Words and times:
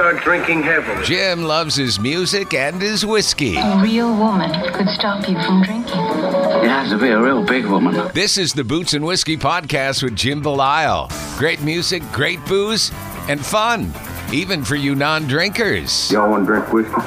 start 0.00 0.24
drinking 0.24 0.62
heavily. 0.62 1.04
Jim 1.04 1.42
loves 1.42 1.76
his 1.76 2.00
music 2.00 2.54
and 2.54 2.80
his 2.80 3.04
whiskey. 3.04 3.58
A 3.58 3.82
real 3.82 4.16
woman 4.16 4.50
could 4.72 4.88
stop 4.88 5.28
you 5.28 5.34
from 5.42 5.62
drinking. 5.62 5.94
You 5.94 6.70
have 6.70 6.88
to 6.88 6.96
be 6.96 7.08
a 7.08 7.20
real 7.20 7.44
big 7.44 7.66
woman. 7.66 8.10
This 8.14 8.38
is 8.38 8.54
the 8.54 8.64
Boots 8.64 8.94
and 8.94 9.04
Whiskey 9.04 9.36
Podcast 9.36 10.02
with 10.02 10.16
Jim 10.16 10.42
Belisle. 10.42 11.10
Great 11.38 11.60
music, 11.60 12.02
great 12.12 12.42
booze, 12.46 12.90
and 13.28 13.44
fun, 13.44 13.92
even 14.32 14.64
for 14.64 14.74
you 14.74 14.94
non 14.94 15.26
drinkers. 15.26 16.10
Y'all 16.10 16.30
want 16.30 16.46
to 16.46 16.52
drink 16.54 16.72
whiskey? 16.72 16.94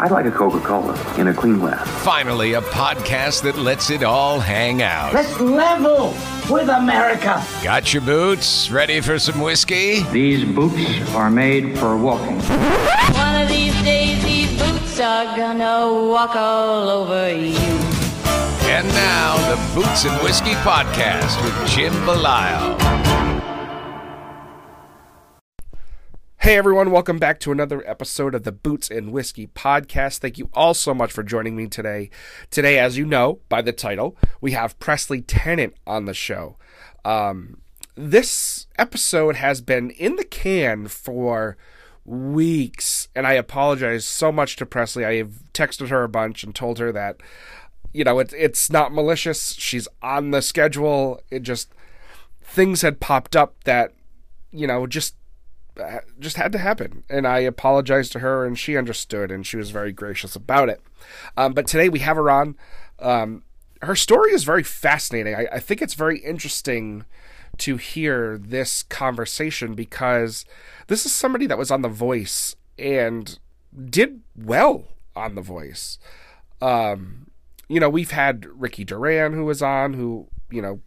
I'd 0.00 0.10
like 0.10 0.24
a 0.24 0.30
Coca-Cola 0.30 1.20
in 1.20 1.28
a 1.28 1.34
clean 1.34 1.58
glass. 1.58 1.86
Finally, 2.02 2.54
a 2.54 2.62
podcast 2.62 3.42
that 3.42 3.58
lets 3.58 3.90
it 3.90 4.02
all 4.02 4.40
hang 4.40 4.80
out. 4.80 5.12
Let's 5.12 5.38
level 5.38 6.14
with 6.50 6.68
America. 6.68 7.42
Got 7.62 7.92
your 7.92 8.02
boots? 8.02 8.70
Ready 8.70 9.00
for 9.00 9.18
some 9.18 9.40
whiskey? 9.40 10.02
These 10.12 10.44
boots 10.54 11.14
are 11.14 11.30
made 11.30 11.78
for 11.78 11.96
walking. 11.96 12.38
One 12.40 13.42
of 13.42 13.48
these 13.48 13.74
days, 13.82 14.22
these 14.24 14.58
boots 14.58 15.00
are 15.00 15.36
gonna 15.36 16.08
walk 16.10 16.36
all 16.36 16.88
over 16.88 17.30
you. 17.34 17.56
And 18.68 18.86
now, 18.88 19.36
the 19.54 19.74
Boots 19.74 20.04
and 20.04 20.22
Whiskey 20.22 20.54
Podcast 20.64 21.42
with 21.44 21.68
Jim 21.68 21.92
Belisle. 22.04 23.05
Hey 26.46 26.56
everyone, 26.56 26.92
welcome 26.92 27.18
back 27.18 27.40
to 27.40 27.50
another 27.50 27.82
episode 27.90 28.32
of 28.32 28.44
the 28.44 28.52
Boots 28.52 28.88
and 28.88 29.10
Whiskey 29.10 29.48
podcast. 29.48 30.18
Thank 30.18 30.38
you 30.38 30.48
all 30.54 30.74
so 30.74 30.94
much 30.94 31.10
for 31.10 31.24
joining 31.24 31.56
me 31.56 31.66
today. 31.66 32.08
Today, 32.52 32.78
as 32.78 32.96
you 32.96 33.04
know 33.04 33.40
by 33.48 33.62
the 33.62 33.72
title, 33.72 34.16
we 34.40 34.52
have 34.52 34.78
Presley 34.78 35.22
Tennant 35.22 35.74
on 35.88 36.04
the 36.04 36.14
show. 36.14 36.56
Um, 37.04 37.62
this 37.96 38.68
episode 38.78 39.34
has 39.34 39.60
been 39.60 39.90
in 39.90 40.14
the 40.14 40.24
can 40.24 40.86
for 40.86 41.56
weeks, 42.04 43.08
and 43.16 43.26
I 43.26 43.32
apologize 43.32 44.04
so 44.04 44.30
much 44.30 44.54
to 44.54 44.66
Presley. 44.66 45.04
I 45.04 45.16
have 45.16 45.52
texted 45.52 45.88
her 45.88 46.04
a 46.04 46.08
bunch 46.08 46.44
and 46.44 46.54
told 46.54 46.78
her 46.78 46.92
that, 46.92 47.16
you 47.92 48.04
know, 48.04 48.20
it, 48.20 48.32
it's 48.38 48.70
not 48.70 48.94
malicious. 48.94 49.54
She's 49.54 49.88
on 50.00 50.30
the 50.30 50.42
schedule. 50.42 51.20
It 51.28 51.42
just, 51.42 51.72
things 52.40 52.82
had 52.82 53.00
popped 53.00 53.34
up 53.34 53.64
that, 53.64 53.94
you 54.52 54.68
know, 54.68 54.86
just 54.86 55.16
just 56.18 56.36
had 56.36 56.52
to 56.52 56.58
happen. 56.58 57.04
And 57.08 57.26
I 57.26 57.40
apologized 57.40 58.12
to 58.12 58.20
her, 58.20 58.44
and 58.44 58.58
she 58.58 58.76
understood, 58.76 59.30
and 59.30 59.46
she 59.46 59.56
was 59.56 59.70
very 59.70 59.92
gracious 59.92 60.36
about 60.36 60.68
it. 60.68 60.80
Um, 61.36 61.52
but 61.52 61.66
today 61.66 61.88
we 61.88 62.00
have 62.00 62.16
her 62.16 62.30
on. 62.30 62.56
Um, 62.98 63.42
her 63.82 63.96
story 63.96 64.32
is 64.32 64.44
very 64.44 64.62
fascinating. 64.62 65.34
I, 65.34 65.46
I, 65.52 65.60
think 65.60 65.82
it's 65.82 65.94
very 65.94 66.18
interesting 66.18 67.04
to 67.58 67.76
hear 67.76 68.38
this 68.38 68.82
conversation 68.82 69.74
because 69.74 70.44
this 70.86 71.04
is 71.04 71.12
somebody 71.12 71.46
that 71.46 71.58
was 71.58 71.70
on 71.70 71.82
The 71.82 71.88
Voice 71.88 72.56
and 72.78 73.38
did 73.90 74.22
well 74.34 74.84
on 75.14 75.34
The 75.34 75.42
Voice. 75.42 75.98
Um, 76.60 77.30
you 77.68 77.80
know, 77.80 77.90
we've 77.90 78.12
had 78.12 78.46
Ricky 78.46 78.84
Duran 78.84 79.32
who 79.34 79.44
was 79.44 79.62
on, 79.62 79.92
who, 79.92 80.28
you 80.50 80.62
know, 80.62 80.80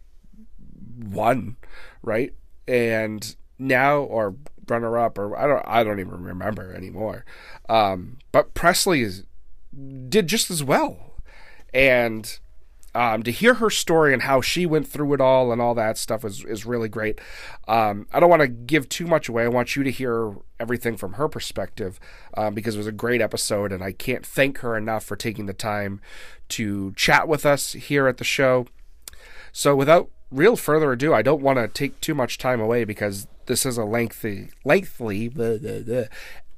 won, 0.98 1.56
right? 2.02 2.32
And 2.66 3.36
now, 3.58 3.98
or 3.98 4.34
runner 4.70 4.98
up, 4.98 5.18
or 5.18 5.36
I 5.36 5.46
don't 5.46 5.62
I 5.66 5.84
don't 5.84 6.00
even 6.00 6.22
remember 6.22 6.72
anymore. 6.72 7.24
Um, 7.68 8.18
but 8.32 8.54
Presley 8.54 9.02
is, 9.02 9.24
did 10.08 10.26
just 10.26 10.50
as 10.50 10.62
well, 10.64 11.14
and 11.74 12.38
um, 12.94 13.22
to 13.22 13.30
hear 13.30 13.54
her 13.54 13.70
story 13.70 14.12
and 14.12 14.22
how 14.22 14.40
she 14.40 14.66
went 14.66 14.88
through 14.88 15.14
it 15.14 15.20
all 15.20 15.52
and 15.52 15.60
all 15.60 15.74
that 15.74 15.96
stuff 15.96 16.24
is 16.24 16.44
is 16.44 16.66
really 16.66 16.88
great. 16.88 17.20
Um, 17.68 18.06
I 18.12 18.20
don't 18.20 18.30
want 18.30 18.42
to 18.42 18.48
give 18.48 18.88
too 18.88 19.06
much 19.06 19.28
away. 19.28 19.44
I 19.44 19.48
want 19.48 19.76
you 19.76 19.84
to 19.84 19.90
hear 19.90 20.34
everything 20.58 20.96
from 20.96 21.14
her 21.14 21.28
perspective 21.28 22.00
um, 22.36 22.54
because 22.54 22.74
it 22.74 22.78
was 22.78 22.86
a 22.86 22.92
great 22.92 23.20
episode, 23.20 23.72
and 23.72 23.82
I 23.82 23.92
can't 23.92 24.26
thank 24.26 24.58
her 24.58 24.76
enough 24.76 25.04
for 25.04 25.16
taking 25.16 25.46
the 25.46 25.52
time 25.52 26.00
to 26.50 26.92
chat 26.96 27.28
with 27.28 27.46
us 27.46 27.72
here 27.72 28.08
at 28.08 28.18
the 28.18 28.24
show. 28.24 28.66
So 29.52 29.74
without 29.76 30.10
real 30.30 30.56
further 30.56 30.92
ado, 30.92 31.14
I 31.14 31.22
don't 31.22 31.42
want 31.42 31.58
to 31.58 31.68
take 31.68 32.00
too 32.00 32.14
much 32.14 32.38
time 32.38 32.60
away 32.60 32.84
because 32.84 33.26
this 33.50 33.66
is 33.66 33.76
a 33.76 33.84
lengthy, 33.84 34.48
lengthy 34.64 35.26
blah, 35.26 35.58
blah, 35.58 35.80
blah, 35.80 36.04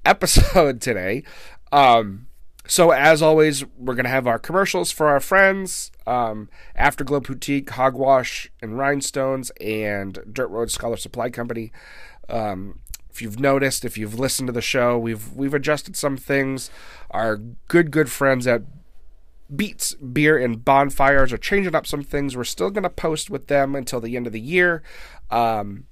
episode 0.04 0.78
today. 0.82 1.24
Um, 1.72 2.26
so 2.66 2.90
as 2.90 3.22
always, 3.22 3.64
we're 3.78 3.94
gonna 3.94 4.10
have 4.10 4.26
our 4.26 4.38
commercials 4.38 4.92
for 4.92 5.08
our 5.08 5.18
friends, 5.18 5.90
um, 6.06 6.50
Afterglow 6.76 7.20
Boutique, 7.20 7.70
Hogwash 7.70 8.52
and 8.60 8.76
Rhinestones, 8.76 9.50
and 9.58 10.18
Dirt 10.30 10.48
Road 10.48 10.70
Scholar 10.70 10.98
Supply 10.98 11.30
Company. 11.30 11.72
Um, 12.28 12.80
if 13.10 13.22
you've 13.22 13.40
noticed, 13.40 13.86
if 13.86 13.96
you've 13.96 14.18
listened 14.18 14.48
to 14.48 14.52
the 14.52 14.60
show, 14.60 14.98
we've 14.98 15.32
we've 15.32 15.54
adjusted 15.54 15.96
some 15.96 16.18
things. 16.18 16.70
Our 17.10 17.38
good 17.68 17.90
good 17.90 18.10
friends 18.10 18.46
at 18.46 18.64
Beats 19.54 19.94
Beer 19.94 20.36
and 20.36 20.62
Bonfires 20.62 21.32
are 21.32 21.38
changing 21.38 21.74
up 21.74 21.86
some 21.86 22.02
things. 22.02 22.36
We're 22.36 22.44
still 22.44 22.70
going 22.70 22.82
to 22.82 22.90
post 22.90 23.30
with 23.30 23.46
them 23.46 23.74
until 23.74 24.00
the 24.00 24.14
end 24.14 24.26
of 24.26 24.34
the 24.34 24.40
year. 24.40 24.82
Um, 25.30 25.84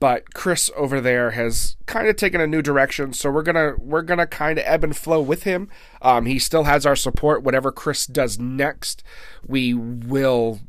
but 0.00 0.32
Chris 0.32 0.70
over 0.76 1.00
there 1.00 1.32
has 1.32 1.76
kind 1.86 2.08
of 2.08 2.16
taken 2.16 2.40
a 2.40 2.46
new 2.46 2.62
direction, 2.62 3.12
so 3.12 3.30
we're 3.30 3.42
gonna 3.42 3.74
we're 3.78 4.02
gonna 4.02 4.26
kind 4.26 4.58
of 4.58 4.64
ebb 4.66 4.82
and 4.82 4.96
flow 4.96 5.20
with 5.20 5.44
him. 5.44 5.68
Um, 6.02 6.26
he 6.26 6.38
still 6.38 6.64
has 6.64 6.86
our 6.86 6.96
support. 6.96 7.42
Whatever 7.42 7.70
Chris 7.70 8.06
does 8.06 8.38
next, 8.38 9.04
we 9.46 9.74
will 9.74 10.60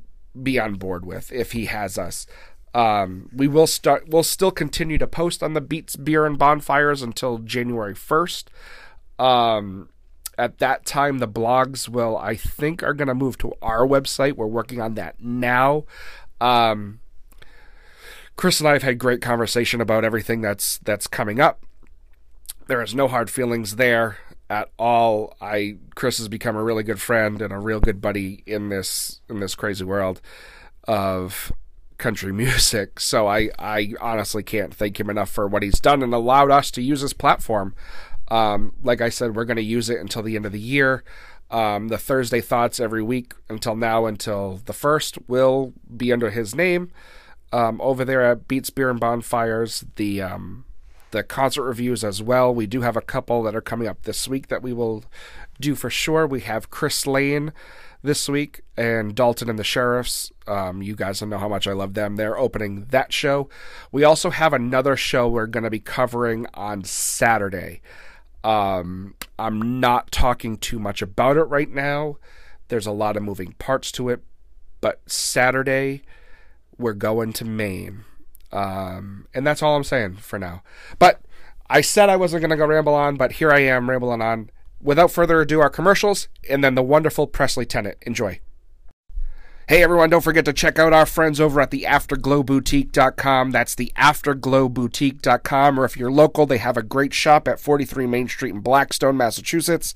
be 0.42 0.60
on 0.60 0.76
board 0.76 1.06
with 1.06 1.32
if 1.32 1.54
he 1.54 1.66
has 1.66 1.98
us. 1.98 2.28
Um, 2.74 3.30
we 3.34 3.48
will 3.48 3.68
start. 3.68 4.10
We'll 4.10 4.24
still 4.24 4.52
continue 4.52 4.98
to 4.98 5.08
post 5.08 5.42
on 5.42 5.54
the 5.54 5.62
Beats 5.62 5.96
Beer 5.96 6.26
and 6.26 6.38
Bonfires 6.38 7.02
until 7.02 7.38
January 7.40 7.96
first. 7.96 8.50
Um, 9.18 9.90
at 10.38 10.58
that 10.60 10.86
time, 10.86 11.20
the 11.20 11.28
blogs 11.28 11.88
will, 11.88 12.18
I 12.18 12.36
think, 12.36 12.82
are 12.82 12.94
going 12.94 13.10
to 13.10 13.14
move 13.14 13.38
to 13.40 13.54
our 13.62 13.86
website. 13.86 14.36
We're 14.36 14.48
working 14.48 14.82
on 14.82 14.96
that 14.96 15.22
now. 15.22 15.84
Um, 16.40 17.01
Chris 18.42 18.60
and 18.60 18.68
I 18.68 18.74
have 18.74 18.82
had 18.82 18.98
great 18.98 19.22
conversation 19.22 19.82
about 19.82 20.04
everything 20.04 20.42
that's 20.42 20.80
that's 20.80 21.06
coming 21.06 21.40
up. 21.40 21.64
there 22.66 22.82
is 22.82 22.96
no 22.96 23.08
hard 23.08 23.30
feelings 23.30 23.76
there 23.76 24.18
at 24.50 24.72
all. 24.80 25.38
I 25.40 25.78
Chris 25.94 26.18
has 26.18 26.28
become 26.28 26.56
a 26.56 26.64
really 26.64 26.82
good 26.82 27.00
friend 27.00 27.40
and 27.40 27.54
a 27.54 27.60
real 27.60 27.80
good 27.80 28.02
buddy 28.02 28.42
in 28.48 28.70
this 28.70 29.22
in 29.30 29.42
this 29.42 29.54
crazy 29.54 29.84
world 29.84 30.22
of 30.88 31.52
country 32.00 32.34
music. 32.46 33.00
So 33.00 33.28
I 33.28 33.52
I 33.60 33.94
honestly 34.02 34.42
can't 34.42 34.74
thank 34.74 35.00
him 35.00 35.12
enough 35.12 35.30
for 35.30 35.48
what 35.48 35.62
he's 35.62 35.80
done 35.80 36.02
and 36.02 36.12
allowed 36.12 36.50
us 36.50 36.72
to 36.72 36.82
use 36.82 37.02
his 37.02 37.14
platform. 37.14 37.76
Um, 38.30 38.74
like 38.82 39.02
I 39.02 39.10
said, 39.10 39.36
we're 39.36 39.46
going 39.46 39.58
to 39.58 39.62
use 39.62 39.88
it 39.88 40.00
until 40.00 40.24
the 40.24 40.36
end 40.36 40.48
of 40.48 40.52
the 40.52 40.60
year. 40.60 41.04
Um, 41.52 41.90
the 41.90 42.00
Thursday 42.00 42.42
thoughts 42.42 42.80
every 42.80 43.04
week 43.04 43.36
until 43.50 43.76
now, 43.76 44.08
until 44.08 44.62
the 44.66 44.74
first, 44.74 45.20
will 45.28 45.74
be 45.96 46.12
under 46.12 46.32
his 46.32 46.56
name. 46.56 46.92
Um, 47.54 47.82
over 47.82 48.06
there 48.06 48.22
at 48.22 48.48
Beats 48.48 48.70
Beer 48.70 48.90
and 48.90 49.00
Bonfires, 49.00 49.84
the 49.96 50.22
um, 50.22 50.66
the 51.12 51.24
concert 51.24 51.64
reviews 51.64 52.04
as 52.04 52.22
well. 52.24 52.54
We 52.54 52.66
do 52.66 52.82
have 52.82 52.96
a 52.96 53.02
couple 53.02 53.44
that 53.44 53.56
are 53.56 53.62
coming 53.62 53.88
up 53.88 54.04
this 54.04 54.28
week 54.28 54.48
that 54.48 54.64
we 54.64 54.74
will 54.74 55.04
do 55.60 55.76
for 55.76 55.90
sure. 55.90 56.26
We 56.26 56.42
have 56.42 56.70
Chris 56.70 57.06
Lane 57.06 57.52
this 58.02 58.28
week 58.28 58.62
and 58.76 59.14
Dalton 59.14 59.50
and 59.50 59.60
the 59.60 59.64
Sheriffs. 59.64 60.32
Um, 60.48 60.82
you 60.82 60.96
guys 60.96 61.22
know 61.22 61.38
how 61.38 61.50
much 61.50 61.68
I 61.68 61.74
love 61.74 61.94
them. 61.94 62.16
They're 62.16 62.38
opening 62.38 62.86
that 62.90 63.14
show. 63.14 63.50
We 63.92 64.04
also 64.04 64.30
have 64.30 64.54
another 64.54 64.96
show 64.96 65.28
we're 65.28 65.46
going 65.48 65.64
to 65.64 65.70
be 65.70 65.80
covering 65.80 66.48
on 66.54 66.84
Saturday. 66.84 67.82
Um, 68.44 69.16
I'm 69.38 69.80
not 69.80 70.12
talking 70.12 70.58
too 70.58 70.80
much 70.80 71.02
about 71.02 71.38
it 71.38 71.44
right 71.44 71.70
now. 71.70 72.18
There's 72.70 72.88
a 72.88 72.92
lot 72.92 73.18
of 73.18 73.24
moving 73.24 73.54
parts 73.60 73.92
to 73.94 74.10
it, 74.10 74.22
but 74.80 75.02
Saturday 75.06 76.02
we're 76.78 76.94
going 76.94 77.34
to 77.34 77.46
Maine. 77.46 78.06
Um, 78.52 79.28
and 79.34 79.46
that's 79.48 79.64
all 79.64 79.76
I'm 79.76 79.84
saying 79.84 80.16
for 80.18 80.38
now. 80.38 80.64
But 81.00 81.22
I 81.70 81.82
said 81.82 82.10
I 82.10 82.18
wasn't 82.18 82.42
going 82.42 82.52
to 82.52 82.58
go 82.58 82.66
ramble 82.66 82.94
on, 82.94 83.16
but 83.16 83.34
here 83.34 83.52
I 83.52 83.60
am 83.60 83.90
rambling 83.90 84.22
on. 84.22 84.50
Without 84.82 85.12
further 85.12 85.42
ado, 85.42 85.62
our 85.62 85.70
commercials 85.70 86.28
and 86.50 86.64
then 86.64 86.76
the 86.76 86.84
wonderful 86.84 87.28
Presley 87.28 87.66
Tennant. 87.66 87.98
Enjoy. 88.02 88.40
Hey 89.72 89.84
everyone, 89.84 90.10
don't 90.10 90.20
forget 90.20 90.44
to 90.46 90.54
check 90.54 90.80
out 90.80 90.92
our 90.92 91.06
friends 91.06 91.40
over 91.40 91.62
at 91.62 91.72
the 91.72 91.84
afterglowboutique.com. 91.84 93.52
That's 93.52 93.74
the 93.74 93.94
afterglowboutique.com. 93.96 95.80
Or 95.80 95.86
if 95.86 95.96
you're 95.96 96.12
local, 96.12 96.46
they 96.46 96.58
have 96.58 96.76
a 96.76 96.84
great 96.84 97.14
shop 97.14 97.48
at 97.48 97.60
43 97.60 98.06
Main 98.06 98.28
Street 98.28 98.54
in 98.54 98.60
Blackstone, 98.60 99.16
Massachusetts. 99.16 99.96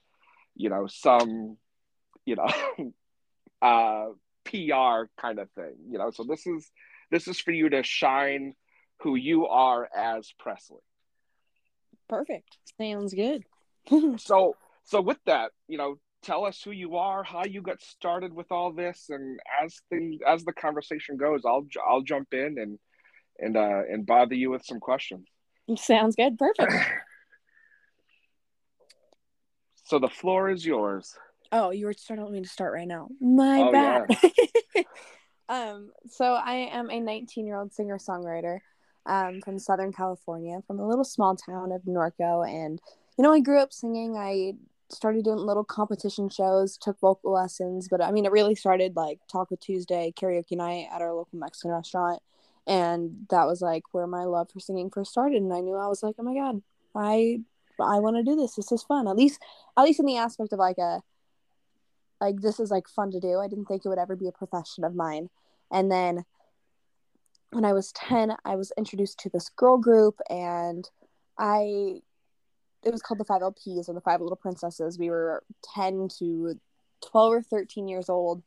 you 0.55 0.69
know, 0.69 0.87
some, 0.87 1.57
you 2.25 2.35
know, 2.35 2.47
uh, 3.61 4.07
PR 4.45 5.09
kind 5.19 5.39
of 5.39 5.49
thing. 5.51 5.75
You 5.89 5.97
know, 5.97 6.11
so 6.11 6.23
this 6.23 6.45
is 6.47 6.71
this 7.11 7.27
is 7.27 7.39
for 7.39 7.51
you 7.51 7.69
to 7.69 7.83
shine 7.83 8.53
who 9.01 9.15
you 9.15 9.47
are 9.47 9.89
as 9.95 10.33
Presley. 10.39 10.81
Perfect. 12.07 12.57
Sounds 12.79 13.13
good. 13.13 13.43
so 14.17 14.55
so 14.83 15.01
with 15.01 15.19
that, 15.25 15.51
you 15.67 15.77
know, 15.77 15.97
tell 16.25 16.45
us 16.45 16.61
who 16.61 16.71
you 16.71 16.95
are, 16.95 17.23
how 17.23 17.45
you 17.45 17.61
got 17.61 17.81
started 17.81 18.33
with 18.33 18.51
all 18.51 18.73
this, 18.73 19.05
and 19.09 19.39
as 19.63 19.79
things 19.89 20.17
as 20.27 20.43
the 20.43 20.53
conversation 20.53 21.17
goes, 21.17 21.43
I'll 21.45 21.65
I'll 21.87 22.01
jump 22.01 22.33
in 22.33 22.57
and 22.57 22.79
and 23.39 23.55
uh, 23.55 23.83
and 23.89 24.05
bother 24.05 24.35
you 24.35 24.49
with 24.49 24.65
some 24.65 24.79
questions. 24.79 25.27
Sounds 25.77 26.15
good. 26.15 26.37
Perfect. 26.37 26.73
so 29.85 29.99
the 29.99 30.07
floor 30.07 30.49
is 30.49 30.65
yours. 30.65 31.15
Oh, 31.51 31.69
you 31.69 31.85
were 31.85 31.93
starting 31.93 32.31
me 32.31 32.41
to 32.41 32.49
start 32.49 32.73
right 32.73 32.87
now. 32.87 33.07
My 33.21 33.61
oh, 33.61 33.71
bad. 33.71 34.17
Yeah. 34.75 34.83
um, 35.49 35.91
so 36.09 36.33
I 36.33 36.69
am 36.71 36.89
a 36.89 36.99
19 36.99 37.45
year 37.45 37.57
old 37.57 37.73
singer 37.73 37.97
songwriter 37.97 38.59
um, 39.05 39.41
from 39.41 39.59
Southern 39.59 39.93
California, 39.93 40.59
from 40.65 40.79
a 40.79 40.87
little 40.87 41.03
small 41.03 41.35
town 41.35 41.71
of 41.71 41.83
Norco, 41.83 42.47
and 42.47 42.81
you 43.17 43.23
know 43.23 43.31
I 43.31 43.39
grew 43.39 43.59
up 43.59 43.71
singing. 43.71 44.17
I 44.17 44.53
started 44.89 45.25
doing 45.25 45.37
little 45.37 45.63
competition 45.63 46.29
shows, 46.29 46.77
took 46.77 46.99
vocal 46.99 47.33
lessons, 47.33 47.87
but 47.89 48.01
I 48.01 48.11
mean, 48.11 48.25
it 48.25 48.31
really 48.31 48.55
started 48.55 48.95
like 48.95 49.19
Taco 49.31 49.55
Tuesday, 49.55 50.13
karaoke 50.15 50.57
night 50.57 50.87
at 50.91 51.01
our 51.01 51.13
local 51.13 51.39
Mexican 51.39 51.71
restaurant. 51.71 52.21
And 52.67 53.27
that 53.29 53.45
was 53.45 53.61
like 53.61 53.83
where 53.93 54.07
my 54.07 54.23
love 54.23 54.49
for 54.51 54.59
singing 54.59 54.89
first 54.89 55.11
started. 55.11 55.41
And 55.41 55.53
I 55.53 55.61
knew 55.61 55.75
I 55.75 55.87
was 55.87 56.03
like, 56.03 56.15
oh 56.17 56.23
my 56.23 56.33
God, 56.33 56.61
I, 56.95 57.39
I 57.79 57.99
want 57.99 58.15
to 58.17 58.23
do 58.23 58.35
this. 58.35 58.55
This 58.55 58.71
is 58.71 58.83
fun. 58.83 59.07
At 59.07 59.15
least, 59.15 59.41
at 59.77 59.83
least 59.83 59.99
in 59.99 60.05
the 60.05 60.17
aspect 60.17 60.53
of 60.53 60.59
like 60.59 60.77
a, 60.77 61.01
like 62.21 62.41
this 62.41 62.59
is 62.59 62.71
like 62.71 62.87
fun 62.87 63.11
to 63.11 63.19
do. 63.19 63.39
I 63.39 63.47
didn't 63.47 63.65
think 63.65 63.85
it 63.85 63.89
would 63.89 63.99
ever 63.99 64.15
be 64.15 64.27
a 64.27 64.31
profession 64.31 64.83
of 64.83 64.95
mine. 64.95 65.29
And 65.71 65.91
then 65.91 66.25
when 67.51 67.65
I 67.65 67.73
was 67.73 67.91
10, 67.91 68.35
I 68.45 68.55
was 68.55 68.71
introduced 68.77 69.19
to 69.19 69.29
this 69.29 69.49
girl 69.49 69.77
group 69.77 70.19
and 70.29 70.89
I 71.37 72.01
it 72.85 72.91
was 72.91 73.01
called 73.01 73.19
the 73.19 73.25
Five 73.25 73.41
LPs 73.41 73.89
or 73.89 73.93
the 73.93 74.01
Five 74.01 74.21
Little 74.21 74.37
Princesses. 74.37 74.99
We 74.99 75.09
were 75.09 75.43
ten 75.73 76.07
to 76.19 76.59
twelve 77.03 77.33
or 77.33 77.41
thirteen 77.41 77.87
years 77.87 78.09
old, 78.09 78.43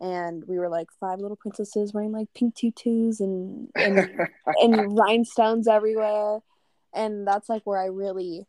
and 0.00 0.44
we 0.48 0.58
were 0.58 0.68
like 0.68 0.88
five 0.98 1.20
little 1.20 1.36
princesses 1.36 1.92
wearing 1.92 2.12
like 2.12 2.28
pink 2.34 2.54
tutus 2.54 3.20
and 3.20 3.68
and, 3.76 4.28
and 4.62 4.98
rhinestones 4.98 5.68
everywhere, 5.68 6.40
and 6.94 7.26
that's 7.26 7.48
like 7.48 7.62
where 7.64 7.80
I 7.80 7.86
really 7.86 8.46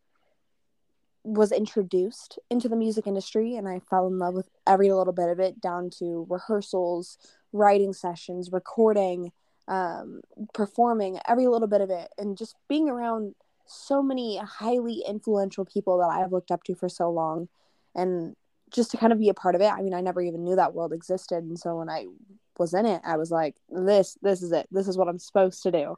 was 1.25 1.51
introduced 1.51 2.39
into 2.50 2.67
the 2.67 2.75
music 2.75 3.07
industry 3.07 3.55
and 3.55 3.67
I 3.67 3.79
fell 3.79 4.07
in 4.07 4.19
love 4.19 4.33
with 4.33 4.50
every 4.67 4.91
little 4.91 5.13
bit 5.13 5.29
of 5.29 5.39
it 5.39 5.62
down 5.62 5.89
to 6.00 6.27
rehearsals, 6.29 7.17
writing 7.53 7.93
sessions, 7.93 8.51
recording, 8.51 9.31
um, 9.69 10.19
performing, 10.53 11.19
every 11.25 11.47
little 11.47 11.69
bit 11.69 11.79
of 11.79 11.89
it 11.89 12.09
and 12.17 12.38
just 12.38 12.57
being 12.67 12.89
around 12.89 13.35
so 13.65 14.01
many 14.01 14.38
highly 14.38 15.03
influential 15.08 15.65
people 15.65 15.98
that 16.00 16.10
I've 16.10 16.32
looked 16.32 16.51
up 16.51 16.63
to 16.65 16.75
for 16.75 16.89
so 16.89 17.10
long. 17.10 17.48
And 17.96 18.36
just 18.72 18.91
to 18.91 18.98
kind 18.98 19.13
of 19.13 19.20
be 19.20 19.29
a 19.29 19.34
part 19.34 19.55
of 19.55 19.62
it, 19.62 19.72
I 19.72 19.82
mean, 19.82 19.93
I 19.93 20.01
never 20.01 20.22
even 20.22 20.43
knew 20.43 20.55
that 20.55 20.74
world 20.74 20.93
existed. 20.93 21.43
And 21.43 21.58
so 21.58 21.77
when 21.77 21.89
I 21.89 22.08
was 22.58 22.74
in 22.74 22.86
it, 22.86 23.01
I 23.05 23.17
was 23.17 23.32
like, 23.32 23.55
this, 23.70 24.17
this 24.22 24.41
is 24.41 24.51
it. 24.51 24.67
This 24.72 24.88
is 24.88 24.98
what 24.98 25.08
I'm 25.08 25.20
supposed 25.20 25.63
to 25.63 25.72
do. 25.72 25.98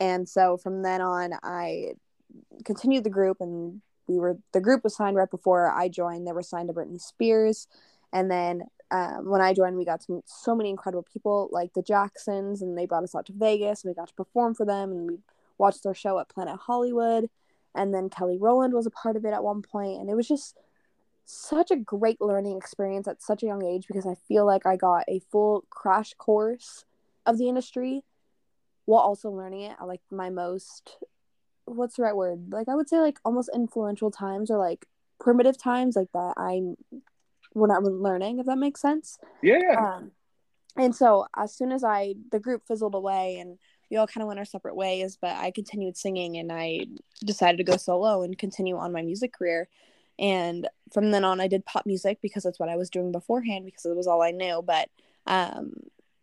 And 0.00 0.28
so 0.28 0.56
from 0.56 0.82
then 0.82 1.00
on, 1.00 1.32
I 1.42 1.92
continued 2.64 3.04
the 3.04 3.10
group 3.10 3.38
and 3.40 3.80
we 4.08 4.18
were, 4.18 4.38
the 4.52 4.60
group 4.60 4.82
was 4.82 4.96
signed 4.96 5.16
right 5.16 5.30
before 5.30 5.70
I 5.70 5.88
joined. 5.88 6.26
They 6.26 6.32
were 6.32 6.42
signed 6.42 6.68
to 6.68 6.74
Britney 6.74 7.00
Spears. 7.00 7.68
And 8.12 8.30
then 8.30 8.64
um, 8.90 9.30
when 9.30 9.40
I 9.40 9.54
joined, 9.54 9.76
we 9.76 9.84
got 9.84 10.00
to 10.02 10.12
meet 10.12 10.28
so 10.28 10.54
many 10.54 10.70
incredible 10.70 11.06
people 11.10 11.48
like 11.50 11.72
the 11.72 11.82
Jacksons, 11.82 12.60
and 12.60 12.76
they 12.76 12.84
brought 12.84 13.04
us 13.04 13.14
out 13.14 13.26
to 13.26 13.32
Vegas. 13.32 13.82
And 13.82 13.90
we 13.90 13.94
got 13.94 14.08
to 14.08 14.14
perform 14.14 14.54
for 14.54 14.66
them, 14.66 14.90
and 14.90 15.10
we 15.10 15.18
watched 15.62 15.82
their 15.84 15.94
show 15.94 16.18
at 16.18 16.28
Planet 16.28 16.58
Hollywood. 16.60 17.30
And 17.74 17.94
then 17.94 18.10
Kelly 18.10 18.36
Rowland 18.38 18.74
was 18.74 18.84
a 18.84 18.90
part 18.90 19.16
of 19.16 19.24
it 19.24 19.32
at 19.32 19.42
one 19.42 19.62
point, 19.62 19.98
and 19.98 20.10
it 20.10 20.14
was 20.14 20.28
just 20.28 20.58
such 21.24 21.70
a 21.70 21.76
great 21.76 22.20
learning 22.20 22.58
experience 22.58 23.08
at 23.08 23.22
such 23.22 23.42
a 23.42 23.46
young 23.46 23.64
age 23.64 23.86
because 23.86 24.06
I 24.06 24.14
feel 24.28 24.44
like 24.44 24.66
I 24.66 24.76
got 24.76 25.04
a 25.08 25.20
full 25.30 25.64
crash 25.70 26.12
course 26.14 26.84
of 27.24 27.38
the 27.38 27.48
industry 27.48 28.04
while 28.84 29.00
also 29.00 29.30
learning 29.30 29.62
it 29.62 29.76
at 29.80 29.86
like 29.86 30.02
my 30.10 30.28
most 30.28 30.98
what's 31.64 31.96
the 31.96 32.02
right 32.02 32.16
word? 32.16 32.52
Like 32.52 32.68
I 32.68 32.74
would 32.74 32.88
say 32.88 32.98
like 32.98 33.18
almost 33.24 33.48
influential 33.54 34.10
times 34.10 34.50
or 34.50 34.58
like 34.58 34.86
primitive 35.20 35.56
times 35.56 35.96
like 35.96 36.10
that 36.12 36.34
I'm 36.36 36.76
when 37.52 37.70
I'm 37.70 37.84
learning, 37.84 38.38
if 38.38 38.46
that 38.46 38.58
makes 38.58 38.80
sense. 38.80 39.18
Yeah. 39.42 39.76
Um, 39.78 40.10
and 40.76 40.94
so 40.94 41.26
as 41.36 41.54
soon 41.54 41.70
as 41.70 41.84
I 41.84 42.14
the 42.30 42.40
group 42.40 42.66
fizzled 42.66 42.94
away 42.94 43.38
and 43.38 43.58
we 43.92 43.98
all 43.98 44.06
kind 44.06 44.22
of 44.22 44.28
went 44.28 44.38
our 44.38 44.46
separate 44.46 44.74
ways, 44.74 45.18
but 45.20 45.36
I 45.36 45.50
continued 45.50 45.98
singing 45.98 46.38
and 46.38 46.50
I 46.50 46.86
decided 47.22 47.58
to 47.58 47.70
go 47.70 47.76
solo 47.76 48.22
and 48.22 48.38
continue 48.38 48.78
on 48.78 48.90
my 48.90 49.02
music 49.02 49.34
career. 49.34 49.68
And 50.18 50.66
from 50.94 51.10
then 51.10 51.26
on, 51.26 51.42
I 51.42 51.46
did 51.46 51.66
pop 51.66 51.84
music 51.84 52.18
because 52.22 52.42
that's 52.42 52.58
what 52.58 52.70
I 52.70 52.76
was 52.76 52.88
doing 52.88 53.12
beforehand 53.12 53.66
because 53.66 53.84
it 53.84 53.94
was 53.94 54.06
all 54.06 54.22
I 54.22 54.30
knew. 54.30 54.62
But 54.66 54.88
um, 55.26 55.74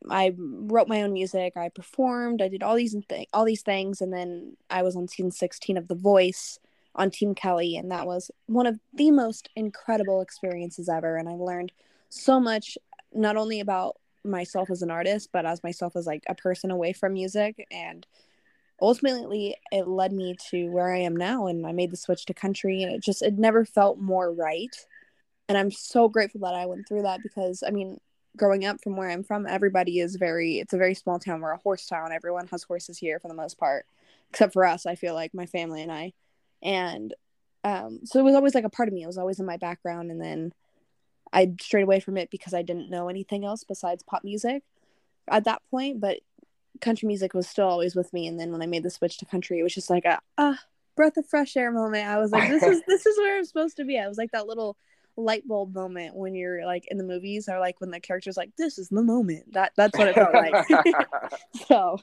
I 0.09 0.33
wrote 0.35 0.87
my 0.87 1.03
own 1.03 1.13
music, 1.13 1.55
I 1.55 1.69
performed, 1.69 2.41
I 2.41 2.47
did 2.47 2.63
all 2.63 2.75
these 2.75 2.95
th- 3.07 3.29
all 3.33 3.45
these 3.45 3.61
things, 3.61 4.01
and 4.01 4.11
then 4.11 4.57
I 4.71 4.81
was 4.81 4.95
on 4.95 5.07
season 5.07 5.29
sixteen 5.29 5.77
of 5.77 5.87
The 5.87 5.95
Voice 5.95 6.57
on 6.95 7.11
Team 7.11 7.35
Kelly, 7.35 7.77
and 7.77 7.91
that 7.91 8.07
was 8.07 8.31
one 8.47 8.65
of 8.65 8.79
the 8.95 9.11
most 9.11 9.49
incredible 9.55 10.21
experiences 10.21 10.89
ever. 10.89 11.17
And 11.17 11.29
I 11.29 11.33
learned 11.33 11.71
so 12.09 12.39
much, 12.39 12.79
not 13.13 13.37
only 13.37 13.59
about 13.59 13.97
myself 14.23 14.69
as 14.69 14.81
an 14.81 14.91
artist, 14.91 15.29
but 15.31 15.45
as 15.45 15.63
myself 15.63 15.95
as 15.95 16.05
like 16.05 16.23
a 16.27 16.35
person 16.35 16.71
away 16.71 16.93
from 16.93 17.13
music. 17.13 17.65
And 17.71 18.05
ultimately, 18.81 19.55
it 19.71 19.87
led 19.87 20.11
me 20.13 20.35
to 20.51 20.69
where 20.69 20.93
I 20.93 20.99
am 20.99 21.15
now. 21.15 21.47
And 21.47 21.65
I 21.65 21.71
made 21.71 21.91
the 21.91 21.97
switch 21.97 22.25
to 22.25 22.33
country, 22.33 22.83
and 22.83 22.93
it 22.93 23.01
just 23.01 23.21
it 23.21 23.37
never 23.37 23.65
felt 23.65 23.99
more 23.99 24.31
right. 24.31 24.75
And 25.47 25.57
I'm 25.57 25.71
so 25.71 26.09
grateful 26.09 26.41
that 26.41 26.55
I 26.55 26.65
went 26.65 26.87
through 26.87 27.03
that 27.03 27.21
because 27.23 27.63
I 27.65 27.71
mean, 27.71 27.99
growing 28.37 28.65
up 28.65 28.81
from 28.83 28.95
where 28.95 29.09
I'm 29.09 29.23
from, 29.23 29.47
everybody 29.47 29.99
is 29.99 30.15
very. 30.15 30.59
It's 30.59 30.73
a 30.73 30.77
very 30.77 30.95
small 30.95 31.19
town. 31.19 31.41
We're 31.41 31.51
a 31.51 31.57
horse 31.57 31.85
town. 31.85 32.11
Everyone 32.11 32.47
has 32.47 32.63
horses 32.63 32.97
here 32.97 33.19
for 33.19 33.27
the 33.27 33.33
most 33.33 33.57
part, 33.57 33.85
except 34.29 34.53
for 34.53 34.65
us. 34.65 34.85
I 34.85 34.95
feel 34.95 35.13
like 35.13 35.33
my 35.33 35.45
family 35.45 35.81
and 35.81 35.91
I 35.91 36.13
and 36.61 37.13
um, 37.63 37.99
so 38.03 38.19
it 38.19 38.23
was 38.23 38.35
always 38.35 38.55
like 38.55 38.63
a 38.63 38.69
part 38.69 38.87
of 38.87 38.93
me. 38.93 39.03
It 39.03 39.07
was 39.07 39.17
always 39.17 39.39
in 39.39 39.45
my 39.45 39.57
background, 39.57 40.11
and 40.11 40.21
then 40.21 40.53
I 41.31 41.53
strayed 41.61 41.83
away 41.83 41.99
from 41.99 42.17
it 42.17 42.29
because 42.29 42.53
I 42.53 42.61
didn't 42.61 42.89
know 42.89 43.09
anything 43.09 43.45
else 43.45 43.63
besides 43.63 44.03
pop 44.03 44.23
music 44.23 44.63
at 45.27 45.45
that 45.45 45.61
point. 45.69 45.99
But 45.99 46.19
country 46.81 47.07
music 47.07 47.33
was 47.33 47.47
still 47.47 47.67
always 47.67 47.95
with 47.95 48.11
me. 48.13 48.27
And 48.27 48.39
then 48.39 48.51
when 48.51 48.61
I 48.61 48.65
made 48.65 48.83
the 48.83 48.89
switch 48.89 49.17
to 49.17 49.25
country, 49.25 49.59
it 49.59 49.63
was 49.63 49.73
just 49.73 49.89
like 49.89 50.05
a 50.05 50.19
ah 50.37 50.59
breath 50.95 51.17
of 51.17 51.25
fresh 51.27 51.55
air 51.55 51.71
moment. 51.71 52.07
I 52.07 52.17
was 52.17 52.31
like, 52.31 52.49
this 52.49 52.63
is 52.63 52.81
this 52.87 53.05
is 53.05 53.17
where 53.17 53.37
I'm 53.37 53.45
supposed 53.45 53.77
to 53.77 53.85
be. 53.85 53.99
I 53.99 54.07
was 54.07 54.17
like 54.17 54.31
that 54.31 54.47
little 54.47 54.77
light 55.15 55.47
bulb 55.47 55.75
moment 55.75 56.15
when 56.15 56.33
you're 56.33 56.65
like 56.65 56.85
in 56.89 56.97
the 56.97 57.03
movies 57.03 57.49
or 57.49 57.59
like 57.59 57.81
when 57.81 57.91
the 57.91 57.99
character's 57.99 58.37
like, 58.37 58.55
this 58.57 58.77
is 58.77 58.89
the 58.89 59.01
moment. 59.01 59.53
That 59.53 59.73
that's 59.75 59.97
what 59.97 60.07
it 60.07 60.15
felt 60.15 60.33
like. 60.33 60.65
so 61.67 61.99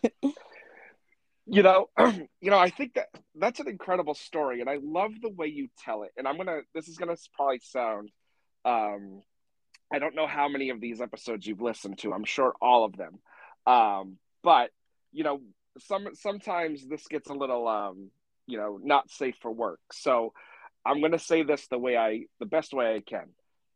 you 1.47 1.62
know 1.62 1.88
you 2.40 2.50
know 2.50 2.59
i 2.59 2.68
think 2.68 2.95
that 2.95 3.06
that's 3.37 3.61
an 3.61 3.68
incredible 3.68 4.14
story 4.14 4.61
and 4.61 4.68
i 4.68 4.78
love 4.83 5.12
the 5.23 5.30
way 5.30 5.47
you 5.47 5.68
tell 5.78 6.02
it 6.02 6.11
and 6.16 6.26
i'm 6.26 6.37
gonna 6.37 6.61
this 6.75 6.88
is 6.88 6.97
gonna 6.97 7.16
probably 7.37 7.61
sound 7.61 8.11
um 8.66 9.23
i 9.92 9.99
don't 9.99 10.14
know 10.14 10.26
how 10.26 10.49
many 10.49 10.70
of 10.70 10.80
these 10.80 11.00
episodes 11.00 11.46
you've 11.46 11.62
listened 11.62 11.99
to. 11.99 12.12
I'm 12.12 12.25
sure 12.25 12.54
all 12.61 12.85
of 12.85 12.96
them. 12.96 13.18
Um 13.66 14.18
but 14.42 14.70
you 15.12 15.25
know 15.25 15.40
some 15.78 16.08
sometimes 16.14 16.87
this 16.87 17.06
gets 17.06 17.30
a 17.30 17.35
little 17.35 17.66
um 17.68 18.11
you 18.46 18.58
know 18.58 18.78
not 18.82 19.11
safe 19.11 19.37
for 19.40 19.50
work. 19.50 19.80
So 19.92 20.32
i'm 20.85 21.00
gonna 21.00 21.18
say 21.18 21.42
this 21.42 21.66
the 21.68 21.78
way 21.78 21.96
i 21.96 22.25
the 22.40 22.46
best 22.46 22.75
way 22.75 22.96
i 22.96 23.00
can. 23.00 23.28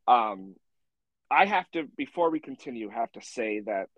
Um 0.06 0.56
i 1.30 1.46
have 1.46 1.70
to 1.70 1.84
before 1.96 2.30
we 2.30 2.40
continue 2.40 2.88
have 2.90 3.12
to 3.12 3.22
say 3.22 3.60
that 3.60 3.88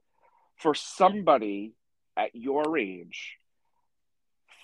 for 0.57 0.75
somebody 0.75 1.73
at 2.17 2.35
your 2.35 2.77
age 2.79 3.39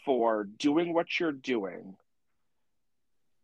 for 0.05 0.45
doing 0.45 0.95
what 0.95 1.21
you're 1.21 1.33
doing, 1.33 1.97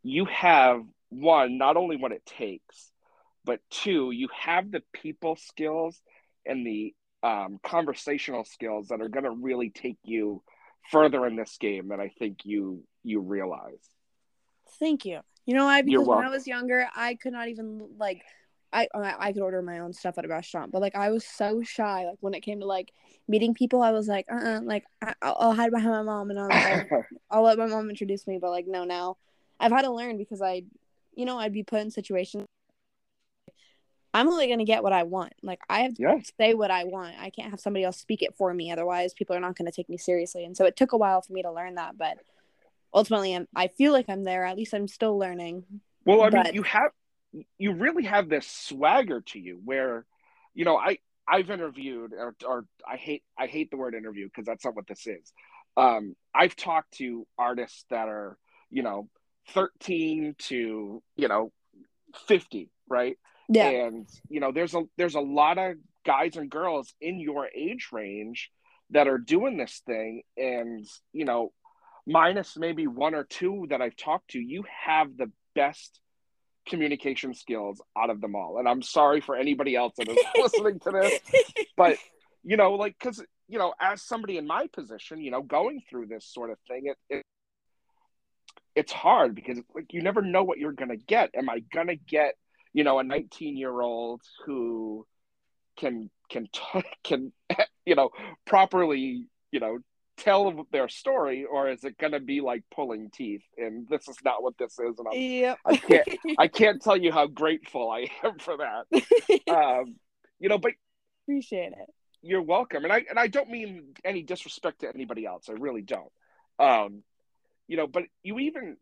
you 0.01 0.25
have 0.25 0.83
one, 1.19 1.57
not 1.57 1.77
only 1.77 1.97
what 1.97 2.11
it 2.11 2.25
takes, 2.25 2.91
but 3.43 3.59
two, 3.69 4.11
you 4.11 4.27
have 4.37 4.71
the 4.71 4.81
people 4.93 5.35
skills 5.35 6.01
and 6.45 6.65
the 6.65 6.93
um, 7.23 7.59
conversational 7.63 8.45
skills 8.45 8.89
that 8.89 9.01
are 9.01 9.09
going 9.09 9.23
to 9.23 9.31
really 9.31 9.69
take 9.69 9.97
you 10.03 10.43
further 10.91 11.25
in 11.25 11.35
this 11.35 11.57
game 11.59 11.87
than 11.87 11.99
I 11.99 12.09
think 12.19 12.39
you 12.43 12.83
you 13.03 13.19
realize. 13.19 13.81
Thank 14.79 15.05
you. 15.05 15.21
You 15.45 15.55
know 15.55 15.65
why? 15.65 15.81
Because 15.81 16.07
when 16.07 16.25
I 16.25 16.29
was 16.29 16.47
younger, 16.47 16.87
I 16.95 17.15
could 17.15 17.33
not 17.33 17.47
even 17.47 17.87
like 17.97 18.23
I 18.73 18.87
I 18.93 19.31
could 19.31 19.41
order 19.41 19.61
my 19.61 19.79
own 19.79 19.93
stuff 19.93 20.17
at 20.17 20.25
a 20.25 20.27
restaurant, 20.27 20.71
but 20.71 20.81
like 20.81 20.95
I 20.95 21.09
was 21.09 21.25
so 21.25 21.63
shy. 21.63 22.05
Like 22.05 22.17
when 22.19 22.33
it 22.33 22.41
came 22.41 22.59
to 22.59 22.65
like 22.65 22.91
meeting 23.27 23.53
people, 23.53 23.81
I 23.81 23.91
was 23.91 24.07
like, 24.07 24.25
uh, 24.31 24.35
uh-uh, 24.35 24.61
like 24.63 24.83
I, 25.01 25.13
will 25.23 25.53
hide 25.53 25.71
behind 25.71 25.91
my 25.91 26.03
mom 26.03 26.29
and 26.29 26.39
I'll, 26.39 27.03
I'll 27.31 27.43
let 27.43 27.57
my 27.57 27.67
mom 27.67 27.89
introduce 27.89 28.27
me. 28.27 28.37
But 28.39 28.51
like 28.51 28.67
no, 28.67 28.83
now 28.83 29.17
I've 29.59 29.71
had 29.71 29.83
to 29.83 29.91
learn 29.91 30.17
because 30.17 30.41
I, 30.41 30.63
you 31.15 31.25
know, 31.25 31.37
I'd 31.37 31.53
be 31.53 31.63
put 31.63 31.81
in 31.81 31.91
situations. 31.91 32.45
I'm 34.13 34.29
only 34.29 34.47
gonna 34.47 34.65
get 34.65 34.83
what 34.83 34.93
I 34.93 35.03
want. 35.03 35.33
Like 35.43 35.59
I 35.69 35.81
have 35.81 35.95
to 35.95 36.01
yes. 36.01 36.31
say 36.39 36.53
what 36.53 36.71
I 36.71 36.85
want. 36.85 37.15
I 37.19 37.29
can't 37.29 37.51
have 37.51 37.59
somebody 37.59 37.83
else 37.83 37.97
speak 37.97 38.21
it 38.21 38.35
for 38.37 38.53
me. 38.53 38.71
Otherwise, 38.71 39.13
people 39.13 39.35
are 39.35 39.41
not 39.41 39.57
gonna 39.57 39.71
take 39.71 39.89
me 39.89 39.97
seriously. 39.97 40.45
And 40.45 40.55
so 40.55 40.65
it 40.65 40.77
took 40.77 40.93
a 40.93 40.97
while 40.97 41.21
for 41.21 41.33
me 41.33 41.41
to 41.41 41.51
learn 41.51 41.75
that, 41.75 41.97
but 41.97 42.17
ultimately, 42.93 43.35
I'm, 43.35 43.47
I 43.53 43.67
feel 43.67 43.91
like 43.91 44.05
I'm 44.07 44.23
there. 44.23 44.45
At 44.45 44.55
least 44.55 44.73
I'm 44.73 44.87
still 44.87 45.17
learning. 45.17 45.65
Well, 46.05 46.21
I 46.21 46.29
but... 46.29 46.45
mean, 46.45 46.53
you 46.53 46.63
have 46.63 46.91
you 47.57 47.73
really 47.73 48.03
have 48.03 48.29
this 48.29 48.47
swagger 48.47 49.21
to 49.21 49.39
you 49.39 49.59
where 49.63 50.05
you 50.53 50.65
know 50.65 50.77
i 50.77 50.97
i've 51.27 51.49
interviewed 51.49 52.13
or, 52.13 52.35
or 52.47 52.65
i 52.87 52.95
hate 52.95 53.23
i 53.37 53.47
hate 53.47 53.69
the 53.71 53.77
word 53.77 53.93
interview 53.93 54.25
because 54.25 54.45
that's 54.45 54.63
not 54.63 54.75
what 54.75 54.87
this 54.87 55.05
is 55.07 55.33
um 55.75 56.15
i've 56.33 56.55
talked 56.55 56.93
to 56.93 57.27
artists 57.37 57.85
that 57.89 58.07
are 58.07 58.37
you 58.69 58.83
know 58.83 59.09
13 59.49 60.35
to 60.37 61.01
you 61.15 61.27
know 61.27 61.51
50 62.27 62.69
right? 62.87 63.17
Yeah. 63.49 63.69
And 63.69 64.07
you 64.29 64.39
know 64.39 64.51
there's 64.51 64.73
a 64.73 64.83
there's 64.97 65.15
a 65.15 65.21
lot 65.21 65.57
of 65.57 65.75
guys 66.05 66.35
and 66.37 66.49
girls 66.49 66.93
in 67.01 67.19
your 67.19 67.47
age 67.55 67.89
range 67.91 68.51
that 68.91 69.07
are 69.07 69.17
doing 69.17 69.57
this 69.57 69.81
thing. 69.85 70.21
And 70.37 70.87
you 71.13 71.25
know 71.25 71.51
minus 72.07 72.55
maybe 72.55 72.85
one 72.85 73.15
or 73.15 73.23
two 73.23 73.65
that 73.71 73.81
i've 73.81 73.95
talked 73.95 74.29
to 74.29 74.39
you 74.39 74.63
have 74.85 75.17
the 75.17 75.25
best 75.55 75.99
communication 76.65 77.33
skills 77.33 77.81
out 77.97 78.09
of 78.09 78.21
them 78.21 78.35
all. 78.35 78.57
And 78.57 78.67
I'm 78.67 78.81
sorry 78.81 79.21
for 79.21 79.35
anybody 79.35 79.75
else 79.75 79.93
that 79.97 80.07
is 80.09 80.17
listening 80.35 80.79
to 80.81 80.91
this, 80.91 81.19
but 81.77 81.97
you 82.43 82.57
know, 82.57 82.73
like, 82.73 82.97
cause 82.99 83.23
you 83.47 83.59
know, 83.59 83.73
as 83.79 84.01
somebody 84.01 84.37
in 84.37 84.47
my 84.47 84.67
position, 84.73 85.21
you 85.21 85.31
know, 85.31 85.41
going 85.41 85.81
through 85.89 86.07
this 86.07 86.25
sort 86.25 86.49
of 86.49 86.57
thing, 86.67 86.83
it, 86.85 86.97
it 87.09 87.25
it's 88.75 88.91
hard 88.91 89.35
because 89.35 89.59
like 89.73 89.93
you 89.93 90.01
never 90.01 90.21
know 90.21 90.43
what 90.43 90.57
you're 90.57 90.73
gonna 90.73 90.97
get. 90.97 91.31
Am 91.35 91.49
I 91.49 91.59
gonna 91.73 91.95
get, 91.95 92.35
you 92.73 92.83
know, 92.83 92.99
a 92.99 93.03
19 93.03 93.57
year 93.57 93.81
old 93.81 94.21
who 94.45 95.05
can 95.77 96.09
can 96.29 96.47
t- 96.51 96.83
can 97.03 97.31
you 97.85 97.95
know 97.95 98.09
properly 98.45 99.25
you 99.51 99.59
know 99.59 99.77
tell 100.17 100.65
their 100.71 100.87
story 100.87 101.45
or 101.45 101.69
is 101.69 101.83
it 101.83 101.97
going 101.97 102.13
to 102.13 102.21
be 102.21 102.39
like 102.39 102.63
pulling 102.73 103.09
teeth 103.09 103.43
and 103.57 103.85
this 103.89 104.07
is 104.07 104.15
not 104.23 104.41
what 104.41 104.57
this 104.57 104.71
is 104.79 104.97
and 104.97 105.07
I'm, 105.11 105.19
yep. 105.19 105.57
i 105.65 105.75
can't 105.75 106.07
i 106.39 106.47
can't 106.47 106.81
tell 106.81 106.95
you 106.95 107.11
how 107.11 107.27
grateful 107.27 107.91
i 107.91 108.07
am 108.23 108.39
for 108.39 108.55
that. 108.57 109.53
Um, 109.53 109.95
you 110.39 110.47
know 110.49 110.57
but 110.57 110.71
appreciate 111.25 111.73
it. 111.73 111.89
You're 112.21 112.41
welcome. 112.41 112.85
And 112.85 112.93
i 112.93 113.03
and 113.09 113.19
i 113.19 113.27
don't 113.27 113.49
mean 113.49 113.93
any 114.05 114.23
disrespect 114.23 114.81
to 114.81 114.89
anybody 114.93 115.25
else. 115.25 115.49
I 115.49 115.53
really 115.53 115.81
don't. 115.81 116.11
Um, 116.59 117.03
you 117.67 117.77
know 117.77 117.87
but 117.87 118.03
you 118.23 118.39
even 118.39 118.77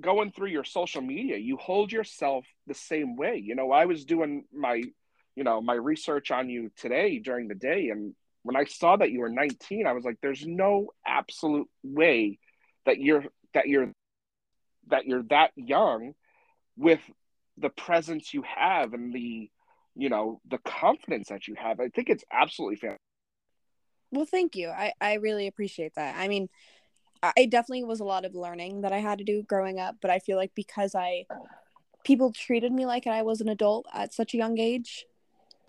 going 0.00 0.30
through 0.30 0.48
your 0.48 0.64
social 0.64 1.02
media 1.02 1.36
you 1.36 1.56
hold 1.56 1.90
yourself 1.90 2.44
the 2.66 2.74
same 2.74 3.16
way 3.16 3.36
you 3.36 3.54
know 3.54 3.72
i 3.72 3.84
was 3.84 4.04
doing 4.04 4.44
my 4.54 4.82
you 5.34 5.44
know 5.44 5.60
my 5.60 5.74
research 5.74 6.30
on 6.30 6.48
you 6.48 6.70
today 6.76 7.18
during 7.18 7.48
the 7.48 7.54
day 7.54 7.88
and 7.88 8.14
when 8.48 8.56
I 8.56 8.64
saw 8.64 8.96
that 8.96 9.10
you 9.10 9.20
were 9.20 9.28
19, 9.28 9.86
I 9.86 9.92
was 9.92 10.04
like, 10.04 10.16
there's 10.22 10.46
no 10.46 10.88
absolute 11.06 11.68
way 11.82 12.38
that 12.86 12.98
you're 12.98 13.24
that 13.52 13.68
you're 13.68 13.92
that 14.88 15.04
you're 15.04 15.24
that 15.24 15.50
young 15.54 16.14
with 16.76 17.00
the 17.58 17.68
presence 17.68 18.32
you 18.32 18.42
have 18.42 18.94
and 18.94 19.12
the 19.12 19.50
you 19.94 20.08
know 20.08 20.40
the 20.48 20.56
confidence 20.58 21.28
that 21.28 21.46
you 21.46 21.56
have. 21.56 21.78
I 21.78 21.88
think 21.88 22.08
it's 22.08 22.24
absolutely 22.32 22.76
fantastic. 22.76 23.02
Well, 24.10 24.24
thank 24.24 24.56
you. 24.56 24.70
I 24.70 24.94
I 25.00 25.14
really 25.14 25.46
appreciate 25.46 25.94
that. 25.96 26.16
I 26.16 26.28
mean, 26.28 26.48
I 27.22 27.46
definitely 27.46 27.84
was 27.84 28.00
a 28.00 28.04
lot 28.04 28.24
of 28.24 28.34
learning 28.34 28.82
that 28.82 28.92
I 28.92 28.98
had 28.98 29.18
to 29.18 29.24
do 29.24 29.42
growing 29.42 29.80
up, 29.80 29.96
but 30.00 30.10
I 30.10 30.18
feel 30.20 30.36
like 30.36 30.52
because 30.54 30.94
I 30.94 31.24
people 32.04 32.32
treated 32.32 32.72
me 32.72 32.86
like 32.86 33.06
I 33.06 33.22
was 33.22 33.40
an 33.40 33.48
adult 33.48 33.86
at 33.92 34.14
such 34.14 34.34
a 34.34 34.36
young 34.36 34.58
age, 34.58 35.06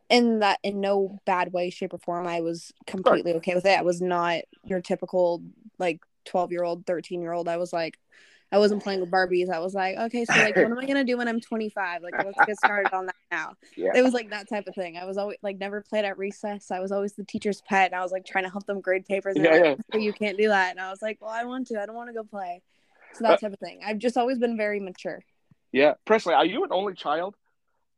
in 0.10 0.40
that 0.40 0.60
in 0.64 0.82
no 0.82 1.20
bad 1.26 1.54
way 1.54 1.70
shape 1.70 1.94
or 1.94 2.00
form 2.00 2.28
i 2.28 2.42
was 2.42 2.74
completely 2.88 3.34
okay 3.34 3.54
with 3.56 3.66
it. 3.66 3.78
I 3.80 3.84
was 3.84 4.02
not 4.02 4.42
your 4.66 4.82
typical 4.82 5.44
like 5.78 6.02
12 6.26 6.52
year 6.52 6.64
old 6.64 6.86
13 6.86 7.22
year 7.22 7.32
old 7.32 7.48
i 7.48 7.58
was 7.58 7.72
like 7.72 7.98
I 8.52 8.58
wasn't 8.58 8.82
playing 8.82 9.00
with 9.00 9.12
Barbies. 9.12 9.50
I 9.50 9.60
was 9.60 9.76
like, 9.76 9.96
okay, 9.96 10.26
so 10.26 10.34
like, 10.34 10.56
what 10.56 10.66
am 10.66 10.80
I 10.80 10.86
gonna 10.86 11.04
do 11.04 11.18
when 11.18 11.28
I'm 11.28 11.40
25? 11.40 12.02
Like, 12.02 12.16
let's 12.18 12.38
get 12.46 12.58
started 12.58 12.94
on 12.94 13.06
that 13.06 13.16
now. 13.32 13.54
Yeah. 13.76 13.92
It 13.96 14.02
was 14.02 14.14
like 14.14 14.32
that 14.32 14.50
type 14.50 14.68
of 14.68 14.76
thing. 14.76 14.98
I 14.98 15.06
was 15.06 15.18
always 15.18 15.38
like, 15.42 15.58
never 15.58 15.82
played 15.82 16.04
at 16.04 16.18
recess. 16.18 16.70
I 16.72 16.80
was 16.80 16.92
always 16.92 17.14
the 17.14 17.24
teacher's 17.24 17.62
pet, 17.62 17.92
and 17.92 18.00
I 18.00 18.04
was 18.04 18.12
like 18.12 18.26
trying 18.26 18.44
to 18.44 18.50
help 18.50 18.66
them 18.66 18.82
grade 18.82 19.06
papers. 19.06 19.36
And 19.36 19.46
yeah, 19.46 19.52
like, 19.52 19.80
yeah. 19.94 20.00
you 20.00 20.12
can't 20.12 20.38
do 20.38 20.50
that. 20.50 20.72
And 20.72 20.82
I 20.82 20.90
was 20.90 21.02
like, 21.02 21.20
well, 21.22 21.30
I 21.30 21.46
want 21.46 21.68
to. 21.68 21.82
I 21.82 21.86
don't 21.86 21.96
want 21.96 22.10
to 22.10 22.14
go 22.14 22.24
play. 22.24 22.62
So 23.14 23.24
that 23.24 23.34
uh, 23.34 23.38
type 23.38 23.54
of 23.54 23.60
thing. 23.60 23.82
I've 23.86 24.00
just 24.00 24.18
always 24.18 24.38
been 24.38 24.58
very 24.58 24.80
mature. 24.80 25.24
Yeah, 25.72 25.94
Presley, 26.06 26.34
are 26.34 26.46
you 26.46 26.64
an 26.64 26.72
only 26.72 26.94
child? 26.94 27.36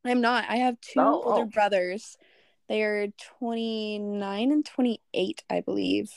I'm 0.06 0.22
not. 0.22 0.46
I 0.50 0.58
have 0.58 0.80
two 0.82 1.00
oh, 1.00 1.22
older 1.24 1.42
oh. 1.44 1.46
brothers. 1.46 2.18
They 2.68 2.84
are 2.84 3.08
29 3.40 4.52
and 4.52 4.66
28, 4.66 5.44
I 5.50 5.62
believe 5.62 6.12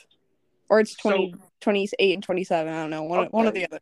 or 0.68 0.80
it's 0.80 0.94
20, 0.96 1.32
so, 1.32 1.38
28 1.64 2.14
and 2.14 2.22
27 2.22 2.72
i 2.72 2.80
don't 2.82 2.90
know 2.90 3.04
one, 3.04 3.20
okay. 3.20 3.28
one 3.30 3.46
or 3.46 3.50
the 3.50 3.66
other. 3.66 3.80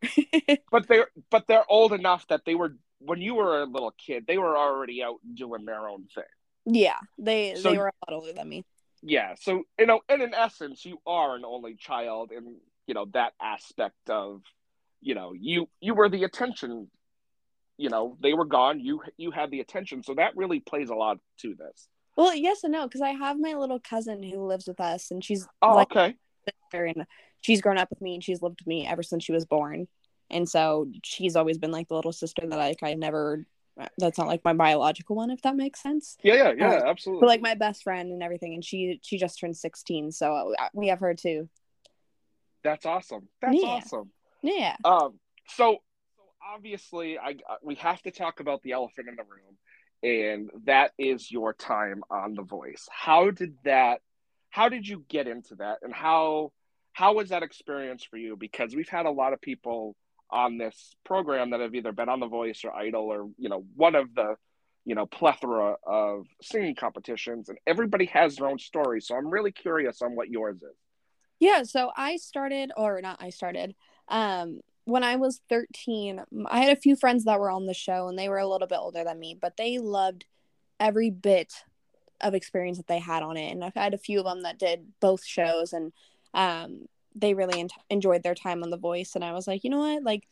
But 0.71 0.87
they're 0.87 1.09
but 1.31 1.47
they're 1.49 1.69
old 1.69 1.93
enough 1.93 2.27
that 2.29 2.45
they 2.47 2.55
were 2.55 2.77
when 3.01 3.21
you 3.21 3.35
were 3.35 3.63
a 3.63 3.65
little 3.65 3.91
kid 3.91 4.25
they 4.27 4.39
were 4.39 4.57
already 4.57 5.03
out 5.03 5.17
doing 5.35 5.65
their 5.65 5.89
own 5.89 6.05
thing. 6.15 6.25
Yeah 6.65 6.99
they 7.19 7.57
so, 7.57 7.71
they 7.71 7.79
were 7.79 7.89
a 7.89 8.11
lot 8.11 8.17
older 8.17 8.33
than 8.33 8.49
me. 8.49 8.65
Yeah 9.03 9.35
so 9.41 9.65
you 9.79 9.87
know 9.87 10.01
and 10.09 10.23
in 10.23 10.33
essence 10.33 10.85
you 10.85 10.99
are 11.07 11.35
an 11.35 11.45
only 11.45 11.75
child 11.75 12.31
and 12.31 12.57
you 12.87 12.95
know 12.95 13.07
that 13.15 13.33
aspect 13.43 14.09
of 14.09 14.43
you 15.01 15.17
know 15.17 15.33
you 15.33 15.69
you 15.81 15.95
were 15.95 16.09
the 16.09 16.23
attention 16.23 16.89
you 17.79 17.91
know 17.91 18.17
they 18.23 18.33
were 18.33 18.45
gone 18.45 18.79
you 18.79 19.03
you 19.17 19.33
had 19.33 19.51
the 19.51 19.59
attention. 19.59 20.05
So 20.05 20.15
that 20.15 20.37
really 20.37 20.61
plays 20.61 20.89
a 20.89 20.95
lot 20.95 21.19
to 21.39 21.57
this. 21.57 21.89
Well 22.17 22.33
yes 22.33 22.63
and 22.63 22.73
no 22.73 22.85
because 22.85 23.01
i 23.01 23.11
have 23.11 23.41
my 23.41 23.55
little 23.55 23.81
cousin 23.81 24.23
who 24.23 24.47
lives 24.47 24.69
with 24.69 24.79
us 24.79 25.11
and 25.11 25.25
she's 25.25 25.49
oh 25.61 25.75
like, 25.75 25.91
okay. 25.91 26.15
and 26.73 27.07
she's 27.43 27.61
grown 27.61 27.77
up 27.77 27.91
with 27.91 28.01
me 28.01 28.15
and 28.15 28.25
she's 28.25 28.41
lived 28.41 28.61
with 28.61 28.67
me 28.67 28.87
ever 28.87 29.03
since 29.03 29.23
she 29.23 29.33
was 29.33 29.45
born. 29.45 29.87
And 30.31 30.49
so 30.49 30.89
she's 31.05 31.37
always 31.37 31.59
been 31.59 31.71
like 31.71 31.89
the 31.89 31.95
little 31.95 32.13
sister 32.13 32.47
that 32.47 32.57
like 32.57 32.83
i 32.83 32.95
never 32.95 33.45
that's 33.99 34.19
not 34.19 34.27
like 34.27 34.45
my 34.45 34.53
biological 34.53 35.17
one 35.17 35.31
if 35.31 35.43
that 35.43 35.57
makes 35.57 35.83
sense. 35.83 36.17
Yeah 36.23 36.35
yeah 36.35 36.53
yeah 36.57 36.71
uh, 36.71 36.91
absolutely. 36.91 37.21
but 37.21 37.27
like 37.27 37.41
my 37.43 37.55
best 37.55 37.83
friend 37.83 38.11
and 38.13 38.23
everything 38.23 38.55
and 38.55 38.65
she 38.65 38.99
she 39.03 39.19
just 39.19 39.39
turned 39.39 39.57
16 39.57 40.13
so 40.13 40.55
uh, 40.59 40.69
we 40.73 40.89
have 40.89 41.01
her 41.01 41.15
too. 41.15 41.49
That's 42.65 42.87
awesome. 42.87 43.29
That's 43.41 43.57
yeah. 43.57 43.69
awesome. 43.69 44.11
Yeah. 44.43 44.77
Um 44.85 45.19
so 45.49 45.79
so 46.17 46.23
obviously 46.55 47.19
i 47.19 47.35
we 47.63 47.75
have 47.77 48.01
to 48.03 48.11
talk 48.11 48.41
about 48.41 48.63
the 48.63 48.73
elephant 48.73 49.09
in 49.09 49.17
the 49.17 49.23
room 49.23 49.57
and 50.03 50.51
that 50.65 50.93
is 50.99 51.31
your 51.31 51.53
time 51.53 52.03
on 52.11 52.35
the 52.35 52.43
voice. 52.43 52.89
How 52.91 53.31
did 53.31 53.57
that 53.65 54.01
how 54.51 54.69
did 54.69 54.87
you 54.87 55.05
get 55.09 55.27
into 55.27 55.57
that 55.57 55.79
and 55.83 55.95
how 55.95 56.53
how 56.93 57.15
was 57.15 57.31
that 57.31 57.43
experience 57.43 58.05
for 58.05 58.17
you 58.17 58.37
because 58.37 58.75
we've 58.75 58.89
had 58.89 59.07
a 59.07 59.11
lot 59.11 59.33
of 59.33 59.41
people 59.41 59.97
on 60.31 60.59
this 60.59 60.95
program 61.05 61.51
that 61.51 61.61
have 61.61 61.75
either 61.75 61.93
been 61.93 62.09
on 62.09 62.21
the 62.21 62.27
voice 62.27 62.63
or 62.65 62.75
idol 62.75 63.05
or 63.05 63.29
you 63.39 63.49
know 63.49 63.65
one 63.75 63.95
of 63.95 64.15
the 64.15 64.35
you 64.85 64.95
know 64.95 65.07
plethora 65.07 65.77
of 65.87 66.27
singing 66.41 66.75
competitions 66.75 67.49
and 67.49 67.59
everybody 67.67 68.07
has 68.07 68.37
their 68.37 68.49
own 68.49 68.59
story 68.59 69.01
so 69.01 69.15
i'm 69.15 69.29
really 69.29 69.53
curious 69.53 70.03
on 70.03 70.17
what 70.17 70.29
yours 70.29 70.57
is 70.57 70.77
yeah 71.39 71.63
so 71.63 71.91
i 71.97 72.17
started 72.17 72.73
or 72.77 73.01
not 73.01 73.17
i 73.21 73.31
started 73.31 73.75
um 74.09 74.61
when 74.85 75.05
i 75.05 75.17
was 75.17 75.41
13 75.49 76.21
i 76.47 76.61
had 76.61 76.77
a 76.77 76.81
few 76.81 76.97
friends 76.97 77.25
that 77.25 77.39
were 77.39 77.51
on 77.51 77.67
the 77.67 77.75
show 77.75 78.09
and 78.09 78.19
they 78.19 78.29
were 78.29 78.39
a 78.39 78.49
little 78.49 78.67
bit 78.67 78.79
older 78.79 79.05
than 79.05 79.21
me 79.21 79.37
but 79.41 79.57
they 79.57 79.79
loved 79.79 80.25
every 80.81 81.11
bit 81.11 81.53
of 82.23 82.35
experience 82.35 82.79
that 82.79 82.87
they 82.87 82.99
had 82.99 83.23
on 83.23 83.37
it. 83.37 83.51
And 83.51 83.65
I've 83.65 83.75
had 83.75 83.95
a 83.95 83.99
few 83.99 84.19
of 84.21 84.25
them 84.25 84.43
that 84.43 84.59
did 84.59 84.87
both 85.01 85.25
shows 85.25 85.73
and 85.73 85.93
um, 86.35 86.87
they 87.15 87.35
really 87.35 87.61
en- 87.61 87.69
enjoyed 87.91 88.23
their 88.23 88.35
time 88.35 88.63
on 88.63 88.71
The 88.71 88.77
Voice. 88.77 89.15
And 89.15 89.25
I 89.25 89.33
was 89.33 89.47
like, 89.47 89.65
you 89.65 89.71
know 89.71 89.79
what? 89.79 90.03
Like, 90.03 90.27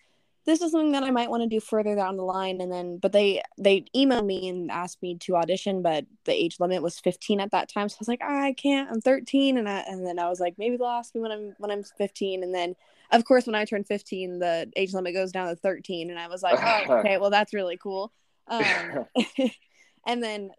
this 0.47 0.63
is 0.63 0.73
something 0.73 0.93
that 0.93 1.03
I 1.03 1.11
might 1.11 1.29
want 1.29 1.43
to 1.43 1.49
do 1.49 1.61
further 1.61 1.95
down 1.95 2.17
the 2.17 2.23
line. 2.23 2.61
And 2.61 2.73
then, 2.73 2.97
but 2.97 3.13
they, 3.13 3.43
they 3.59 3.85
emailed 3.95 4.25
me 4.25 4.49
and 4.49 4.71
asked 4.71 5.03
me 5.03 5.17
to 5.19 5.37
audition, 5.37 5.83
but 5.83 6.07
the 6.25 6.33
age 6.33 6.59
limit 6.59 6.83
was 6.83 6.99
15 6.99 7.41
at 7.41 7.51
that 7.51 7.69
time. 7.69 7.89
So 7.89 7.97
I 7.97 8.01
was 8.01 8.09
like, 8.09 8.23
oh, 8.23 8.43
I 8.43 8.55
can't, 8.55 8.91
I'm 8.91 9.03
13. 9.03 9.59
And 9.59 9.69
I, 9.69 9.81
and 9.81 10.07
then 10.07 10.19
I 10.19 10.29
was 10.31 10.41
like, 10.41 10.55
maybe 10.57 10.79
they'll 10.79 10.87
ask 10.87 11.15
me 11.15 11.21
when 11.21 11.33
I'm, 11.33 11.55
when 11.59 11.71
I'm 11.71 11.83
15. 11.83 12.43
And 12.43 12.55
then 12.55 12.75
of 13.13 13.25
course, 13.25 13.47
when 13.47 13.55
I 13.55 13.65
turned 13.65 13.87
15, 13.87 14.39
the 14.39 14.71
age 14.77 14.95
limit 14.95 15.15
goes 15.15 15.33
down 15.33 15.49
to 15.49 15.57
13. 15.57 16.11
And 16.11 16.19
I 16.19 16.29
was 16.29 16.43
like, 16.43 16.59
oh, 16.63 16.95
okay, 16.99 17.19
well, 17.19 17.31
that's 17.31 17.53
really 17.53 17.77
cool. 17.77 18.13
Um, 18.47 19.07
and 20.07 20.23
then 20.23 20.51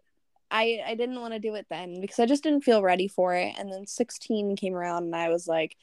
I 0.52 0.82
I 0.86 0.94
didn't 0.94 1.20
want 1.20 1.32
to 1.32 1.40
do 1.40 1.54
it 1.54 1.66
then 1.70 2.00
because 2.00 2.18
I 2.20 2.26
just 2.26 2.42
didn't 2.44 2.62
feel 2.62 2.82
ready 2.82 3.08
for 3.08 3.34
it. 3.34 3.54
And 3.58 3.72
then 3.72 3.86
16 3.86 4.54
came 4.56 4.74
around 4.74 5.04
and 5.04 5.16
I 5.16 5.30
was 5.30 5.48
like, 5.48 5.76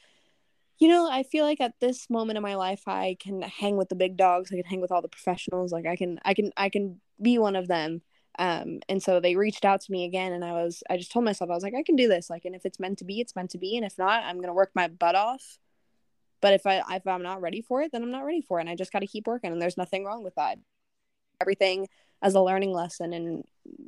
you 0.78 0.88
know, 0.88 1.10
I 1.10 1.24
feel 1.24 1.44
like 1.44 1.60
at 1.60 1.74
this 1.80 2.08
moment 2.08 2.36
in 2.36 2.42
my 2.42 2.54
life 2.54 2.86
I 2.86 3.16
can 3.20 3.42
hang 3.42 3.76
with 3.76 3.88
the 3.88 3.96
big 3.96 4.16
dogs. 4.16 4.50
I 4.52 4.56
can 4.56 4.64
hang 4.64 4.80
with 4.80 4.92
all 4.92 5.02
the 5.02 5.08
professionals. 5.08 5.72
Like 5.72 5.86
I 5.86 5.96
can 5.96 6.20
I 6.24 6.34
can 6.34 6.52
I 6.56 6.68
can 6.70 7.00
be 7.20 7.38
one 7.38 7.56
of 7.56 7.68
them. 7.68 8.02
Um 8.38 8.80
and 8.88 9.02
so 9.02 9.20
they 9.20 9.36
reached 9.36 9.64
out 9.64 9.80
to 9.82 9.92
me 9.92 10.04
again 10.04 10.32
and 10.32 10.44
I 10.44 10.52
was 10.52 10.82
I 10.88 10.96
just 10.96 11.12
told 11.12 11.24
myself 11.24 11.50
I 11.50 11.54
was 11.54 11.64
like 11.64 11.74
I 11.74 11.82
can 11.82 11.96
do 11.96 12.08
this. 12.08 12.30
Like 12.30 12.44
and 12.44 12.54
if 12.54 12.64
it's 12.64 12.80
meant 12.80 12.98
to 12.98 13.04
be, 13.04 13.20
it's 13.20 13.36
meant 13.36 13.50
to 13.50 13.58
be 13.58 13.76
and 13.76 13.84
if 13.84 13.98
not, 13.98 14.22
I'm 14.24 14.40
to 14.40 14.52
work 14.52 14.70
my 14.74 14.86
butt 14.88 15.16
off. 15.16 15.58
But 16.40 16.54
if 16.54 16.66
I 16.66 16.82
if 16.94 17.06
I'm 17.08 17.22
not 17.24 17.42
ready 17.42 17.60
for 17.60 17.82
it, 17.82 17.90
then 17.92 18.02
I'm 18.04 18.12
not 18.12 18.24
ready 18.24 18.40
for 18.40 18.58
it 18.58 18.62
and 18.62 18.70
I 18.70 18.76
just 18.76 18.92
got 18.92 19.00
to 19.00 19.06
keep 19.08 19.26
working 19.26 19.52
and 19.52 19.60
there's 19.60 19.76
nothing 19.76 20.04
wrong 20.04 20.22
with 20.22 20.36
that. 20.36 20.58
Everything 21.40 21.88
as 22.22 22.34
a 22.34 22.40
learning 22.40 22.72
lesson 22.72 23.12
and 23.12 23.44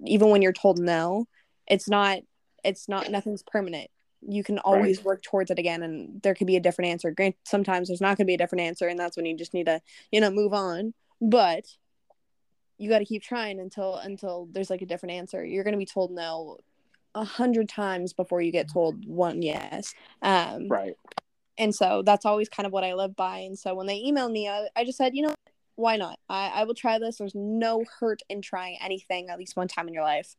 even 0.06 0.30
when 0.30 0.42
you're 0.42 0.52
told 0.52 0.78
no 0.78 1.26
it's 1.66 1.88
not 1.88 2.18
it's 2.64 2.88
not 2.88 3.10
nothing's 3.10 3.42
permanent. 3.42 3.90
You 4.20 4.44
can 4.44 4.58
always 4.60 4.98
right. 4.98 5.06
work 5.06 5.22
towards 5.22 5.50
it 5.50 5.58
again 5.58 5.82
and 5.82 6.22
there 6.22 6.34
could 6.34 6.46
be 6.46 6.56
a 6.56 6.60
different 6.60 6.90
answer. 6.90 7.10
Grant 7.10 7.36
sometimes 7.44 7.88
there's 7.88 8.00
not 8.00 8.16
going 8.16 8.24
to 8.24 8.30
be 8.30 8.34
a 8.34 8.38
different 8.38 8.62
answer 8.62 8.86
and 8.86 8.98
that's 8.98 9.16
when 9.16 9.26
you 9.26 9.36
just 9.36 9.54
need 9.54 9.66
to 9.66 9.80
you 10.10 10.20
know 10.20 10.30
move 10.30 10.52
on. 10.52 10.94
But 11.20 11.64
you 12.78 12.88
got 12.88 12.98
to 12.98 13.04
keep 13.04 13.22
trying 13.22 13.60
until 13.60 13.96
until 13.96 14.48
there's 14.52 14.70
like 14.70 14.82
a 14.82 14.86
different 14.86 15.14
answer. 15.14 15.44
You're 15.44 15.64
going 15.64 15.72
to 15.72 15.78
be 15.78 15.86
told 15.86 16.10
no 16.10 16.58
a 17.14 17.24
hundred 17.24 17.68
times 17.68 18.12
before 18.12 18.40
you 18.40 18.52
get 18.52 18.72
told 18.72 19.06
one 19.06 19.42
yes. 19.42 19.92
Um 20.22 20.68
right. 20.68 20.94
and 21.58 21.74
so 21.74 22.02
that's 22.04 22.24
always 22.24 22.48
kind 22.48 22.66
of 22.66 22.72
what 22.72 22.84
i 22.84 22.94
live 22.94 23.16
by. 23.16 23.38
And 23.38 23.58
so 23.58 23.74
when 23.74 23.86
they 23.86 24.00
emailed 24.00 24.32
me 24.32 24.48
i, 24.48 24.68
I 24.76 24.84
just 24.84 24.98
said 24.98 25.14
you 25.14 25.22
know 25.22 25.34
why 25.76 25.96
not? 25.96 26.18
I, 26.28 26.48
I 26.54 26.64
will 26.64 26.74
try 26.74 26.98
this. 26.98 27.16
There's 27.16 27.34
no 27.34 27.84
hurt 28.00 28.22
in 28.28 28.42
trying 28.42 28.78
anything 28.80 29.30
at 29.30 29.38
least 29.38 29.56
one 29.56 29.68
time 29.68 29.88
in 29.88 29.94
your 29.94 30.02
life. 30.02 30.36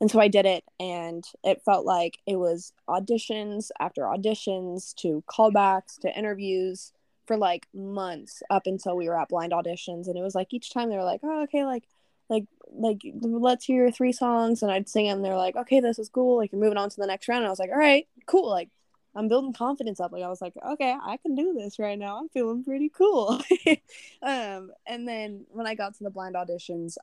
And 0.00 0.10
so 0.10 0.20
I 0.20 0.28
did 0.28 0.46
it, 0.46 0.62
and 0.78 1.24
it 1.42 1.62
felt 1.64 1.84
like 1.84 2.18
it 2.24 2.36
was 2.36 2.72
auditions 2.88 3.70
after 3.80 4.02
auditions 4.02 4.94
to 4.96 5.24
callbacks 5.28 5.98
to 6.00 6.16
interviews 6.16 6.92
for 7.26 7.36
like 7.36 7.66
months 7.74 8.42
up 8.48 8.66
until 8.66 8.96
we 8.96 9.08
were 9.08 9.18
at 9.18 9.28
blind 9.28 9.52
auditions. 9.52 10.06
And 10.06 10.16
it 10.16 10.22
was 10.22 10.36
like 10.36 10.54
each 10.54 10.72
time 10.72 10.88
they 10.88 10.96
were 10.96 11.02
like, 11.02 11.20
oh, 11.24 11.42
okay, 11.42 11.64
like, 11.64 11.84
like, 12.28 12.44
like, 12.70 13.00
let's 13.22 13.64
hear 13.64 13.90
three 13.90 14.12
songs. 14.12 14.62
And 14.62 14.70
I'd 14.70 14.88
sing 14.88 15.06
them. 15.06 15.22
They're 15.22 15.36
like, 15.36 15.56
okay, 15.56 15.80
this 15.80 15.98
is 15.98 16.08
cool. 16.08 16.36
Like, 16.36 16.52
you're 16.52 16.60
moving 16.60 16.78
on 16.78 16.90
to 16.90 16.96
the 16.96 17.06
next 17.06 17.26
round. 17.28 17.38
And 17.38 17.46
I 17.46 17.50
was 17.50 17.58
like, 17.58 17.70
all 17.70 17.78
right, 17.78 18.06
cool. 18.26 18.48
Like, 18.48 18.68
I'm 19.14 19.28
building 19.28 19.52
confidence 19.52 20.00
up. 20.00 20.12
Like 20.12 20.22
I 20.22 20.28
was 20.28 20.40
like, 20.40 20.54
okay, 20.64 20.94
I 21.02 21.16
can 21.18 21.34
do 21.34 21.54
this 21.58 21.78
right 21.78 21.98
now. 21.98 22.18
I'm 22.18 22.28
feeling 22.28 22.62
pretty 22.62 22.88
cool. 22.88 23.40
um, 24.22 24.70
and 24.86 25.08
then 25.08 25.46
when 25.50 25.66
I 25.66 25.74
got 25.74 25.94
to 25.94 26.04
the 26.04 26.10
blind 26.10 26.34
auditions, 26.34 26.96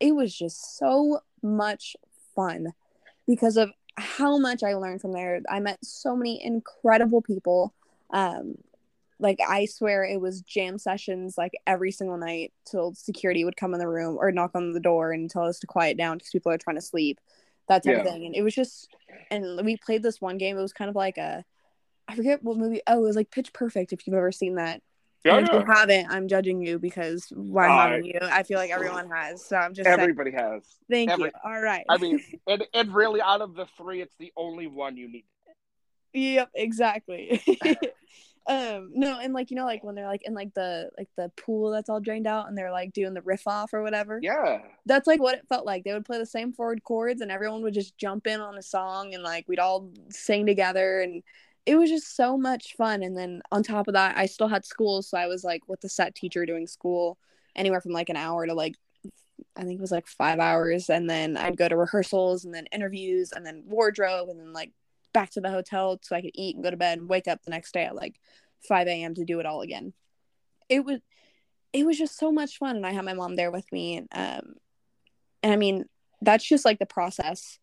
it 0.00 0.14
was 0.14 0.36
just 0.36 0.76
so 0.78 1.20
much 1.42 1.96
fun 2.34 2.72
because 3.26 3.56
of 3.56 3.70
how 3.96 4.38
much 4.38 4.62
I 4.62 4.74
learned 4.74 5.00
from 5.00 5.12
there. 5.12 5.40
I 5.48 5.60
met 5.60 5.78
so 5.84 6.16
many 6.16 6.44
incredible 6.44 7.22
people. 7.22 7.72
Um, 8.10 8.56
like 9.18 9.38
I 9.46 9.66
swear 9.66 10.04
it 10.04 10.20
was 10.20 10.42
jam 10.42 10.78
sessions 10.78 11.38
like 11.38 11.52
every 11.66 11.92
single 11.92 12.18
night 12.18 12.52
till 12.68 12.94
security 12.94 13.44
would 13.44 13.56
come 13.56 13.72
in 13.72 13.78
the 13.78 13.88
room 13.88 14.16
or 14.18 14.32
knock 14.32 14.50
on 14.54 14.72
the 14.72 14.80
door 14.80 15.12
and 15.12 15.30
tell 15.30 15.44
us 15.44 15.60
to 15.60 15.66
quiet 15.66 15.96
down 15.96 16.18
because 16.18 16.30
people 16.30 16.50
are 16.50 16.58
trying 16.58 16.76
to 16.76 16.82
sleep 16.82 17.20
that 17.68 17.84
type 17.84 17.94
yeah. 17.94 18.00
of 18.00 18.06
thing. 18.06 18.26
And 18.26 18.34
it 18.34 18.42
was 18.42 18.54
just, 18.54 18.88
and 19.30 19.64
we 19.64 19.76
played 19.76 20.02
this 20.02 20.20
one 20.20 20.38
game. 20.38 20.56
It 20.56 20.62
was 20.62 20.72
kind 20.72 20.88
of 20.88 20.96
like 20.96 21.18
a, 21.18 21.44
I 22.08 22.16
forget 22.16 22.42
what 22.42 22.56
movie. 22.56 22.80
Oh, 22.86 22.98
it 22.98 23.06
was 23.06 23.16
like 23.16 23.30
Pitch 23.30 23.52
Perfect. 23.52 23.92
If 23.92 24.06
you've 24.06 24.16
ever 24.16 24.32
seen 24.32 24.56
that. 24.56 24.82
Yeah, 25.24 25.38
if 25.38 25.52
you 25.52 25.64
haven't, 25.64 26.10
I'm 26.10 26.26
judging 26.26 26.60
you 26.60 26.80
because 26.80 27.26
why 27.30 27.68
uh, 27.68 27.82
haven't 27.82 28.06
you? 28.06 28.18
I 28.20 28.42
feel 28.42 28.58
like 28.58 28.70
everyone 28.70 29.08
has. 29.08 29.44
So 29.44 29.56
I'm 29.56 29.72
just 29.72 29.86
everybody 29.86 30.32
saying. 30.32 30.42
has. 30.42 30.62
Thank 30.90 31.10
Every, 31.10 31.26
you. 31.26 31.30
All 31.44 31.60
right. 31.60 31.84
I 31.88 31.96
mean, 31.98 32.20
and, 32.48 32.64
and 32.74 32.92
really, 32.92 33.20
out 33.20 33.40
of 33.40 33.54
the 33.54 33.66
three, 33.76 34.02
it's 34.02 34.14
the 34.18 34.32
only 34.36 34.66
one 34.66 34.96
you 34.96 35.08
need. 35.08 35.24
Yep, 36.12 36.50
exactly. 36.54 37.40
um 38.48 38.90
no 38.92 39.20
and 39.20 39.32
like 39.32 39.50
you 39.50 39.56
know 39.56 39.64
like 39.64 39.84
when 39.84 39.94
they're 39.94 40.08
like 40.08 40.22
in 40.24 40.34
like 40.34 40.52
the 40.54 40.90
like 40.98 41.08
the 41.16 41.30
pool 41.36 41.70
that's 41.70 41.88
all 41.88 42.00
drained 42.00 42.26
out 42.26 42.48
and 42.48 42.58
they're 42.58 42.72
like 42.72 42.92
doing 42.92 43.14
the 43.14 43.22
riff 43.22 43.46
off 43.46 43.72
or 43.72 43.82
whatever? 43.82 44.18
Yeah. 44.20 44.58
That's 44.84 45.06
like 45.06 45.20
what 45.20 45.36
it 45.36 45.46
felt 45.48 45.64
like. 45.64 45.84
They 45.84 45.92
would 45.92 46.04
play 46.04 46.18
the 46.18 46.26
same 46.26 46.52
forward 46.52 46.82
chords 46.82 47.20
and 47.20 47.30
everyone 47.30 47.62
would 47.62 47.74
just 47.74 47.96
jump 47.96 48.26
in 48.26 48.40
on 48.40 48.58
a 48.58 48.62
song 48.62 49.14
and 49.14 49.22
like 49.22 49.46
we'd 49.46 49.60
all 49.60 49.90
sing 50.10 50.44
together 50.44 51.00
and 51.00 51.22
it 51.66 51.76
was 51.76 51.88
just 51.88 52.16
so 52.16 52.36
much 52.36 52.74
fun. 52.76 53.04
And 53.04 53.16
then 53.16 53.42
on 53.52 53.62
top 53.62 53.86
of 53.86 53.94
that 53.94 54.18
i 54.18 54.26
still 54.26 54.48
had 54.48 54.64
school 54.64 55.02
so 55.02 55.16
i 55.16 55.26
was 55.26 55.44
like 55.44 55.62
with 55.68 55.80
the 55.80 55.88
set 55.88 56.16
teacher 56.16 56.44
doing 56.44 56.66
school 56.66 57.18
anywhere 57.54 57.80
from 57.80 57.92
like 57.92 58.08
an 58.08 58.16
hour 58.16 58.44
to 58.46 58.54
like 58.54 58.74
i 59.56 59.62
think 59.62 59.78
it 59.78 59.80
was 59.80 59.92
like 59.92 60.08
five 60.08 60.40
hours. 60.40 60.90
And 60.90 61.08
then 61.08 61.36
i'd 61.36 61.56
go 61.56 61.68
to 61.68 61.76
rehearsals 61.76 62.44
and 62.44 62.52
then 62.52 62.66
interviews 62.72 63.30
and 63.30 63.46
then 63.46 63.62
wardrobe 63.66 64.30
and 64.30 64.40
then 64.40 64.52
like 64.52 64.72
back 65.12 65.30
to 65.30 65.40
the 65.40 65.50
hotel 65.50 65.98
so 66.02 66.16
I 66.16 66.22
could 66.22 66.32
eat 66.34 66.54
and 66.54 66.64
go 66.64 66.70
to 66.70 66.76
bed 66.76 66.98
and 66.98 67.08
wake 67.08 67.28
up 67.28 67.42
the 67.42 67.50
next 67.50 67.72
day 67.72 67.84
at 67.84 67.94
like 67.94 68.16
5 68.68 68.86
a.m. 68.86 69.14
to 69.14 69.24
do 69.24 69.40
it 69.40 69.46
all 69.46 69.60
again. 69.62 69.92
It 70.68 70.84
was 70.84 71.00
it 71.72 71.86
was 71.86 71.98
just 71.98 72.18
so 72.18 72.30
much 72.30 72.58
fun 72.58 72.76
and 72.76 72.86
I 72.86 72.92
had 72.92 73.04
my 73.04 73.14
mom 73.14 73.36
there 73.36 73.50
with 73.50 73.70
me 73.72 73.96
and 73.96 74.08
um 74.12 74.54
and 75.42 75.52
I 75.52 75.56
mean 75.56 75.86
that's 76.20 76.44
just 76.44 76.64
like 76.64 76.78
the 76.78 76.86
process 76.86 77.58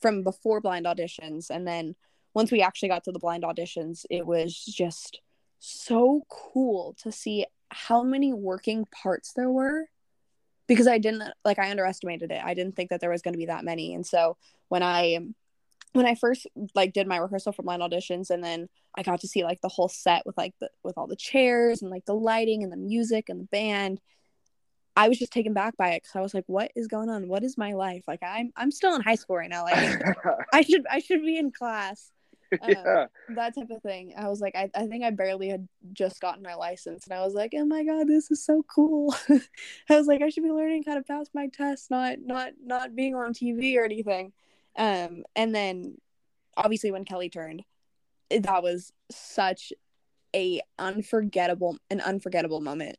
from 0.00 0.22
before 0.22 0.60
blind 0.60 0.86
auditions 0.86 1.50
and 1.50 1.66
then 1.66 1.94
once 2.32 2.50
we 2.50 2.62
actually 2.62 2.88
got 2.88 3.04
to 3.04 3.12
the 3.12 3.18
blind 3.18 3.44
auditions 3.44 4.04
it 4.10 4.26
was 4.26 4.54
just 4.64 5.20
so 5.58 6.22
cool 6.28 6.94
to 7.02 7.10
see 7.10 7.46
how 7.70 8.02
many 8.02 8.32
working 8.32 8.86
parts 8.86 9.32
there 9.32 9.50
were 9.50 9.86
because 10.66 10.86
I 10.86 10.98
didn't 10.98 11.24
like 11.44 11.58
I 11.58 11.70
underestimated 11.70 12.30
it. 12.30 12.42
I 12.42 12.54
didn't 12.54 12.76
think 12.76 12.90
that 12.90 13.00
there 13.00 13.10
was 13.10 13.22
going 13.22 13.34
to 13.34 13.38
be 13.38 13.46
that 13.46 13.64
many. 13.64 13.94
And 13.94 14.06
so 14.06 14.36
when 14.68 14.82
I 14.82 15.18
when 15.94 16.06
I 16.06 16.16
first 16.16 16.46
like 16.74 16.92
did 16.92 17.06
my 17.06 17.16
rehearsal 17.16 17.52
for 17.52 17.62
blind 17.62 17.80
auditions 17.80 18.30
and 18.30 18.42
then 18.42 18.68
I 18.96 19.02
got 19.02 19.20
to 19.20 19.28
see 19.28 19.44
like 19.44 19.60
the 19.60 19.68
whole 19.68 19.88
set 19.88 20.26
with 20.26 20.36
like 20.36 20.52
the 20.60 20.68
with 20.82 20.98
all 20.98 21.06
the 21.06 21.16
chairs 21.16 21.82
and 21.82 21.90
like 21.90 22.04
the 22.04 22.14
lighting 22.14 22.62
and 22.62 22.72
the 22.72 22.76
music 22.76 23.28
and 23.28 23.40
the 23.40 23.44
band, 23.44 24.00
I 24.96 25.08
was 25.08 25.18
just 25.18 25.32
taken 25.32 25.54
back 25.54 25.76
by 25.76 25.90
it 25.90 26.02
because 26.02 26.16
I 26.16 26.20
was 26.20 26.34
like, 26.34 26.44
what 26.48 26.72
is 26.74 26.88
going 26.88 27.08
on? 27.08 27.28
What 27.28 27.44
is 27.44 27.56
my 27.56 27.72
life? 27.72 28.02
Like 28.08 28.22
I'm 28.24 28.52
I'm 28.56 28.72
still 28.72 28.94
in 28.96 29.02
high 29.02 29.14
school 29.14 29.36
right 29.36 29.48
now. 29.48 29.64
Like 29.64 30.02
I 30.52 30.62
should 30.62 30.84
I 30.90 30.98
should 30.98 31.22
be 31.22 31.38
in 31.38 31.50
class. 31.50 32.10
Um, 32.62 32.70
yeah. 32.70 33.06
that 33.30 33.56
type 33.56 33.70
of 33.70 33.82
thing. 33.82 34.14
I 34.16 34.28
was 34.28 34.40
like, 34.40 34.54
I, 34.54 34.70
I 34.76 34.86
think 34.86 35.02
I 35.02 35.10
barely 35.10 35.48
had 35.48 35.66
just 35.92 36.20
gotten 36.20 36.40
my 36.40 36.54
license, 36.54 37.04
and 37.04 37.12
I 37.12 37.24
was 37.24 37.34
like, 37.34 37.52
oh 37.56 37.64
my 37.64 37.82
god, 37.82 38.06
this 38.06 38.30
is 38.30 38.44
so 38.44 38.62
cool. 38.72 39.12
I 39.28 39.96
was 39.96 40.06
like, 40.06 40.22
I 40.22 40.28
should 40.28 40.44
be 40.44 40.52
learning 40.52 40.84
how 40.86 40.94
to 40.94 41.02
pass 41.02 41.26
my 41.34 41.48
test, 41.48 41.90
not 41.90 42.18
not 42.20 42.52
not 42.62 42.94
being 42.94 43.16
on 43.16 43.32
TV 43.32 43.76
or 43.76 43.84
anything. 43.84 44.32
Um, 44.76 45.24
and 45.36 45.54
then 45.54 45.96
obviously 46.56 46.90
when 46.90 47.04
Kelly 47.04 47.28
turned, 47.28 47.62
that 48.30 48.62
was 48.62 48.92
such 49.10 49.72
a 50.34 50.60
unforgettable 50.78 51.78
an 51.90 52.00
unforgettable 52.00 52.60
moment 52.60 52.96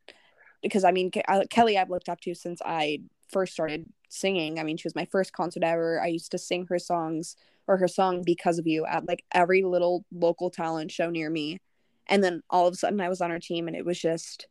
because 0.62 0.86
I 0.86 0.92
mean 0.92 1.12
Ke- 1.12 1.50
Kelly 1.50 1.78
I've 1.78 1.90
looked 1.90 2.08
up 2.08 2.22
to 2.22 2.34
since 2.34 2.62
I 2.64 3.00
first 3.28 3.54
started 3.54 3.86
singing. 4.08 4.60
I 4.60 4.64
mean, 4.64 4.78
she 4.78 4.88
was 4.88 4.96
my 4.96 5.06
first 5.06 5.34
concert 5.34 5.64
ever. 5.64 6.02
I 6.02 6.08
used 6.08 6.32
to 6.32 6.38
sing 6.38 6.68
her 6.68 6.80
songs 6.80 7.36
or 7.68 7.78
her 7.78 7.88
song 7.88 8.24
because 8.24 8.60
of 8.60 8.68
you 8.68 8.86
at 8.86 9.08
like 9.08 9.24
every 9.34 9.64
little 9.64 10.06
local 10.12 10.50
talent 10.50 10.92
show 10.92 11.10
near 11.10 11.30
me 11.30 11.60
and 12.08 12.24
then 12.24 12.42
all 12.50 12.68
of 12.68 12.74
a 12.74 12.78
sudden 12.78 13.02
i 13.02 13.10
was 13.10 13.22
on 13.22 13.32
her 13.32 13.40
team 13.40 13.68
and 13.68 13.76
it 13.76 13.86
was 13.86 14.00
just 14.00 14.48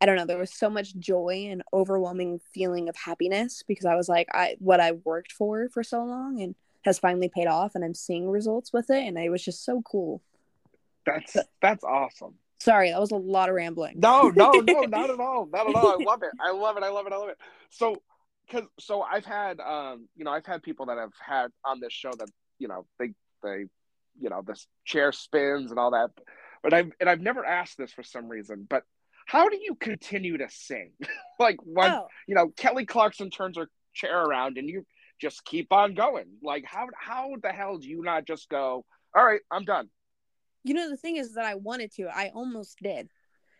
i 0.00 0.06
don't 0.06 0.16
know 0.16 0.26
there 0.26 0.38
was 0.38 0.52
so 0.52 0.70
much 0.70 0.96
joy 0.98 1.46
and 1.48 1.62
overwhelming 1.72 2.40
feeling 2.52 2.88
of 2.88 2.96
happiness 2.96 3.62
because 3.66 3.84
i 3.84 3.94
was 3.94 4.08
like 4.08 4.28
i 4.32 4.56
what 4.58 4.80
i 4.80 4.92
worked 4.92 5.32
for 5.32 5.68
for 5.68 5.82
so 5.82 6.04
long 6.04 6.40
and 6.40 6.54
has 6.84 6.98
finally 6.98 7.28
paid 7.28 7.46
off 7.46 7.74
and 7.74 7.84
i'm 7.84 7.94
seeing 7.94 8.28
results 8.28 8.72
with 8.72 8.90
it 8.90 9.06
and 9.06 9.18
it 9.18 9.30
was 9.30 9.44
just 9.44 9.64
so 9.64 9.82
cool. 9.82 10.22
That's 11.06 11.36
that's 11.60 11.84
awesome. 11.84 12.34
Sorry 12.58 12.90
that 12.90 13.00
was 13.00 13.10
a 13.10 13.16
lot 13.16 13.48
of 13.48 13.54
rambling. 13.54 14.00
No 14.00 14.30
no 14.34 14.50
no 14.50 14.80
not 14.88 15.10
at 15.10 15.20
all 15.20 15.46
not 15.46 15.68
at 15.68 15.74
all. 15.74 16.00
I 16.00 16.04
love 16.04 16.22
it. 16.22 16.30
I 16.40 16.52
love 16.52 16.76
it. 16.76 16.82
I 16.82 16.90
love 16.90 17.06
it. 17.06 17.12
I 17.12 17.16
love 17.16 17.28
it. 17.28 17.38
So 17.70 17.96
because 18.46 18.68
so 18.78 19.02
I've 19.02 19.24
had 19.24 19.60
um 19.60 20.08
you 20.16 20.24
know 20.24 20.30
I've 20.30 20.46
had 20.46 20.62
people 20.62 20.86
that 20.86 20.98
have 20.98 21.12
had 21.24 21.48
on 21.64 21.80
this 21.80 21.92
show 21.92 22.10
that 22.18 22.28
you 22.58 22.68
know 22.68 22.86
they 22.98 23.12
they 23.42 23.64
you 24.18 24.30
know 24.30 24.42
this 24.46 24.66
chair 24.84 25.12
spins 25.12 25.70
and 25.70 25.78
all 25.78 25.92
that. 25.92 26.10
But 26.62 26.74
i've 26.74 26.92
and 27.00 27.08
i've 27.08 27.22
never 27.22 27.42
asked 27.42 27.78
this 27.78 27.90
for 27.90 28.02
some 28.02 28.28
reason 28.28 28.66
but 28.68 28.84
how 29.30 29.48
do 29.48 29.56
you 29.62 29.76
continue 29.76 30.38
to 30.38 30.46
sing 30.50 30.90
like 31.38 31.56
when 31.64 31.92
oh. 31.92 32.08
you 32.26 32.34
know 32.34 32.48
kelly 32.56 32.84
clarkson 32.84 33.30
turns 33.30 33.56
her 33.56 33.68
chair 33.94 34.24
around 34.24 34.58
and 34.58 34.68
you 34.68 34.84
just 35.20 35.44
keep 35.44 35.72
on 35.72 35.94
going 35.94 36.26
like 36.42 36.64
how 36.64 36.86
how 36.98 37.30
the 37.42 37.50
hell 37.50 37.78
do 37.78 37.88
you 37.88 38.02
not 38.02 38.26
just 38.26 38.48
go 38.48 38.84
all 39.14 39.24
right 39.24 39.40
i'm 39.50 39.64
done 39.64 39.88
you 40.64 40.74
know 40.74 40.90
the 40.90 40.96
thing 40.96 41.16
is 41.16 41.34
that 41.34 41.44
i 41.44 41.54
wanted 41.54 41.92
to 41.92 42.08
i 42.08 42.30
almost 42.34 42.78
did 42.82 43.08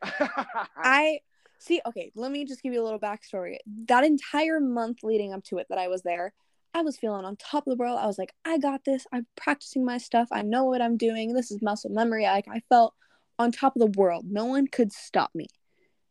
i 0.76 1.18
see 1.59 1.80
okay 1.87 2.11
let 2.16 2.33
me 2.33 2.44
just 2.44 2.62
give 2.62 2.72
you 2.72 2.83
a 2.83 2.85
little 2.85 2.98
backstory 2.98 3.56
that 3.87 4.04
entire 4.04 4.61
month 4.61 4.98
leading 5.02 5.33
up 5.33 5.44
to 5.44 5.59
it 5.59 5.66
that 5.68 5.78
i 5.78 5.88
was 5.88 6.02
there 6.02 6.33
I 6.72 6.83
was 6.83 6.96
feeling 6.96 7.24
on 7.24 7.35
top 7.35 7.66
of 7.66 7.72
the 7.72 7.83
world. 7.83 7.98
I 8.00 8.06
was 8.06 8.16
like, 8.16 8.33
I 8.44 8.56
got 8.56 8.85
this. 8.85 9.04
I'm 9.12 9.26
practicing 9.37 9.85
my 9.85 9.98
stuff. 9.98 10.28
I 10.30 10.42
know 10.42 10.66
what 10.66 10.80
I'm 10.80 10.96
doing. 10.96 11.35
This 11.35 11.50
is 11.50 11.61
muscle 11.61 11.90
memory. 11.90 12.22
Like 12.22 12.46
I 12.46 12.61
felt 12.68 12.94
on 13.40 13.50
top 13.50 13.74
of 13.74 13.80
the 13.80 13.98
world. 13.98 14.26
No 14.28 14.44
one 14.44 14.68
could 14.68 14.92
stop 14.92 15.33
me. 15.35 15.48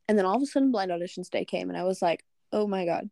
And 0.10 0.18
then 0.18 0.26
all 0.26 0.38
of 0.38 0.42
a 0.42 0.46
sudden 0.48 0.72
blind 0.72 0.90
auditions 0.90 1.30
day 1.30 1.46
came 1.46 1.70
and 1.70 1.78
I 1.78 1.84
was 1.84 2.02
like, 2.02 2.26
"Oh 2.52 2.66
my 2.66 2.84
god. 2.84 3.12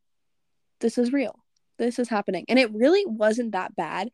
This 0.79 0.97
is 0.97 1.13
real. 1.13 1.43
This 1.77 1.99
is 1.99 2.09
happening." 2.09 2.43
And 2.49 2.57
it 2.57 2.73
really 2.73 3.05
wasn't 3.05 3.51
that 3.51 3.75
bad 3.75 4.09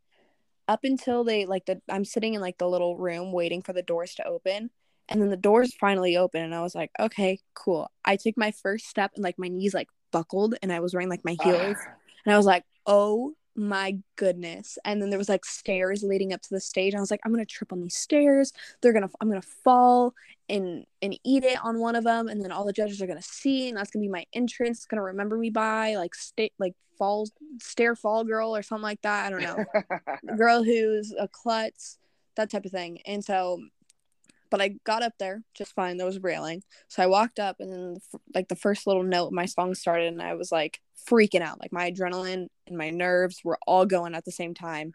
up 0.68 0.82
until 0.84 1.24
they 1.24 1.46
like 1.46 1.66
the 1.66 1.82
I'm 1.90 2.04
sitting 2.04 2.34
in 2.34 2.42
like 2.42 2.58
the 2.58 2.68
little 2.68 2.98
room 2.98 3.32
waiting 3.32 3.62
for 3.62 3.72
the 3.72 3.82
doors 3.82 4.16
to 4.16 4.28
open. 4.28 4.70
And 5.08 5.22
then 5.22 5.30
the 5.30 5.38
doors 5.38 5.74
finally 5.74 6.18
open 6.18 6.44
and 6.44 6.54
I 6.54 6.62
was 6.62 6.76
like, 6.76 6.92
"Okay, 7.00 7.40
cool." 7.54 7.90
I 8.04 8.18
took 8.18 8.36
my 8.36 8.52
first 8.52 8.88
step 8.88 9.12
and 9.16 9.24
like 9.24 9.40
my 9.40 9.48
knees 9.48 9.74
like 9.74 9.88
buckled 10.12 10.56
and 10.62 10.72
I 10.72 10.82
was 10.82 10.94
wearing 10.94 11.10
like 11.10 11.24
my 11.24 11.38
heels. 11.42 11.78
Ah. 11.80 11.94
and 12.26 12.34
I 12.34 12.38
was 12.38 12.46
like, 12.46 12.66
oh 12.86 13.34
my 13.56 13.98
goodness. 14.16 14.78
And 14.86 15.02
then 15.02 15.10
there 15.10 15.20
was 15.20 15.30
like 15.30 15.46
stairs 15.46 16.04
leading 16.04 16.34
up 16.34 16.42
to 16.42 16.50
the 16.50 16.60
stage. 16.60 16.96
I 16.96 17.00
was 17.00 17.12
like 17.12 17.22
i'm 17.26 17.32
gonna 17.32 17.46
trip 17.46 17.72
on 17.72 17.82
these 17.82 17.96
stairs. 17.96 18.52
They're 18.82 18.94
gonna 18.94 19.10
i'm 19.22 19.30
gonna 19.30 19.42
fall 19.42 20.14
and 20.50 20.86
and 21.02 21.18
eat 21.24 21.44
it 21.44 21.60
on 21.64 21.80
one 21.80 21.96
of 21.96 22.04
them. 22.04 22.28
And 22.28 22.44
then 22.44 22.52
all 22.52 22.66
the 22.66 22.74
judges 22.74 23.02
are 23.02 23.08
gonna 23.08 23.22
see 23.22 23.70
and 23.70 23.78
that's 23.78 23.92
gonna 23.92 24.04
be 24.04 24.10
my 24.10 24.26
entrance. 24.34 24.80
It's 24.80 24.86
gonna 24.86 25.04
remember 25.04 25.38
me 25.38 25.50
by 25.50 25.96
like 25.96 26.16
state 26.16 26.54
like 26.60 26.74
fall 26.98 27.28
stair 27.62 27.96
fall 27.96 28.24
girl 28.24 28.56
or 28.56 28.64
something 28.64 28.84
like 28.84 29.02
that. 29.02 29.26
I 29.26 29.30
don't 29.30 29.42
know. 29.44 30.36
Girl 30.38 30.64
who's 30.64 31.14
a 31.18 31.28
klutz 31.28 31.98
that 32.36 32.50
type 32.50 32.66
of 32.66 32.72
thing. 32.72 33.00
And 33.06 33.24
so 33.24 33.60
but 34.54 34.62
I 34.62 34.76
got 34.84 35.02
up 35.02 35.14
there 35.18 35.42
just 35.56 35.74
fine. 35.74 35.98
There 35.98 36.06
was 36.06 36.22
railing, 36.22 36.62
so 36.88 37.02
I 37.02 37.08
walked 37.08 37.40
up, 37.40 37.56
and 37.60 37.74
then 37.74 37.98
like 38.36 38.50
the 38.50 38.56
first 38.56 38.86
little 38.86 39.02
note, 39.02 39.34
my 39.34 39.48
song 39.48 39.74
started, 39.74 40.14
and 40.14 40.22
I 40.22 40.36
was 40.36 40.52
like 40.52 40.80
freaking 41.10 41.42
out. 41.42 41.60
Like 41.60 41.74
my 41.74 41.90
adrenaline 41.90 42.50
and 42.68 42.78
my 42.78 42.92
nerves 42.92 43.42
were 43.44 43.58
all 43.66 43.88
going 43.88 44.14
at 44.14 44.26
the 44.26 44.32
same 44.32 44.54
time. 44.54 44.94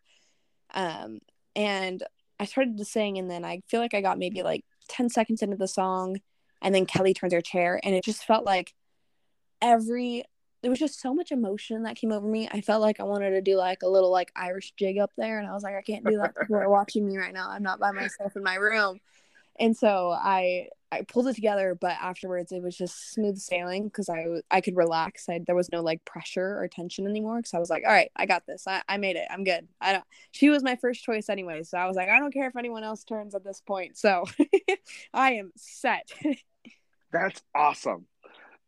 Um, 0.73 1.19
and 1.57 2.05
I 2.39 2.45
started 2.45 2.79
to 2.79 2.85
sing, 2.85 3.19
and 3.19 3.29
then 3.29 3.45
I 3.45 3.63
feel 3.67 3.81
like 3.81 3.95
I 3.95 4.01
got 4.01 4.17
maybe 4.17 4.45
like 4.45 4.65
ten 4.89 5.09
seconds 5.09 5.43
into 5.43 5.57
the 5.57 5.67
song, 5.67 6.21
and 6.63 6.73
then 6.73 6.87
Kelly 6.87 7.13
turns 7.13 7.33
her 7.33 7.41
chair, 7.41 7.81
and 7.83 7.97
it 7.97 8.05
just 8.05 8.25
felt 8.25 8.45
like 8.45 8.73
every 9.61 10.23
there 10.63 10.71
was 10.71 10.79
just 10.79 11.01
so 11.01 11.13
much 11.13 11.33
emotion 11.33 11.83
that 11.83 11.97
came 11.97 12.13
over 12.13 12.29
me. 12.29 12.49
I 12.53 12.61
felt 12.61 12.81
like 12.81 13.01
I 13.01 13.05
wanted 13.05 13.31
to 13.31 13.43
do 13.43 13.57
like 13.57 13.83
a 13.83 13.89
little 13.89 14.13
like 14.13 14.31
Irish 14.37 14.73
jig 14.79 14.99
up 14.99 15.11
there, 15.19 15.41
and 15.41 15.49
I 15.49 15.53
was 15.53 15.65
like, 15.65 15.75
I 15.75 15.83
can't 15.83 16.07
do 16.07 16.19
that. 16.19 16.39
People 16.39 16.55
are 16.55 16.71
watching 16.71 17.09
me 17.09 17.17
right 17.17 17.35
now. 17.35 17.51
I'm 17.51 17.65
not 17.65 17.81
by 17.81 17.91
myself 17.91 18.37
in 18.37 18.45
my 18.45 18.55
room 18.55 19.01
and 19.59 19.77
so 19.77 20.11
I 20.11 20.69
I 20.91 21.03
pulled 21.03 21.29
it 21.29 21.35
together, 21.35 21.77
but 21.79 21.93
afterwards 22.01 22.51
it 22.51 22.63
was 22.63 22.77
just 22.77 23.13
smooth 23.13 23.39
sailing 23.39 23.85
because 23.85 24.09
I 24.09 24.27
I 24.51 24.61
could 24.61 24.77
relax. 24.77 25.29
I, 25.29 25.41
there 25.47 25.55
was 25.55 25.71
no 25.71 25.83
like 25.83 26.05
pressure 26.05 26.59
or 26.59 26.69
tension 26.69 27.07
anymore 27.07 27.37
because 27.39 27.55
I 27.55 27.59
was 27.59 27.69
like, 27.69 27.85
all 27.87 27.93
right, 27.93 28.11
I 28.17 28.27
got 28.27 28.47
this. 28.47 28.67
I, 28.67 28.83
I 28.89 28.97
made 28.97 29.17
it. 29.17 29.29
I'm 29.31 29.45
good. 29.45 29.69
I 29.81 29.93
don't. 29.93 30.05
She 30.31 30.49
was 30.49 30.63
my 30.63 30.77
first 30.77 31.03
choice 31.03 31.29
anyway, 31.29 31.63
so 31.63 31.77
I 31.79 31.87
was 31.87 31.97
like, 31.97 32.09
I 32.09 32.19
don't 32.19 32.33
care 32.33 32.49
if 32.49 32.57
anyone 32.57 32.85
else 32.85 33.05
turns 33.05 33.35
at 33.35 33.45
this 33.45 33.61
point. 33.61 33.99
So 33.99 34.25
I 35.15 35.33
am 35.33 35.53
set. 35.57 36.11
That's 37.13 37.43
awesome. 37.55 38.07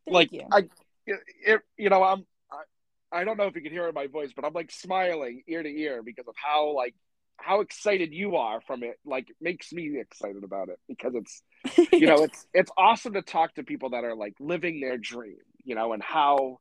Thank 0.06 0.14
like 0.14 0.32
you. 0.32 0.46
I, 0.52 0.62
it, 1.06 1.60
you 1.76 1.90
know, 1.90 2.02
I'm. 2.02 2.26
I, 2.50 3.20
I 3.20 3.24
don't 3.24 3.36
know 3.38 3.46
if 3.46 3.56
you 3.56 3.62
can 3.62 3.72
hear 3.72 3.88
in 3.88 3.94
my 3.94 4.06
voice, 4.06 4.32
but 4.34 4.44
I'm 4.44 4.52
like 4.52 4.70
smiling 4.70 5.42
ear 5.48 5.62
to 5.62 5.68
ear 5.68 6.02
because 6.02 6.28
of 6.28 6.34
how 6.36 6.74
like 6.74 6.94
how 7.42 7.60
excited 7.60 8.12
you 8.12 8.36
are 8.36 8.60
from 8.60 8.82
it 8.82 8.98
like 9.04 9.28
makes 9.40 9.72
me 9.72 9.98
excited 9.98 10.44
about 10.44 10.68
it 10.68 10.78
because 10.88 11.14
it's 11.14 11.42
you 11.92 12.06
know 12.06 12.22
it's 12.22 12.46
it's 12.52 12.70
awesome 12.76 13.14
to 13.14 13.22
talk 13.22 13.54
to 13.54 13.62
people 13.62 13.90
that 13.90 14.04
are 14.04 14.14
like 14.14 14.34
living 14.38 14.80
their 14.80 14.98
dream 14.98 15.38
you 15.64 15.74
know 15.74 15.92
and 15.92 16.02
how 16.02 16.58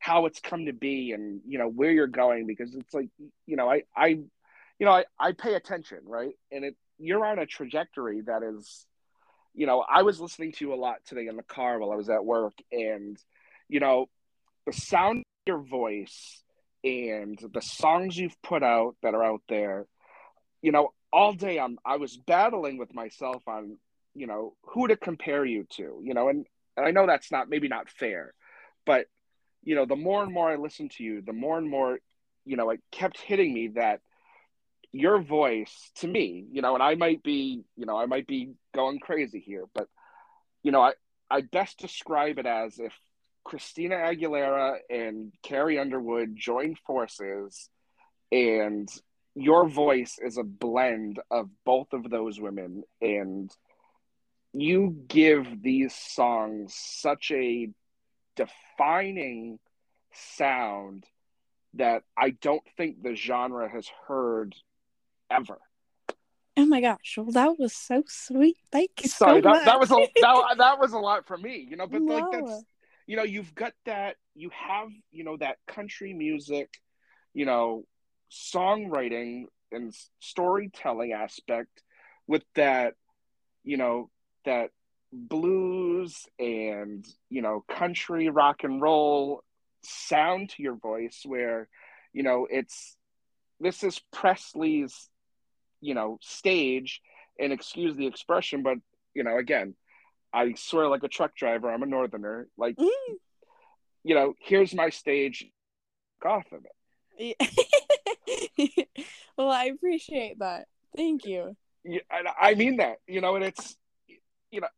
how 0.00 0.26
it's 0.26 0.40
come 0.40 0.66
to 0.66 0.72
be 0.72 1.12
and 1.12 1.40
you 1.46 1.58
know 1.58 1.68
where 1.68 1.90
you're 1.90 2.06
going 2.06 2.46
because 2.46 2.74
it's 2.74 2.94
like 2.94 3.08
you 3.46 3.56
know 3.56 3.70
i 3.70 3.82
i 3.96 4.08
you 4.08 4.26
know 4.80 4.92
i 4.92 5.04
i 5.18 5.32
pay 5.32 5.54
attention 5.54 5.98
right? 6.04 6.34
And 6.52 6.64
it 6.64 6.76
you're 6.98 7.24
on 7.24 7.38
a 7.38 7.46
trajectory 7.46 8.20
that 8.22 8.42
is 8.42 8.86
you 9.54 9.66
know 9.66 9.84
i 9.88 10.02
was 10.02 10.20
listening 10.20 10.52
to 10.52 10.64
you 10.64 10.74
a 10.74 10.76
lot 10.76 10.96
today 11.06 11.26
in 11.26 11.36
the 11.36 11.42
car 11.42 11.78
while 11.78 11.92
i 11.92 11.96
was 11.96 12.08
at 12.08 12.24
work 12.24 12.54
and 12.70 13.16
you 13.68 13.80
know 13.80 14.06
the 14.66 14.72
sound 14.72 15.18
of 15.18 15.24
your 15.46 15.58
voice 15.58 16.42
and 16.84 17.38
the 17.52 17.60
songs 17.60 18.16
you've 18.16 18.40
put 18.42 18.62
out 18.62 18.94
that 19.02 19.14
are 19.14 19.24
out 19.24 19.42
there 19.48 19.86
you 20.64 20.72
know, 20.72 20.94
all 21.12 21.34
day 21.34 21.60
I'm 21.60 21.78
I 21.84 21.98
was 21.98 22.16
battling 22.16 22.78
with 22.78 22.94
myself 22.94 23.42
on, 23.46 23.76
you 24.14 24.26
know, 24.26 24.54
who 24.62 24.88
to 24.88 24.96
compare 24.96 25.44
you 25.44 25.66
to, 25.76 26.00
you 26.02 26.14
know, 26.14 26.30
and, 26.30 26.46
and 26.74 26.86
I 26.86 26.90
know 26.90 27.06
that's 27.06 27.30
not 27.30 27.50
maybe 27.50 27.68
not 27.68 27.90
fair, 27.90 28.32
but 28.86 29.06
you 29.62 29.74
know, 29.74 29.84
the 29.84 29.94
more 29.94 30.22
and 30.22 30.32
more 30.32 30.50
I 30.50 30.56
listened 30.56 30.92
to 30.92 31.04
you, 31.04 31.20
the 31.20 31.34
more 31.34 31.58
and 31.58 31.68
more, 31.68 31.98
you 32.46 32.56
know, 32.56 32.70
it 32.70 32.80
kept 32.90 33.20
hitting 33.20 33.52
me 33.52 33.68
that 33.74 34.00
your 34.90 35.20
voice 35.20 35.90
to 35.96 36.08
me, 36.08 36.46
you 36.50 36.62
know, 36.62 36.72
and 36.72 36.82
I 36.82 36.94
might 36.94 37.22
be, 37.22 37.64
you 37.76 37.84
know, 37.84 37.98
I 37.98 38.06
might 38.06 38.26
be 38.26 38.54
going 38.74 39.00
crazy 39.00 39.40
here, 39.40 39.66
but 39.74 39.88
you 40.62 40.72
know, 40.72 40.80
I 40.80 40.94
I 41.30 41.42
best 41.42 41.78
describe 41.78 42.38
it 42.38 42.46
as 42.46 42.78
if 42.78 42.94
Christina 43.44 43.96
Aguilera 43.96 44.78
and 44.88 45.30
Carrie 45.42 45.78
Underwood 45.78 46.36
joined 46.36 46.78
forces 46.86 47.68
and 48.32 48.88
your 49.34 49.68
voice 49.68 50.18
is 50.22 50.38
a 50.38 50.44
blend 50.44 51.20
of 51.30 51.48
both 51.64 51.92
of 51.92 52.08
those 52.08 52.40
women 52.40 52.84
and 53.00 53.50
you 54.52 54.96
give 55.08 55.62
these 55.62 55.94
songs 55.94 56.74
such 56.74 57.32
a 57.32 57.68
defining 58.36 59.58
sound 60.12 61.04
that 61.74 62.04
I 62.16 62.30
don't 62.30 62.62
think 62.76 63.02
the 63.02 63.16
genre 63.16 63.68
has 63.68 63.88
heard 64.06 64.54
ever. 65.28 65.58
Oh 66.56 66.66
my 66.66 66.80
gosh! 66.80 67.16
Well, 67.16 67.32
that 67.32 67.58
was 67.58 67.74
so 67.74 68.04
sweet. 68.06 68.56
Thank 68.70 68.90
you. 69.02 69.08
Sorry, 69.08 69.38
so 69.38 69.40
that, 69.40 69.48
much. 69.48 69.64
that 69.64 69.80
was 69.80 69.90
a 69.90 69.96
that, 70.20 70.54
that 70.58 70.78
was 70.78 70.92
a 70.92 70.98
lot 70.98 71.26
for 71.26 71.36
me, 71.36 71.66
you 71.68 71.76
know. 71.76 71.88
But 71.88 72.02
like 72.02 72.30
that's 72.30 72.62
you 73.08 73.16
know 73.16 73.24
you've 73.24 73.52
got 73.56 73.72
that 73.86 74.16
you 74.36 74.50
have 74.50 74.88
you 75.10 75.24
know 75.24 75.36
that 75.38 75.56
country 75.66 76.12
music, 76.12 76.80
you 77.32 77.44
know, 77.44 77.84
songwriting 78.54 79.44
and 79.72 79.94
storytelling 80.20 81.12
aspect 81.12 81.82
with 82.26 82.44
that, 82.54 82.94
you 83.62 83.76
know, 83.76 84.10
that 84.44 84.70
blues 85.16 86.26
and 86.40 87.06
you 87.30 87.40
know 87.40 87.64
country 87.68 88.28
rock 88.30 88.64
and 88.64 88.82
roll 88.82 89.44
sound 89.84 90.50
to 90.50 90.60
your 90.60 90.74
voice 90.74 91.22
where 91.24 91.68
you 92.12 92.24
know 92.24 92.48
it's 92.50 92.96
this 93.60 93.84
is 93.84 94.00
Presley's 94.12 95.08
you 95.80 95.94
know 95.94 96.18
stage 96.20 97.00
and 97.38 97.52
excuse 97.52 97.94
the 97.94 98.08
expression 98.08 98.64
but 98.64 98.78
you 99.14 99.22
know 99.22 99.38
again 99.38 99.76
I 100.32 100.54
swear 100.56 100.88
like 100.88 101.04
a 101.04 101.08
truck 101.08 101.36
driver 101.36 101.70
I'm 101.72 101.84
a 101.84 101.86
northerner 101.86 102.48
like 102.58 102.76
Mm. 102.76 102.88
you 104.02 104.16
know 104.16 104.34
here's 104.40 104.74
my 104.74 104.90
stage 104.90 105.46
off 106.26 106.46
of 106.50 106.66
it 107.18 107.36
well, 109.36 109.50
I 109.50 109.64
appreciate 109.64 110.38
that. 110.38 110.66
Thank 110.96 111.24
you. 111.26 111.56
Yeah, 111.84 112.00
and 112.10 112.28
I 112.40 112.54
mean 112.54 112.78
that, 112.78 112.98
you 113.06 113.20
know, 113.20 113.34
and 113.36 113.44
it's, 113.44 113.76
you 114.50 114.60
know, 114.60 114.68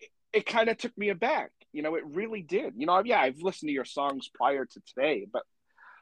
it, 0.00 0.10
it 0.32 0.46
kind 0.46 0.68
of 0.68 0.78
took 0.78 0.96
me 0.96 1.08
aback. 1.08 1.50
You 1.72 1.82
know, 1.82 1.94
it 1.94 2.04
really 2.06 2.42
did. 2.42 2.74
You 2.76 2.86
know, 2.86 3.02
yeah, 3.04 3.20
I've 3.20 3.40
listened 3.40 3.68
to 3.68 3.72
your 3.72 3.84
songs 3.84 4.28
prior 4.32 4.64
to 4.64 4.80
today, 4.80 5.26
but 5.30 5.42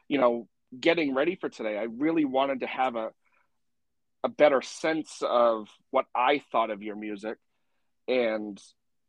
you 0.07 0.17
know, 0.17 0.47
getting 0.77 1.13
ready 1.13 1.35
for 1.35 1.49
today, 1.49 1.77
I 1.77 1.83
really 1.83 2.25
wanted 2.25 2.61
to 2.61 2.67
have 2.67 2.95
a 2.95 3.09
a 4.23 4.29
better 4.29 4.61
sense 4.61 5.21
of 5.21 5.69
what 5.91 6.05
I 6.13 6.43
thought 6.51 6.71
of 6.71 6.83
your 6.83 6.95
music, 6.95 7.37
and 8.07 8.61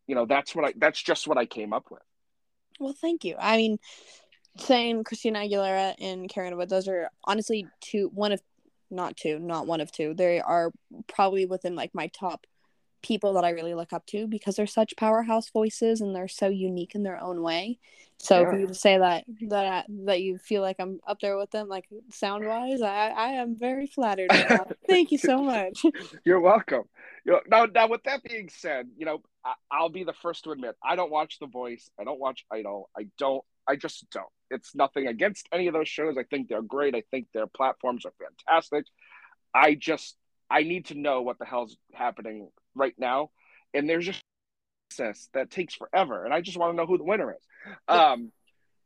you 0.06 0.14
know, 0.14 0.26
that's 0.26 0.54
what 0.54 0.64
I 0.64 0.74
that's 0.76 1.02
just 1.02 1.26
what 1.26 1.38
I 1.38 1.46
came 1.46 1.72
up 1.72 1.86
with. 1.90 2.02
Well, 2.78 2.94
thank 2.98 3.24
you. 3.24 3.36
I 3.38 3.56
mean, 3.56 3.78
saying 4.58 5.04
Christina 5.04 5.40
Aguilera 5.40 5.94
and 6.00 6.28
Carrie 6.28 6.48
Underwood, 6.48 6.68
those 6.68 6.88
are 6.88 7.10
honestly 7.24 7.66
two, 7.80 8.10
one 8.14 8.32
of, 8.32 8.42
not 8.90 9.16
two, 9.16 9.38
not 9.38 9.66
one 9.66 9.80
of 9.80 9.92
two. 9.92 10.14
They 10.14 10.40
are 10.40 10.72
probably 11.06 11.46
within 11.46 11.74
like 11.74 11.94
my 11.94 12.08
top 12.08 12.46
people 13.02 13.32
that 13.34 13.44
I 13.44 13.50
really 13.50 13.74
look 13.74 13.92
up 13.92 14.04
to 14.06 14.26
because 14.26 14.56
they're 14.56 14.66
such 14.66 14.96
powerhouse 14.96 15.48
voices 15.50 16.00
and 16.00 16.14
they're 16.14 16.28
so 16.28 16.48
unique 16.48 16.94
in 16.94 17.02
their 17.02 17.18
own 17.20 17.42
way. 17.42 17.78
So 18.18 18.44
for 18.44 18.52
Yeah. 18.54 18.60
you 18.60 18.66
to 18.66 18.74
say 18.74 18.98
that 18.98 19.24
that 19.48 19.86
that 19.88 20.20
you 20.20 20.36
feel 20.36 20.60
like 20.60 20.76
I'm 20.78 21.00
up 21.06 21.20
there 21.20 21.38
with 21.38 21.50
them, 21.50 21.68
like 21.68 21.88
sound 22.10 22.44
wise, 22.44 22.82
I 22.82 23.08
I 23.08 23.28
am 23.28 23.56
very 23.56 23.86
flattered. 23.86 24.30
Thank 24.86 25.12
you 25.12 25.16
so 25.18 25.42
much. 25.42 25.86
You're 26.24 26.40
welcome. 26.40 26.82
You 27.24 27.32
know, 27.32 27.40
now, 27.48 27.66
now, 27.66 27.88
with 27.88 28.02
that 28.04 28.22
being 28.22 28.50
said, 28.50 28.88
you 28.98 29.06
know, 29.06 29.22
I, 29.44 29.54
I'll 29.70 29.88
be 29.88 30.04
the 30.04 30.12
first 30.12 30.44
to 30.44 30.50
admit 30.50 30.76
I 30.82 30.96
don't 30.96 31.10
watch 31.10 31.38
The 31.38 31.46
Voice. 31.46 31.90
I 31.98 32.04
don't 32.04 32.20
watch 32.20 32.44
Idol. 32.52 32.90
I 32.96 33.06
don't. 33.18 33.42
I 33.68 33.76
just 33.76 34.06
don't. 34.10 34.26
It's 34.50 34.74
nothing 34.74 35.06
against 35.06 35.48
any 35.52 35.68
of 35.68 35.74
those 35.74 35.88
shows. 35.88 36.16
I 36.18 36.24
think 36.24 36.48
they're 36.48 36.62
great. 36.62 36.94
I 36.94 37.02
think 37.10 37.28
their 37.32 37.46
platforms 37.46 38.04
are 38.04 38.12
fantastic. 38.18 38.84
I 39.54 39.74
just 39.74 40.16
I 40.50 40.62
need 40.62 40.86
to 40.86 40.94
know 40.94 41.22
what 41.22 41.38
the 41.38 41.44
hell's 41.44 41.76
happening 41.94 42.48
right 42.74 42.94
now, 42.98 43.30
and 43.72 43.88
there's 43.88 44.06
just 44.06 44.20
a 44.20 44.94
process 44.94 45.28
that 45.34 45.50
takes 45.50 45.74
forever, 45.74 46.24
and 46.24 46.34
I 46.34 46.40
just 46.40 46.56
want 46.56 46.72
to 46.72 46.76
know 46.76 46.86
who 46.86 46.98
the 46.98 47.04
winner 47.04 47.32
is. 47.32 47.74
Um, 47.88 48.32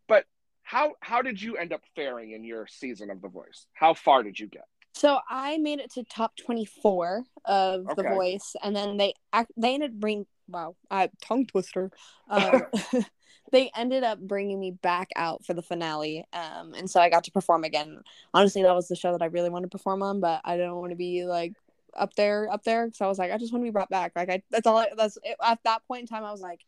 but 0.08 0.24
how 0.62 0.92
how 1.00 1.22
did 1.22 1.40
you 1.40 1.56
end 1.56 1.72
up 1.72 1.82
faring 1.96 2.32
in 2.32 2.44
your 2.44 2.66
season 2.66 3.10
of 3.10 3.22
The 3.22 3.28
Voice? 3.28 3.66
How 3.72 3.94
far 3.94 4.22
did 4.22 4.38
you 4.38 4.48
get? 4.48 4.64
So 4.94 5.18
I 5.28 5.58
made 5.58 5.80
it 5.80 5.92
to 5.94 6.04
top 6.04 6.37
twenty 6.37 6.66
four 6.66 7.24
of 7.44 7.87
The 7.96 8.02
Voice, 8.02 8.54
and 8.62 8.76
then 8.76 8.96
they 8.96 9.14
they 9.56 9.74
ended 9.74 10.00
bring 10.00 10.26
wow, 10.48 10.76
I 10.90 11.10
tongue 11.22 11.46
twister. 11.46 11.90
Um, 12.28 12.62
they 13.52 13.70
ended 13.76 14.02
up 14.04 14.18
bringing 14.20 14.59
me 14.59 14.70
back 14.70 15.11
out 15.16 15.44
for 15.44 15.54
the 15.54 15.62
finale, 15.62 16.26
um, 16.33 16.74
and 16.74 16.90
so 16.90 17.00
I 17.00 17.11
got 17.11 17.24
to 17.24 17.30
perform 17.30 17.64
again. 17.64 18.00
Honestly, 18.33 18.62
that 18.62 18.74
was 18.74 18.88
the 18.88 18.96
show 18.96 19.12
that 19.12 19.22
I 19.22 19.26
really 19.26 19.50
wanted 19.50 19.70
to 19.70 19.76
perform 19.76 20.02
on, 20.02 20.20
but 20.20 20.40
I 20.44 20.57
don't 20.57 20.80
want 20.80 20.90
to 20.90 20.96
be 20.96 21.24
like 21.24 21.52
up 21.96 22.14
there, 22.14 22.50
up 22.50 22.64
there. 22.64 22.90
So 22.92 23.04
I 23.04 23.09
was 23.09 23.18
like, 23.18 23.30
I 23.30 23.38
just 23.38 23.52
want 23.52 23.62
to 23.62 23.66
be 23.66 23.72
brought 23.72 23.90
back. 23.90 24.12
Like 24.16 24.30
I, 24.30 24.42
that's 24.50 24.66
all. 24.66 24.78
I, 24.78 24.88
that's 24.96 25.18
it, 25.22 25.37
at 25.42 25.61
that 25.64 25.87
point 25.87 26.02
in 26.02 26.07
time. 26.07 26.24
I 26.24 26.33
was 26.33 26.40
like. 26.40 26.61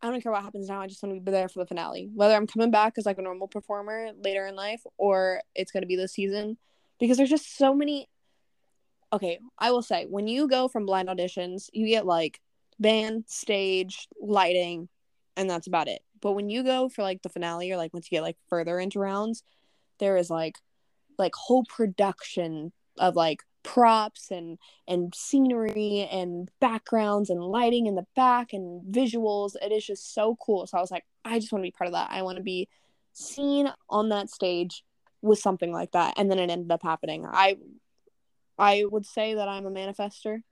I 0.00 0.08
don't 0.08 0.22
care 0.22 0.30
what 0.30 0.44
happens 0.44 0.68
now. 0.68 0.80
I 0.80 0.86
just 0.86 1.02
want 1.02 1.16
to 1.16 1.20
be 1.20 1.32
there 1.32 1.48
for 1.48 1.58
the 1.58 1.66
finale. 1.66 2.08
Whether 2.14 2.36
I'm 2.36 2.46
coming 2.46 2.70
back 2.70 2.92
as 2.98 3.04
like 3.04 3.18
a 3.18 3.22
normal 3.22 3.48
performer 3.48 4.12
later 4.22 4.46
in 4.46 4.54
life 4.54 4.80
or 4.96 5.42
it's 5.56 5.72
going 5.72 5.80
to 5.82 5.88
be 5.88 5.96
this 5.96 6.12
season 6.12 6.56
because 6.98 7.16
there's 7.16 7.30
just 7.30 7.56
so 7.56 7.74
many 7.74 8.08
okay 9.12 9.38
i 9.58 9.70
will 9.70 9.82
say 9.82 10.06
when 10.08 10.26
you 10.26 10.48
go 10.48 10.68
from 10.68 10.86
blind 10.86 11.08
auditions 11.08 11.68
you 11.72 11.86
get 11.86 12.06
like 12.06 12.40
band 12.78 13.24
stage 13.26 14.08
lighting 14.20 14.88
and 15.36 15.48
that's 15.48 15.66
about 15.66 15.88
it 15.88 16.02
but 16.20 16.32
when 16.32 16.50
you 16.50 16.62
go 16.62 16.88
for 16.88 17.02
like 17.02 17.22
the 17.22 17.28
finale 17.28 17.70
or 17.70 17.76
like 17.76 17.92
once 17.92 18.08
you 18.10 18.16
get 18.16 18.22
like 18.22 18.36
further 18.48 18.78
into 18.78 18.98
rounds 18.98 19.42
there 19.98 20.16
is 20.16 20.30
like 20.30 20.58
like 21.18 21.34
whole 21.34 21.64
production 21.64 22.72
of 22.98 23.16
like 23.16 23.42
props 23.62 24.30
and 24.30 24.58
and 24.86 25.14
scenery 25.14 26.08
and 26.10 26.50
backgrounds 26.60 27.28
and 27.28 27.42
lighting 27.42 27.86
in 27.86 27.96
the 27.96 28.06
back 28.16 28.52
and 28.52 28.82
visuals. 28.94 29.52
It 29.60 29.72
is 29.72 29.84
just 29.84 30.14
so 30.14 30.36
cool. 30.40 30.66
So 30.66 30.78
i 30.78 30.80
was 30.80 30.90
like 30.90 31.04
i 31.24 31.38
just 31.38 31.52
want 31.52 31.62
to 31.62 31.66
be 31.66 31.72
part 31.72 31.88
of 31.88 31.94
that. 31.94 32.08
I 32.10 32.22
want 32.22 32.36
to 32.36 32.42
be 32.42 32.68
seen 33.12 33.70
on 33.90 34.08
that 34.10 34.30
stage 34.30 34.84
with 35.20 35.38
something 35.38 35.72
like 35.72 35.92
that. 35.92 36.14
And 36.16 36.30
then 36.30 36.38
it 36.38 36.50
ended 36.50 36.70
up 36.70 36.82
happening. 36.82 37.26
I 37.26 37.56
i 38.58 38.84
would 38.90 39.06
say 39.06 39.34
that 39.34 39.48
i'm 39.48 39.66
a 39.66 39.70
manifester 39.70 40.42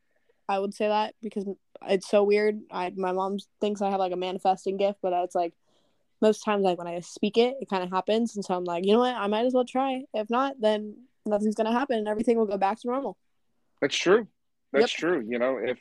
i 0.49 0.59
would 0.59 0.75
say 0.75 0.89
that 0.89 1.15
because 1.23 1.45
it's 1.89 2.09
so 2.09 2.23
weird 2.23 2.61
i 2.71 2.93
my 2.97 3.13
mom 3.13 3.39
thinks 3.61 3.83
i 3.83 3.91
have 3.91 4.01
like 4.01 4.13
a 4.13 4.17
manifesting 4.17 4.77
gift 4.77 4.99
but 5.03 5.13
it's 5.13 5.35
like 5.35 5.55
most 6.23 6.41
times 6.41 6.65
like 6.65 6.79
when 6.79 6.87
i 6.87 6.99
speak 7.01 7.37
it 7.37 7.57
it 7.61 7.69
kind 7.69 7.83
of 7.83 7.91
happens 7.91 8.35
and 8.37 8.45
so 8.45 8.55
i'm 8.55 8.65
like 8.65 8.85
you 8.85 8.93
know 8.93 9.01
what 9.01 9.15
i 9.15 9.27
might 9.27 9.47
as 9.47 9.53
well 9.55 9.65
try 9.65 10.03
if 10.15 10.31
not 10.31 10.55
then 10.61 10.97
nothing's 11.25 11.55
gonna 11.55 11.73
happen 11.73 11.99
and 11.99 12.09
everything 12.09 12.37
will 12.39 12.47
go 12.47 12.57
back 12.59 12.81
to 12.81 12.87
normal 12.89 13.17
That's 13.81 13.97
true. 13.97 14.27
That's 14.73 14.91
Yep. 14.93 15.01
true. 15.01 15.25
You 15.29 15.39
know, 15.39 15.59
if 15.59 15.79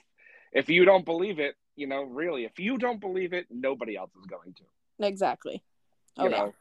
if 0.51 0.69
you 0.69 0.86
don't 0.86 1.06
believe 1.06 1.39
it, 1.39 1.56
you 1.75 1.88
know, 1.88 2.04
really, 2.04 2.45
if 2.45 2.60
you 2.60 2.78
don't 2.78 2.99
believe 2.99 3.34
it, 3.34 3.45
nobody 3.49 3.95
else 3.95 4.12
is 4.19 4.25
going 4.25 4.54
to. 4.54 5.06
exactly 5.06 5.63
You 6.17 6.25
oh 6.25 6.30
know. 6.30 6.45
yeah 6.45 6.51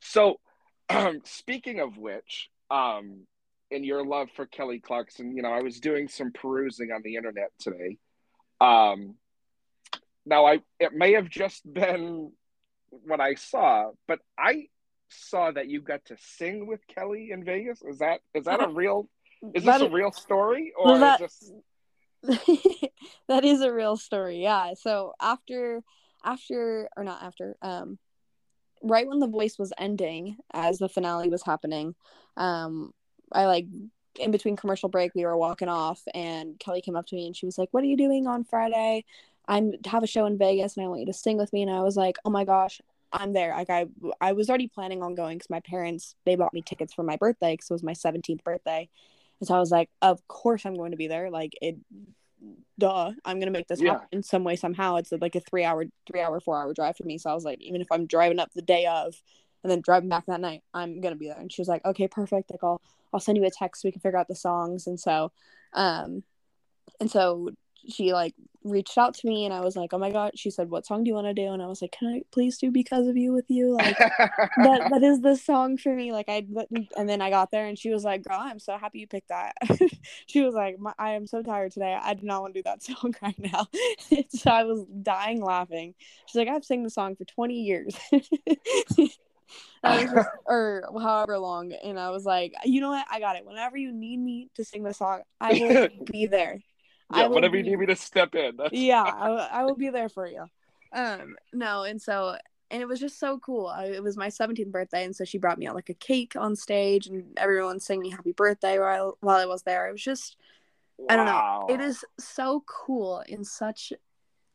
So, 0.00 0.40
um, 0.88 1.20
speaking 1.24 1.80
of 1.80 1.96
which, 1.96 2.50
um, 2.70 3.26
in 3.70 3.84
your 3.84 4.04
love 4.04 4.28
for 4.34 4.46
Kelly 4.46 4.80
Clarkson, 4.80 5.36
you 5.36 5.42
know, 5.42 5.52
I 5.52 5.62
was 5.62 5.80
doing 5.80 6.08
some 6.08 6.32
perusing 6.32 6.90
on 6.92 7.02
the 7.02 7.16
internet 7.16 7.50
today. 7.58 7.98
Um, 8.60 9.14
now 10.26 10.46
I 10.46 10.60
it 10.78 10.92
may 10.92 11.12
have 11.14 11.28
just 11.28 11.62
been 11.72 12.32
what 12.90 13.20
I 13.20 13.34
saw, 13.34 13.90
but 14.06 14.20
I 14.38 14.66
saw 15.08 15.50
that 15.50 15.68
you 15.68 15.80
got 15.80 16.04
to 16.06 16.16
sing 16.18 16.66
with 16.66 16.80
Kelly 16.86 17.30
in 17.32 17.44
Vegas. 17.44 17.80
Is 17.82 17.98
that 17.98 18.20
is 18.34 18.44
that 18.44 18.62
a 18.62 18.68
real 18.68 19.08
is 19.54 19.64
this 19.64 19.78
That 19.78 19.82
a 19.82 19.90
real 19.90 20.12
story 20.12 20.72
or 20.78 20.98
that- 20.98 21.20
is 21.20 21.52
this 22.22 22.84
that 23.28 23.44
is 23.46 23.62
a 23.62 23.72
real 23.72 23.96
story 23.96 24.42
yeah 24.42 24.74
so 24.78 25.14
after 25.22 25.82
after 26.22 26.86
or 26.94 27.02
not 27.02 27.22
after 27.22 27.56
um 27.62 27.98
right 28.82 29.08
when 29.08 29.20
the 29.20 29.26
voice 29.26 29.58
was 29.58 29.72
ending 29.78 30.36
as 30.52 30.76
the 30.76 30.88
finale 30.90 31.30
was 31.30 31.42
happening 31.42 31.94
um 32.36 32.92
i 33.32 33.46
like 33.46 33.66
in 34.18 34.30
between 34.30 34.56
commercial 34.56 34.88
break 34.88 35.12
we 35.14 35.24
were 35.24 35.36
walking 35.36 35.68
off 35.68 36.02
and 36.14 36.58
kelly 36.58 36.80
came 36.80 36.96
up 36.96 37.06
to 37.06 37.14
me 37.14 37.26
and 37.26 37.36
she 37.36 37.46
was 37.46 37.56
like 37.58 37.68
what 37.72 37.82
are 37.82 37.86
you 37.86 37.96
doing 37.96 38.26
on 38.26 38.44
friday? 38.44 39.04
I'm 39.48 39.72
have 39.86 40.02
a 40.04 40.06
show 40.06 40.26
in 40.26 40.38
vegas 40.38 40.76
and 40.76 40.84
i 40.84 40.88
want 40.88 41.00
you 41.00 41.06
to 41.06 41.12
sing 41.12 41.36
with 41.36 41.52
me. 41.52 41.62
And 41.62 41.70
i 41.70 41.80
was 41.82 41.96
like 41.96 42.16
oh 42.24 42.30
my 42.30 42.44
gosh 42.44 42.80
i'm 43.12 43.32
there. 43.32 43.52
Like 43.56 43.70
i 43.70 43.86
i 44.20 44.32
was 44.32 44.48
already 44.48 44.68
planning 44.68 45.02
on 45.02 45.14
going 45.14 45.38
because 45.38 45.50
my 45.50 45.60
parents 45.60 46.14
they 46.24 46.36
bought 46.36 46.54
me 46.54 46.62
tickets 46.62 46.92
for 46.94 47.02
my 47.02 47.16
birthday 47.16 47.54
because 47.54 47.70
it 47.70 47.72
was 47.72 47.82
my 47.82 47.92
17th 47.94 48.44
birthday. 48.44 48.88
And 49.40 49.48
so 49.48 49.54
i 49.54 49.58
was 49.58 49.70
like 49.70 49.90
of 50.02 50.26
course 50.28 50.64
i'm 50.64 50.74
going 50.74 50.90
to 50.92 50.96
be 50.96 51.08
there. 51.08 51.30
Like 51.30 51.54
it 51.62 51.76
duh 52.78 53.12
i'm 53.24 53.38
gonna 53.38 53.50
make 53.50 53.68
this 53.68 53.80
Yeah. 53.80 53.92
happen 53.92 54.08
in 54.12 54.22
some 54.22 54.44
way 54.44 54.56
somehow. 54.56 54.96
It's 54.96 55.12
like 55.12 55.34
a 55.34 55.40
three 55.40 55.64
hour 55.64 55.84
three 56.06 56.20
hour 56.20 56.40
four 56.40 56.56
hour 56.60 56.72
drive 56.72 56.96
for 56.96 57.04
me. 57.04 57.18
So 57.18 57.30
i 57.30 57.34
was 57.34 57.44
like 57.44 57.60
even 57.60 57.80
if 57.80 57.88
i'm 57.90 58.06
driving 58.06 58.38
up 58.38 58.50
the 58.54 58.62
day 58.62 58.86
of 58.86 59.20
and 59.62 59.70
then 59.70 59.80
driving 59.80 60.08
back 60.08 60.26
that 60.26 60.40
night 60.40 60.62
i'm 60.74 61.00
gonna 61.00 61.16
be 61.16 61.28
there 61.28 61.38
and 61.38 61.52
she 61.52 61.60
was 61.60 61.68
like 61.68 61.84
okay 61.84 62.08
perfect 62.08 62.50
like 62.50 62.62
i'll 62.62 62.80
i'll 63.12 63.20
send 63.20 63.36
you 63.36 63.44
a 63.44 63.50
text 63.50 63.82
so 63.82 63.88
we 63.88 63.92
can 63.92 64.00
figure 64.00 64.18
out 64.18 64.28
the 64.28 64.34
songs 64.34 64.86
and 64.86 64.98
so 64.98 65.30
um 65.74 66.22
and 67.00 67.10
so 67.10 67.50
she 67.88 68.12
like 68.12 68.34
reached 68.62 68.98
out 68.98 69.14
to 69.14 69.26
me 69.26 69.46
and 69.46 69.54
I 69.54 69.60
was 69.60 69.74
like, 69.74 69.92
Oh 69.92 69.98
my 69.98 70.10
god, 70.10 70.32
she 70.34 70.50
said, 70.50 70.68
What 70.68 70.86
song 70.86 71.02
do 71.02 71.08
you 71.08 71.14
want 71.14 71.26
to 71.26 71.34
do? 71.34 71.52
And 71.52 71.62
I 71.62 71.66
was 71.66 71.80
like, 71.80 71.92
Can 71.92 72.08
I 72.08 72.22
please 72.30 72.58
do 72.58 72.70
Because 72.70 73.06
of 73.06 73.16
You 73.16 73.32
with 73.32 73.46
you? 73.48 73.74
Like 73.74 73.96
that 74.18 74.88
that 74.90 75.02
is 75.02 75.20
the 75.20 75.36
song 75.36 75.78
for 75.78 75.94
me. 75.94 76.12
Like 76.12 76.28
I 76.28 76.46
and 76.96 77.08
then 77.08 77.22
I 77.22 77.30
got 77.30 77.50
there 77.50 77.66
and 77.66 77.78
she 77.78 77.90
was 77.90 78.04
like, 78.04 78.22
Girl, 78.24 78.38
I'm 78.38 78.58
so 78.58 78.76
happy 78.76 79.00
you 79.00 79.06
picked 79.06 79.28
that. 79.28 79.54
she 80.26 80.42
was 80.42 80.54
like, 80.54 80.76
I 80.98 81.12
am 81.12 81.26
so 81.26 81.42
tired 81.42 81.72
today. 81.72 81.96
I 82.00 82.14
do 82.14 82.26
not 82.26 82.42
want 82.42 82.54
to 82.54 82.60
do 82.60 82.64
that 82.64 82.82
song 82.82 83.14
right 83.22 83.38
now. 83.38 83.66
so 84.28 84.50
I 84.50 84.64
was 84.64 84.84
dying 85.02 85.42
laughing. 85.42 85.94
She's 86.26 86.36
like, 86.36 86.48
I've 86.48 86.64
sang 86.64 86.82
the 86.82 86.90
song 86.90 87.16
for 87.16 87.24
20 87.24 87.54
years. 87.54 87.96
just, 89.84 90.28
or 90.46 90.84
however 91.00 91.38
long. 91.38 91.72
And 91.72 91.98
I 91.98 92.10
was 92.10 92.24
like, 92.24 92.54
you 92.64 92.80
know 92.80 92.90
what? 92.90 93.06
I 93.10 93.20
got 93.20 93.36
it. 93.36 93.44
Whenever 93.44 93.76
you 93.76 93.92
need 93.92 94.18
me 94.18 94.48
to 94.54 94.64
sing 94.64 94.82
the 94.82 94.94
song, 94.94 95.22
I 95.40 95.52
will 95.54 95.88
be 96.10 96.26
there. 96.26 96.60
Yeah, 97.14 97.26
whenever 97.26 97.52
be, 97.52 97.58
you 97.58 97.64
need 97.64 97.78
me 97.78 97.86
to 97.86 97.96
step 97.96 98.34
in. 98.34 98.58
Yeah, 98.70 99.02
I, 99.02 99.48
I 99.52 99.64
will 99.64 99.74
be 99.74 99.90
there 99.90 100.08
for 100.08 100.26
you. 100.26 100.44
Um, 100.92 101.36
no, 101.52 101.82
and 101.82 102.00
so 102.00 102.36
and 102.70 102.80
it 102.80 102.88
was 102.88 103.00
just 103.00 103.18
so 103.18 103.38
cool. 103.38 103.66
I, 103.66 103.86
it 103.86 104.02
was 104.02 104.16
my 104.16 104.28
17th 104.28 104.70
birthday, 104.70 105.04
and 105.04 105.14
so 105.14 105.24
she 105.24 105.38
brought 105.38 105.58
me 105.58 105.66
out 105.66 105.74
like 105.74 105.88
a 105.88 105.94
cake 105.94 106.34
on 106.36 106.54
stage, 106.54 107.08
and 107.08 107.24
everyone 107.36 107.80
sang 107.80 108.00
me 108.00 108.10
"Happy 108.10 108.32
Birthday" 108.32 108.78
while 108.78 109.18
while 109.20 109.36
I 109.36 109.46
was 109.46 109.62
there. 109.62 109.88
It 109.88 109.92
was 109.92 110.02
just, 110.02 110.36
wow. 110.96 111.06
I 111.10 111.16
don't 111.16 111.26
know. 111.26 111.66
It 111.74 111.80
is 111.80 112.04
so 112.18 112.64
cool 112.66 113.24
in 113.26 113.44
such, 113.44 113.92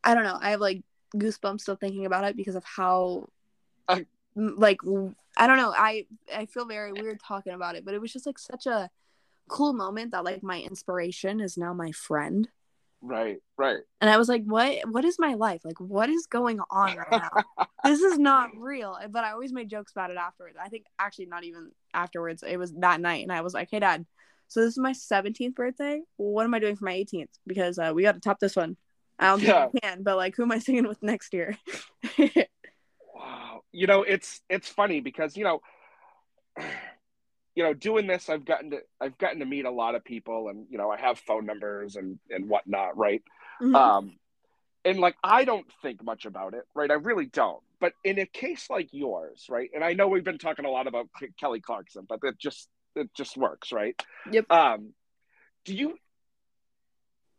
I 0.04 0.14
don't 0.14 0.24
know. 0.24 0.38
I 0.40 0.52
have 0.52 0.62
like 0.62 0.84
goosebumps 1.16 1.62
still 1.62 1.76
thinking 1.76 2.06
about 2.06 2.24
it 2.24 2.38
because 2.38 2.56
of 2.56 2.64
how, 2.64 3.28
uh, 3.90 4.00
like, 4.36 4.80
I 5.38 5.48
don't 5.48 5.58
know. 5.58 5.74
I 5.76 6.06
I 6.34 6.46
feel 6.46 6.66
very 6.66 6.92
weird 6.92 7.20
talking 7.20 7.54
about 7.54 7.76
it, 7.76 7.86
but 7.86 7.94
it 7.94 8.02
was 8.02 8.14
just 8.14 8.26
like 8.26 8.40
such 8.40 8.66
a 8.66 8.90
cool 9.48 9.74
moment 9.74 10.12
that 10.12 10.24
like 10.24 10.44
my 10.44 10.60
inspiration 10.62 11.40
is 11.40 11.58
now 11.58 11.74
my 11.74 11.92
friend. 11.92 12.48
Right, 13.02 13.38
right. 13.58 13.82
And 14.02 14.10
I 14.10 14.18
was 14.18 14.28
like, 14.28 14.44
what 14.46 14.90
what 14.90 15.06
is 15.06 15.20
my 15.20 15.36
life? 15.36 15.62
Like 15.64 15.80
what 15.80 16.10
is 16.10 16.26
going 16.26 16.60
on 16.70 16.98
right 16.98 17.12
now? 17.12 17.66
this 17.84 18.02
is 18.02 18.18
not 18.18 18.50
real. 18.58 18.98
But 19.10 19.24
I 19.24 19.32
always 19.32 19.54
made 19.54 19.70
jokes 19.70 19.92
about 19.92 20.12
it 20.12 20.18
afterwards. 20.18 20.58
I 20.62 20.70
think 20.70 20.86
actually 20.98 21.28
not 21.28 21.44
even 21.44 21.72
afterwards. 21.94 22.44
It 22.46 22.58
was 22.58 22.74
that 22.80 23.02
night 23.02 23.24
and 23.24 23.32
I 23.32 23.42
was 23.42 23.54
like, 23.54 23.70
"Hey 23.70 23.80
dad, 23.80 24.06
so 24.48 24.62
this 24.62 24.72
is 24.72 24.78
my 24.78 24.92
17th 24.92 25.56
birthday. 25.56 26.02
What 26.18 26.44
am 26.44 26.54
I 26.54 26.60
doing 26.60 26.76
for 26.76 26.86
my 26.86 26.94
18th? 26.94 27.30
Because 27.48 27.80
uh, 27.80 27.92
we 27.94 28.04
got 28.04 28.14
to 28.14 28.22
top 28.22 28.40
this 28.40 28.56
one. 28.56 28.78
I 29.18 29.28
don't 29.28 29.40
think 29.40 29.50
yeah. 29.50 29.68
I 29.74 29.80
can, 29.80 30.04
but 30.04 30.18
like, 30.18 30.36
who 30.36 30.44
am 30.44 30.52
I 30.52 30.60
singing 30.60 30.88
with 30.88 31.02
next 31.02 31.34
year? 31.34 31.58
wow, 33.16 33.55
you 33.76 33.88
know, 33.88 34.04
it's 34.04 34.42
it's 34.50 34.68
funny 34.68 35.02
because 35.02 35.36
you 35.38 35.44
know, 35.44 35.62
you 37.56 37.64
know, 37.64 37.74
doing 37.74 38.08
this, 38.08 38.30
I've 38.30 38.46
gotten 38.46 38.72
to 38.72 38.80
I've 39.00 39.18
gotten 39.18 39.40
to 39.40 39.46
meet 39.46 39.66
a 39.66 39.72
lot 39.72 39.96
of 39.96 40.04
people, 40.04 40.50
and 40.50 40.66
you 40.70 40.78
know, 40.78 40.90
I 40.90 41.00
have 41.00 41.20
phone 41.20 41.46
numbers 41.46 41.96
and 41.96 42.20
and 42.30 42.50
whatnot, 42.50 42.98
right? 42.98 43.22
Mm-hmm. 43.62 43.76
Um, 43.76 44.18
and 44.84 45.00
like 45.00 45.16
I 45.24 45.46
don't 45.46 45.66
think 45.82 46.04
much 46.04 46.26
about 46.26 46.54
it, 46.54 46.64
right? 46.74 46.90
I 46.90 46.96
really 46.96 47.26
don't. 47.26 47.62
But 47.82 47.94
in 48.04 48.20
a 48.20 48.26
case 48.26 48.68
like 48.70 48.90
yours, 48.92 49.46
right? 49.50 49.70
And 49.74 49.84
I 49.84 49.94
know 49.94 50.08
we've 50.08 50.24
been 50.24 50.38
talking 50.38 50.66
a 50.66 50.72
lot 50.72 50.88
about 50.88 51.10
Kelly 51.40 51.60
Clarkson, 51.60 52.06
but 52.08 52.20
it 52.24 52.40
just 52.40 52.70
it 52.96 53.10
just 53.14 53.36
works, 53.36 53.72
right? 53.72 54.02
Yep. 54.32 54.50
Um, 54.50 54.94
do 55.66 55.76
you 55.76 55.98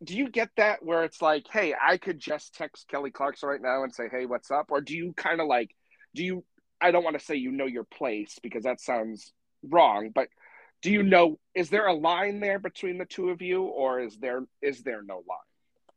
do 0.04 0.16
you 0.16 0.28
get 0.28 0.50
that 0.56 0.84
where 0.84 1.04
it's 1.04 1.22
like, 1.22 1.46
hey, 1.50 1.74
I 1.74 1.96
could 1.96 2.18
just 2.18 2.54
text 2.54 2.88
Kelly 2.88 3.10
Clarkson 3.10 3.48
right 3.48 3.62
now 3.62 3.82
and 3.82 3.94
say, 3.94 4.08
hey, 4.10 4.26
what's 4.26 4.50
up? 4.50 4.66
Or 4.70 4.80
do 4.80 4.94
you 4.94 5.14
kind 5.16 5.40
of 5.40 5.46
like, 5.46 5.70
do 6.16 6.24
you? 6.24 6.44
I 6.80 6.90
don't 6.90 7.04
want 7.04 7.18
to 7.18 7.24
say 7.24 7.36
you 7.36 7.52
know 7.52 7.66
your 7.66 7.84
place 7.84 8.38
because 8.42 8.64
that 8.64 8.80
sounds 8.80 9.32
wrong, 9.62 10.10
but 10.12 10.28
do 10.82 10.90
you 10.90 11.02
know 11.02 11.38
is 11.54 11.70
there 11.70 11.86
a 11.86 11.94
line 11.94 12.40
there 12.40 12.58
between 12.58 12.98
the 12.98 13.04
two 13.04 13.30
of 13.30 13.40
you 13.40 13.62
or 13.62 14.00
is 14.00 14.16
there 14.18 14.44
is 14.60 14.82
there 14.82 15.02
no 15.02 15.16
line? 15.16 15.38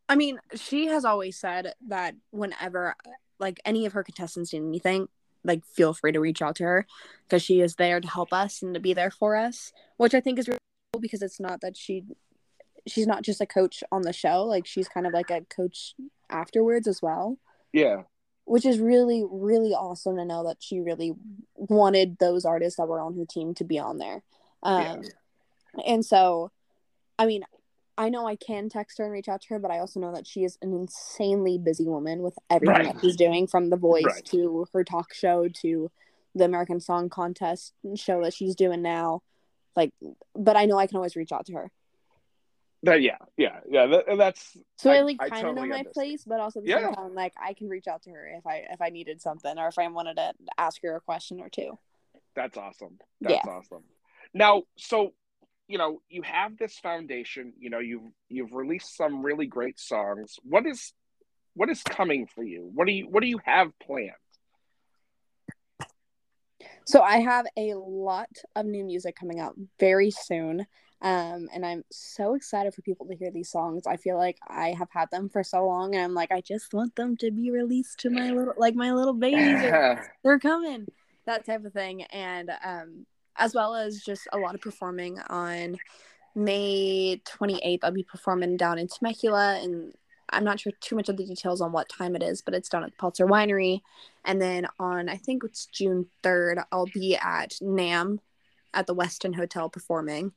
I 0.07 0.15
mean, 0.15 0.39
she 0.55 0.87
has 0.87 1.05
always 1.05 1.39
said 1.39 1.73
that 1.87 2.15
whenever 2.31 2.95
like 3.39 3.59
any 3.65 3.85
of 3.85 3.93
her 3.93 4.03
contestants 4.03 4.53
need 4.53 4.63
anything, 4.63 5.07
like 5.43 5.65
feel 5.65 5.93
free 5.93 6.11
to 6.11 6.19
reach 6.19 6.41
out 6.41 6.55
to 6.57 6.63
her 6.63 6.87
because 7.27 7.41
she 7.41 7.61
is 7.61 7.75
there 7.75 7.99
to 7.99 8.07
help 8.07 8.33
us 8.33 8.61
and 8.61 8.73
to 8.73 8.79
be 8.79 8.93
there 8.93 9.11
for 9.11 9.35
us, 9.35 9.71
which 9.97 10.13
I 10.13 10.19
think 10.19 10.39
is 10.39 10.47
really 10.47 10.59
cool 10.93 11.01
because 11.01 11.21
it's 11.21 11.39
not 11.39 11.61
that 11.61 11.77
she 11.77 12.03
she's 12.87 13.07
not 13.07 13.23
just 13.23 13.41
a 13.41 13.45
coach 13.45 13.83
on 13.91 14.01
the 14.01 14.13
show, 14.13 14.43
like 14.43 14.65
she's 14.65 14.87
kind 14.87 15.05
of 15.05 15.13
like 15.13 15.29
a 15.29 15.41
coach 15.41 15.93
afterwards 16.29 16.87
as 16.87 17.01
well. 17.01 17.37
Yeah 17.71 18.03
which 18.49 18.65
is 18.65 18.79
really 18.79 19.23
really 19.29 19.73
awesome 19.73 20.17
to 20.17 20.25
know 20.25 20.43
that 20.47 20.57
she 20.59 20.79
really 20.79 21.13
wanted 21.55 22.17
those 22.17 22.45
artists 22.45 22.77
that 22.77 22.87
were 22.87 22.99
on 22.99 23.15
her 23.15 23.25
team 23.25 23.53
to 23.53 23.63
be 23.63 23.77
on 23.77 23.99
there 23.99 24.23
um, 24.63 25.03
yeah. 25.03 25.83
and 25.85 26.03
so 26.03 26.51
i 27.19 27.27
mean 27.27 27.43
i 27.95 28.09
know 28.09 28.27
i 28.27 28.35
can 28.35 28.67
text 28.67 28.97
her 28.97 29.03
and 29.03 29.13
reach 29.13 29.29
out 29.29 29.39
to 29.39 29.49
her 29.49 29.59
but 29.59 29.69
i 29.69 29.77
also 29.77 29.99
know 29.99 30.11
that 30.11 30.25
she 30.25 30.43
is 30.43 30.57
an 30.63 30.73
insanely 30.73 31.59
busy 31.59 31.85
woman 31.85 32.23
with 32.23 32.37
everything 32.49 32.75
right. 32.75 32.93
that 32.95 33.01
she's 33.01 33.15
doing 33.15 33.45
from 33.45 33.69
the 33.69 33.77
voice 33.77 34.03
right. 34.03 34.25
to 34.25 34.65
her 34.73 34.83
talk 34.83 35.13
show 35.13 35.47
to 35.47 35.91
the 36.33 36.45
american 36.45 36.79
song 36.79 37.07
contest 37.07 37.73
show 37.95 38.23
that 38.23 38.33
she's 38.33 38.55
doing 38.55 38.81
now 38.81 39.21
like 39.75 39.93
but 40.35 40.57
i 40.57 40.65
know 40.65 40.79
i 40.79 40.87
can 40.87 40.95
always 40.95 41.15
reach 41.15 41.31
out 41.31 41.45
to 41.45 41.53
her 41.53 41.71
that 42.83 43.01
yeah, 43.01 43.17
yeah, 43.37 43.59
yeah. 43.69 43.87
That, 43.87 44.17
that's 44.17 44.57
so 44.77 44.91
I, 44.91 44.97
I 44.97 45.01
like 45.01 45.17
kind 45.17 45.33
of 45.33 45.39
totally 45.39 45.67
know 45.67 45.75
my 45.75 45.83
place, 45.93 46.23
but 46.25 46.39
also 46.39 46.61
yeah. 46.63 46.91
time, 46.91 47.13
like 47.13 47.33
I 47.41 47.53
can 47.53 47.67
reach 47.67 47.87
out 47.87 48.03
to 48.03 48.11
her 48.11 48.27
if 48.37 48.47
I 48.47 48.65
if 48.69 48.81
I 48.81 48.89
needed 48.89 49.21
something 49.21 49.57
or 49.57 49.67
if 49.67 49.77
I 49.77 49.87
wanted 49.87 50.15
to 50.15 50.33
ask 50.57 50.81
her 50.83 50.95
a 50.95 51.01
question 51.01 51.41
or 51.41 51.49
two. 51.49 51.77
That's 52.35 52.57
awesome. 52.57 52.99
That's 53.19 53.35
yeah. 53.45 53.51
awesome. 53.51 53.83
Now, 54.33 54.63
so 54.77 55.13
you 55.67 55.77
know, 55.77 56.01
you 56.09 56.21
have 56.23 56.57
this 56.57 56.77
foundation. 56.79 57.53
You 57.59 57.69
know, 57.69 57.79
you've 57.79 58.11
you've 58.29 58.53
released 58.53 58.95
some 58.95 59.23
really 59.23 59.45
great 59.45 59.79
songs. 59.79 60.35
What 60.43 60.65
is 60.65 60.93
what 61.55 61.69
is 61.69 61.83
coming 61.83 62.27
for 62.27 62.43
you? 62.43 62.69
What 62.73 62.87
do 62.87 62.93
you 62.93 63.07
what 63.09 63.21
do 63.21 63.27
you 63.27 63.39
have 63.43 63.71
planned? 63.79 64.11
So 66.85 67.01
I 67.01 67.17
have 67.17 67.45
a 67.55 67.75
lot 67.75 68.29
of 68.55 68.65
new 68.65 68.83
music 68.83 69.15
coming 69.15 69.39
out 69.39 69.55
very 69.79 70.09
soon. 70.09 70.65
Um, 71.01 71.47
and 71.53 71.65
I'm 71.65 71.83
so 71.89 72.35
excited 72.35 72.73
for 72.73 72.81
people 72.81 73.05
to 73.07 73.15
hear 73.15 73.31
these 73.31 73.49
songs. 73.49 73.87
I 73.87 73.95
feel 73.95 74.17
like 74.17 74.37
I 74.47 74.73
have 74.77 74.89
had 74.91 75.09
them 75.11 75.29
for 75.29 75.43
so 75.43 75.65
long, 75.65 75.95
and 75.95 76.03
I'm 76.03 76.13
like, 76.13 76.31
I 76.31 76.41
just 76.41 76.73
want 76.73 76.95
them 76.95 77.15
to 77.17 77.31
be 77.31 77.51
released 77.51 77.99
to 77.99 78.09
my 78.09 78.31
little, 78.31 78.53
like 78.57 78.75
my 78.75 78.91
little 78.91 79.13
babies. 79.13 79.61
they're 80.23 80.39
coming, 80.39 80.87
that 81.25 81.45
type 81.45 81.63
of 81.63 81.71
thing, 81.71 82.03
and 82.03 82.51
um, 82.65 83.05
as 83.37 83.55
well 83.55 83.75
as 83.75 84.01
just 84.01 84.27
a 84.33 84.37
lot 84.37 84.55
of 84.55 84.61
performing 84.61 85.19
on 85.29 85.77
May 86.35 87.21
28th. 87.25 87.79
I'll 87.83 87.91
be 87.91 88.03
performing 88.03 88.57
down 88.57 88.77
in 88.77 88.87
Temecula, 88.89 89.59
and 89.63 89.93
I'm 90.31 90.43
not 90.43 90.59
sure 90.59 90.73
too 90.81 90.97
much 90.97 91.07
of 91.07 91.15
the 91.15 91.25
details 91.25 91.61
on 91.61 91.71
what 91.71 91.87
time 91.87 92.15
it 92.15 92.23
is, 92.23 92.41
but 92.41 92.53
it's 92.53 92.67
down 92.67 92.83
at 92.83 92.91
the 92.91 92.97
Peltzer 92.97 93.25
Winery. 93.25 93.81
And 94.25 94.41
then 94.41 94.67
on, 94.79 95.07
I 95.07 95.15
think 95.15 95.45
it's 95.45 95.65
June 95.65 96.07
3rd, 96.23 96.63
I'll 96.73 96.87
be 96.87 97.15
at 97.15 97.51
NAMM 97.61 98.19
at 98.73 98.85
the 98.85 98.95
Westin 98.95 99.35
Hotel 99.35 99.69
performing 99.69 100.33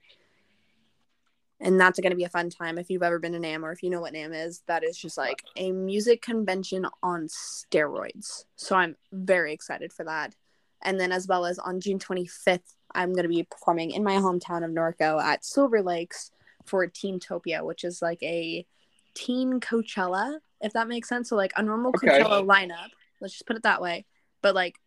and 1.62 1.80
that's 1.80 2.00
going 2.00 2.10
to 2.10 2.16
be 2.16 2.24
a 2.24 2.28
fun 2.28 2.50
time 2.50 2.76
if 2.76 2.90
you've 2.90 3.04
ever 3.04 3.20
been 3.20 3.32
to 3.32 3.38
NAMM 3.38 3.62
or 3.62 3.70
if 3.70 3.82
you 3.82 3.88
know 3.88 4.00
what 4.00 4.12
NAMM 4.12 4.46
is. 4.46 4.62
That 4.66 4.82
is 4.82 4.98
just 4.98 5.16
like 5.16 5.44
a 5.56 5.70
music 5.70 6.20
convention 6.20 6.86
on 7.02 7.28
steroids. 7.28 8.44
So 8.56 8.74
I'm 8.74 8.96
very 9.12 9.52
excited 9.52 9.92
for 9.92 10.04
that. 10.04 10.34
And 10.82 10.98
then 10.98 11.12
as 11.12 11.28
well 11.28 11.46
as 11.46 11.60
on 11.60 11.80
June 11.80 12.00
25th, 12.00 12.74
I'm 12.94 13.12
going 13.12 13.22
to 13.22 13.28
be 13.28 13.44
performing 13.44 13.92
in 13.92 14.02
my 14.02 14.16
hometown 14.16 14.64
of 14.64 14.72
Norco 14.72 15.22
at 15.22 15.44
Silver 15.44 15.82
Lakes 15.82 16.32
for 16.64 16.86
Teentopia, 16.88 17.64
which 17.64 17.84
is 17.84 18.02
like 18.02 18.22
a 18.24 18.66
teen 19.14 19.60
Coachella, 19.60 20.38
if 20.60 20.72
that 20.72 20.88
makes 20.88 21.08
sense. 21.08 21.28
So 21.28 21.36
like 21.36 21.52
a 21.56 21.62
normal 21.62 21.92
okay. 21.94 22.08
Coachella 22.08 22.44
lineup. 22.44 22.88
Let's 23.20 23.34
just 23.34 23.46
put 23.46 23.56
it 23.56 23.62
that 23.62 23.80
way. 23.80 24.04
But 24.42 24.56
like 24.56 24.80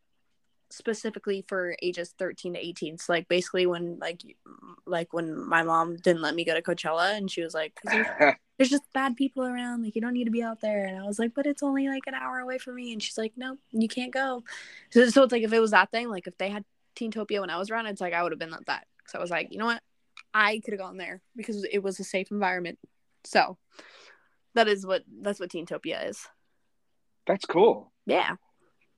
specifically 0.76 1.44
for 1.48 1.78
ages 1.82 2.14
13 2.20 2.54
to 2.54 2.60
18 2.60 2.98
so 2.98 3.14
like 3.14 3.28
basically 3.30 3.66
when 3.66 3.98
like 4.00 4.22
like 4.86 5.14
when 5.14 5.48
my 5.48 5.64
mom 5.64 5.96
didn't 5.96 6.22
let 6.22 6.36
me 6.36 6.44
go 6.44 6.54
to 6.54 6.62
coachella 6.62 7.16
and 7.16 7.32
she 7.32 7.42
was 7.42 7.54
like 7.54 7.80
there's, 7.86 8.08
there's, 8.58 8.70
just 8.70 8.84
bad 8.94 9.16
people 9.16 9.46
around 9.46 9.84
like 9.84 9.96
you 9.96 10.02
don't 10.02 10.14
need 10.14 10.26
to 10.26 10.32
be 10.32 10.44
out 10.44 10.60
there 10.60 10.86
and 10.86 11.00
i 11.00 11.04
was 11.04 11.18
like 11.18 11.34
but 11.34 11.46
it's 11.46 11.64
only 11.64 11.88
like 11.88 12.04
an 12.08 12.14
hour 12.14 12.40
away 12.40 12.58
from 12.58 12.76
me. 12.76 12.92
And 12.92 13.02
she's 13.02 13.18
like 13.18 13.32
no 13.38 13.58
you 13.72 13.88
can't 13.88 14.14
go. 14.14 14.44
So, 14.90 15.08
so 15.08 15.24
it's 15.24 15.32
like 15.32 15.44
if 15.44 15.54
it 15.54 15.60
was 15.60 15.72
that 15.72 15.92
thing 15.92 16.10
like 16.10 16.28
if 16.28 16.38
they 16.38 16.50
had 16.50 16.66
teentopia 16.96 17.40
when 17.40 17.50
i 17.50 17.58
was 17.58 17.70
around 17.70 17.88
it's 17.88 18.02
like 18.02 18.14
i 18.14 18.22
would 18.22 18.34
have 18.34 18.40
been 18.40 18.52
like 18.52 18.66
that. 18.66 18.86
So 19.08 19.18
i 19.18 19.22
was 19.22 19.32
like 19.32 19.48
you 19.52 19.58
know 19.58 19.66
what? 19.66 19.82
I 20.34 20.60
could 20.60 20.74
have 20.74 20.82
gone 20.82 20.98
there 20.98 21.22
because 21.38 21.64
it 21.64 21.82
was 21.82 22.02
a 22.02 22.04
safe 22.04 22.32
environment. 22.32 22.80
So 23.24 23.58
that 24.56 24.68
is 24.68 24.86
what 24.86 25.04
that's 25.22 25.40
what 25.40 25.50
teentopia 25.50 26.10
is. 26.10 26.28
That's 27.26 27.46
cool. 27.46 27.94
Yeah 28.06 28.36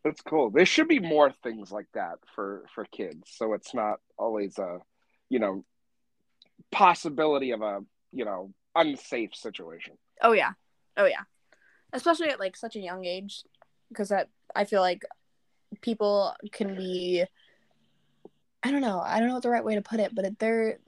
that's 0.07 0.21
cool. 0.21 0.49
There 0.49 0.65
should 0.65 0.87
be 0.87 0.99
more 0.99 1.31
things 1.31 1.71
like 1.71 1.87
that 1.93 2.19
for 2.33 2.63
for 2.73 2.85
kids, 2.85 3.29
so 3.35 3.53
it's 3.53 3.73
not 3.73 3.99
always 4.17 4.57
a, 4.57 4.79
you 5.29 5.39
know, 5.39 5.65
possibility 6.71 7.51
of 7.51 7.61
a 7.61 7.81
you 8.11 8.25
know 8.25 8.53
unsafe 8.75 9.35
situation. 9.35 9.97
Oh 10.21 10.31
yeah, 10.31 10.53
oh 10.95 11.05
yeah, 11.05 11.23
especially 11.91 12.29
at 12.29 12.39
like 12.39 12.55
such 12.55 12.75
a 12.75 12.79
young 12.79 13.05
age, 13.05 13.43
because 13.89 14.09
that 14.09 14.29
I 14.55 14.63
feel 14.63 14.81
like 14.81 15.03
people 15.81 16.33
can 16.51 16.75
be. 16.75 17.25
I 18.63 18.71
don't 18.71 18.81
know. 18.81 18.99
I 18.99 19.19
don't 19.19 19.27
know 19.27 19.35
what 19.35 19.43
the 19.43 19.49
right 19.49 19.63
way 19.63 19.75
to 19.75 19.81
put 19.81 19.99
it, 19.99 20.15
but 20.15 20.25
it, 20.25 20.39
there, 20.39 20.79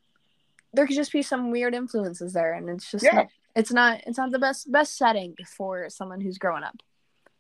there 0.74 0.88
could 0.88 0.96
just 0.96 1.12
be 1.12 1.22
some 1.22 1.52
weird 1.52 1.76
influences 1.76 2.34
there, 2.34 2.54
and 2.54 2.70
it's 2.70 2.90
just 2.90 3.04
yeah. 3.04 3.26
it's 3.56 3.72
not 3.72 4.02
it's 4.08 4.18
not 4.18 4.32
the 4.32 4.40
best 4.40 4.72
best 4.72 4.98
setting 4.98 5.36
for 5.58 5.90
someone 5.90 6.22
who's 6.22 6.38
growing 6.38 6.64
up. 6.64 6.78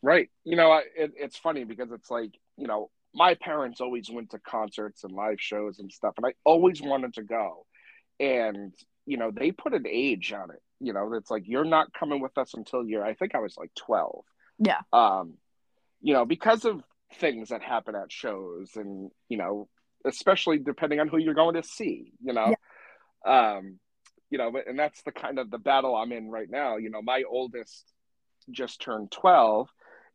Right. 0.01 0.29
You 0.43 0.55
know, 0.55 0.79
it, 0.95 1.11
it's 1.17 1.37
funny 1.37 1.63
because 1.63 1.91
it's 1.91 2.09
like 2.09 2.31
you 2.57 2.67
know 2.67 2.89
my 3.13 3.35
parents 3.35 3.81
always 3.81 4.09
went 4.09 4.31
to 4.31 4.39
concerts 4.39 5.03
and 5.03 5.13
live 5.13 5.39
shows 5.41 5.79
and 5.79 5.91
stuff, 5.91 6.13
and 6.17 6.25
I 6.25 6.33
always 6.43 6.81
wanted 6.81 7.15
to 7.15 7.23
go, 7.23 7.65
and 8.19 8.73
you 9.05 9.17
know 9.17 9.31
they 9.31 9.51
put 9.51 9.73
an 9.73 9.85
age 9.87 10.31
on 10.31 10.51
it. 10.51 10.61
You 10.79 10.93
know, 10.93 11.13
it's 11.13 11.31
like 11.31 11.43
you're 11.45 11.65
not 11.65 11.93
coming 11.93 12.21
with 12.21 12.37
us 12.37 12.53
until 12.53 12.85
you're. 12.85 13.03
I 13.03 13.13
think 13.13 13.35
I 13.35 13.39
was 13.39 13.57
like 13.57 13.71
twelve. 13.75 14.23
Yeah. 14.59 14.81
Um, 14.93 15.35
you 16.01 16.13
know, 16.13 16.25
because 16.25 16.65
of 16.65 16.81
things 17.15 17.49
that 17.49 17.61
happen 17.61 17.95
at 17.95 18.11
shows, 18.11 18.71
and 18.75 19.11
you 19.27 19.37
know, 19.37 19.67
especially 20.05 20.59
depending 20.59 20.99
on 20.99 21.07
who 21.07 21.17
you're 21.17 21.33
going 21.33 21.55
to 21.55 21.63
see. 21.63 22.13
You 22.23 22.33
know, 22.33 22.55
yeah. 23.25 23.57
um, 23.57 23.79
you 24.29 24.37
know, 24.37 24.53
and 24.65 24.77
that's 24.77 25.01
the 25.01 25.11
kind 25.11 25.39
of 25.39 25.49
the 25.51 25.57
battle 25.57 25.95
I'm 25.95 26.11
in 26.11 26.29
right 26.29 26.49
now. 26.49 26.77
You 26.77 26.89
know, 26.89 27.01
my 27.01 27.23
oldest 27.29 27.91
just 28.51 28.81
turned 28.81 29.11
twelve 29.11 29.69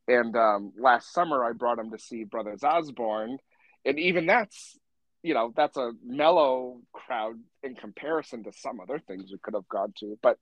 and 0.06 0.36
um, 0.36 0.72
last 0.78 1.12
summer, 1.12 1.44
I 1.44 1.52
brought 1.52 1.78
him 1.78 1.90
to 1.90 1.98
see 1.98 2.24
Brothers 2.24 2.62
Osborne, 2.62 3.38
and 3.84 3.98
even 3.98 4.26
that's, 4.26 4.78
you 5.22 5.34
know, 5.34 5.52
that's 5.56 5.76
a 5.76 5.92
mellow 6.04 6.80
crowd 6.92 7.36
in 7.62 7.74
comparison 7.74 8.44
to 8.44 8.52
some 8.52 8.80
other 8.80 8.98
things 8.98 9.30
we 9.32 9.38
could 9.42 9.54
have 9.54 9.68
gone 9.68 9.94
to. 10.00 10.18
But, 10.22 10.38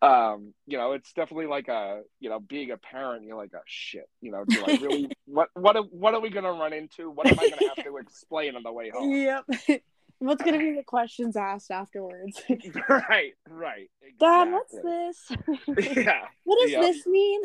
um, 0.00 0.54
you 0.66 0.78
know, 0.78 0.92
it's 0.92 1.12
definitely 1.12 1.46
like 1.46 1.68
a, 1.68 2.00
you 2.20 2.30
know, 2.30 2.40
being 2.40 2.70
a 2.70 2.78
parent, 2.78 3.26
you're 3.26 3.36
like, 3.36 3.52
oh 3.54 3.60
shit, 3.66 4.08
you 4.20 4.32
know, 4.32 4.44
do 4.46 4.64
I 4.64 4.78
really, 4.80 5.10
what, 5.26 5.48
what, 5.54 5.76
what 5.92 6.14
are 6.14 6.20
we 6.20 6.30
gonna 6.30 6.52
run 6.52 6.72
into? 6.72 7.10
What 7.10 7.26
am 7.26 7.38
I 7.38 7.50
gonna 7.50 7.68
have 7.76 7.84
to 7.84 7.96
explain 8.00 8.56
on 8.56 8.62
the 8.62 8.72
way 8.72 8.90
home? 8.90 9.12
Yep. 9.12 9.44
What's 10.22 10.44
gonna 10.44 10.58
be 10.58 10.72
the 10.72 10.84
questions 10.84 11.36
asked 11.36 11.72
afterwards? 11.72 12.40
right, 12.88 13.32
right. 13.50 13.90
Exactly. 14.02 14.16
Dad, 14.20 14.52
what's 14.52 14.72
this? 14.72 15.96
yeah. 15.96 16.22
what 16.44 16.60
does 16.60 16.70
yeah. 16.70 16.80
this 16.80 17.06
mean? 17.08 17.40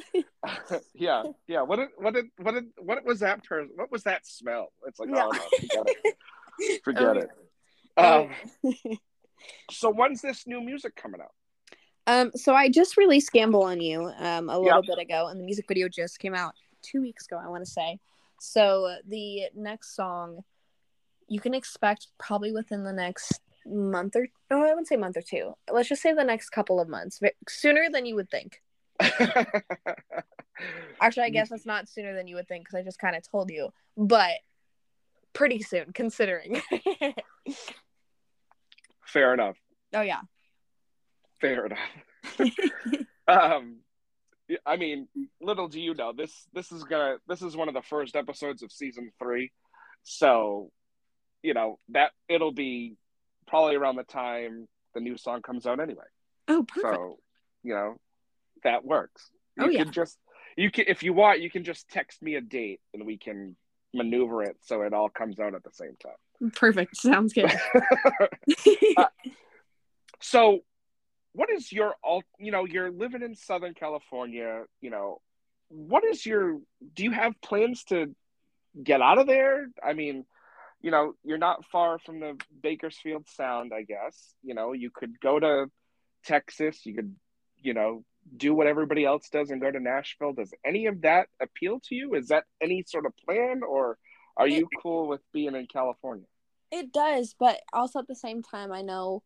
yeah, 0.94 1.24
yeah. 1.48 1.62
What 1.64 1.78
did, 1.78 1.88
what 1.98 2.14
did, 2.14 2.26
what 2.38 2.54
did, 2.54 2.66
what 2.78 3.04
was 3.04 3.22
that 3.22 3.44
person? 3.44 3.72
What 3.76 3.92
was 3.92 4.04
that 4.04 4.28
smell? 4.28 4.72
It's 4.86 5.00
like, 5.00 5.10
yeah. 5.12 5.26
oh 5.26 5.32
no, 5.32 5.40
forget 5.50 5.88
it. 6.60 6.84
Forget 6.84 7.18
oh, 7.98 8.30
it. 8.64 8.78
Um, 8.86 8.98
so 9.72 9.90
when's 9.90 10.22
this 10.22 10.46
new 10.46 10.62
music 10.62 10.96
coming 10.96 11.20
out? 11.20 11.34
Um, 12.06 12.32
so 12.36 12.54
I 12.54 12.70
just 12.70 12.96
released 12.96 13.32
"Gamble 13.32 13.64
on 13.64 13.82
You" 13.82 14.12
um 14.20 14.50
a 14.50 14.60
little 14.60 14.84
yep. 14.84 14.98
bit 14.98 15.00
ago, 15.00 15.30
and 15.30 15.40
the 15.40 15.44
music 15.44 15.66
video 15.68 15.90
just 15.90 16.20
came 16.20 16.36
out 16.36 16.54
two 16.84 17.02
weeks 17.02 17.26
ago. 17.26 17.42
I 17.44 17.50
want 17.50 17.66
to 17.66 17.72
say. 17.72 17.98
So 18.40 18.98
the 19.08 19.46
next 19.56 19.96
song 19.96 20.44
you 21.28 21.40
can 21.40 21.54
expect 21.54 22.08
probably 22.18 22.52
within 22.52 22.84
the 22.84 22.94
next 22.94 23.42
month 23.66 24.16
or 24.16 24.28
no, 24.50 24.64
I 24.64 24.70
wouldn't 24.70 24.88
say 24.88 24.96
month 24.96 25.18
or 25.18 25.22
two. 25.22 25.54
Let's 25.72 25.90
just 25.90 26.02
say 26.02 26.14
the 26.14 26.24
next 26.24 26.50
couple 26.50 26.80
of 26.80 26.88
months, 26.88 27.20
sooner 27.48 27.90
than 27.92 28.06
you 28.06 28.16
would 28.16 28.30
think. 28.30 28.62
Actually, 31.02 31.24
I 31.24 31.30
guess 31.30 31.50
that's 31.50 31.66
not 31.66 31.90
sooner 31.90 32.16
than 32.16 32.28
you 32.28 32.36
would 32.36 32.48
think 32.48 32.66
because 32.66 32.80
I 32.80 32.84
just 32.84 33.00
kind 33.00 33.16
of 33.16 33.30
told 33.30 33.52
you, 33.52 33.70
but 33.96 34.32
pretty 35.34 35.62
soon, 35.62 35.92
considering. 35.94 36.62
Fair 39.06 39.34
enough. 39.34 39.58
Oh 39.94 40.02
yeah. 40.02 40.22
Fair 41.40 41.68
enough. 41.68 41.80
um, 43.28 43.78
I 44.66 44.78
mean, 44.78 45.08
little 45.40 45.68
do 45.68 45.80
you 45.80 45.94
know, 45.94 46.14
this 46.14 46.48
this 46.54 46.72
is 46.72 46.84
gonna 46.86 47.18
this 47.28 47.42
is 47.42 47.56
one 47.56 47.68
of 47.68 47.74
the 47.74 47.82
first 47.82 48.16
episodes 48.16 48.64
of 48.64 48.72
season 48.72 49.12
three, 49.20 49.52
so 50.04 50.72
you 51.44 51.54
know 51.54 51.80
that 51.90 52.12
it'll 52.28 52.52
be 52.52 52.96
probably 53.48 53.76
around 53.76 53.96
the 53.96 54.04
time 54.04 54.68
the 54.94 55.00
new 55.00 55.18
song 55.18 55.42
comes 55.42 55.66
out 55.66 55.80
anyway. 55.80 56.04
Oh, 56.48 56.64
perfect. 56.64 56.96
So, 56.96 57.20
you 57.64 57.74
know, 57.74 57.96
that 58.64 58.86
works. 58.86 59.30
You 59.58 59.66
oh, 59.66 59.70
can 59.70 59.88
yeah. 59.88 59.92
just 59.92 60.18
you 60.56 60.72
can 60.72 60.86
if 60.88 61.04
you 61.04 61.14
want, 61.14 61.42
you 61.42 61.50
can 61.50 61.64
just 61.64 61.88
text 61.90 62.22
me 62.22 62.36
a 62.36 62.42
date 62.42 62.82
and 62.94 63.06
we 63.06 63.18
can 63.18 63.56
maneuver 63.94 64.44
it 64.44 64.58
so 64.62 64.82
it 64.82 64.94
all 64.94 65.10
comes 65.10 65.40
out 65.40 65.56
at 65.56 65.64
the 65.64 65.72
same 65.72 65.96
time. 66.02 66.52
Perfect. 66.54 66.98
Sounds 66.98 67.34
good. 67.34 67.52
uh, 68.98 69.06
so 70.20 70.60
what 71.34 71.50
is 71.50 71.72
your 71.72 71.94
all 72.04 72.24
you 72.40 72.52
know, 72.52 72.66
you're 72.66 72.92
living 72.92 73.22
in 73.22 73.36
Southern 73.36 73.74
California, 73.74 74.64
you 74.82 74.90
know, 74.90 75.22
what 75.70 76.04
is 76.04 76.26
your 76.26 76.60
do 76.94 77.04
you 77.04 77.12
have 77.12 77.34
plans 77.42 77.84
to 77.86 78.16
get 78.82 79.02
out 79.02 79.18
of 79.18 79.28
there? 79.28 79.68
I 79.84 79.94
mean, 79.94 80.26
you 80.82 80.92
know, 80.92 81.14
you're 81.24 81.38
not 81.38 81.66
far 81.66 82.00
from 82.00 82.20
the 82.20 82.38
Bakersfield 82.62 83.28
Sound, 83.28 83.72
I 83.74 83.84
guess. 83.84 84.34
You 84.44 84.54
know, 84.54 84.74
you 84.74 84.90
could 84.94 85.20
go 85.20 85.40
to 85.40 85.68
Texas, 86.26 86.86
you 86.86 86.96
could, 86.96 87.16
you 87.58 87.74
know, 87.74 88.04
do 88.36 88.54
what 88.54 88.68
everybody 88.68 89.06
else 89.06 89.30
does 89.30 89.50
and 89.50 89.62
go 89.62 89.72
to 89.72 89.80
Nashville. 89.80 90.34
Does 90.34 90.54
any 90.66 90.88
of 90.88 91.02
that 91.02 91.28
appeal 91.42 91.80
to 91.86 91.96
you? 91.96 92.16
Is 92.16 92.28
that 92.28 92.44
any 92.62 92.84
sort 92.86 93.06
of 93.06 93.14
plan 93.26 93.62
or 93.68 93.98
are 94.36 94.48
you 94.48 94.68
cool 94.82 95.08
with 95.08 95.22
being 95.34 95.56
in 95.56 95.66
California? 95.66 96.26
It 96.72 96.92
does, 96.92 97.34
but 97.40 97.62
also 97.74 98.00
at 98.00 98.08
the 98.08 98.16
same 98.16 98.44
time 98.44 98.72
I 98.72 98.82
know 98.82 99.24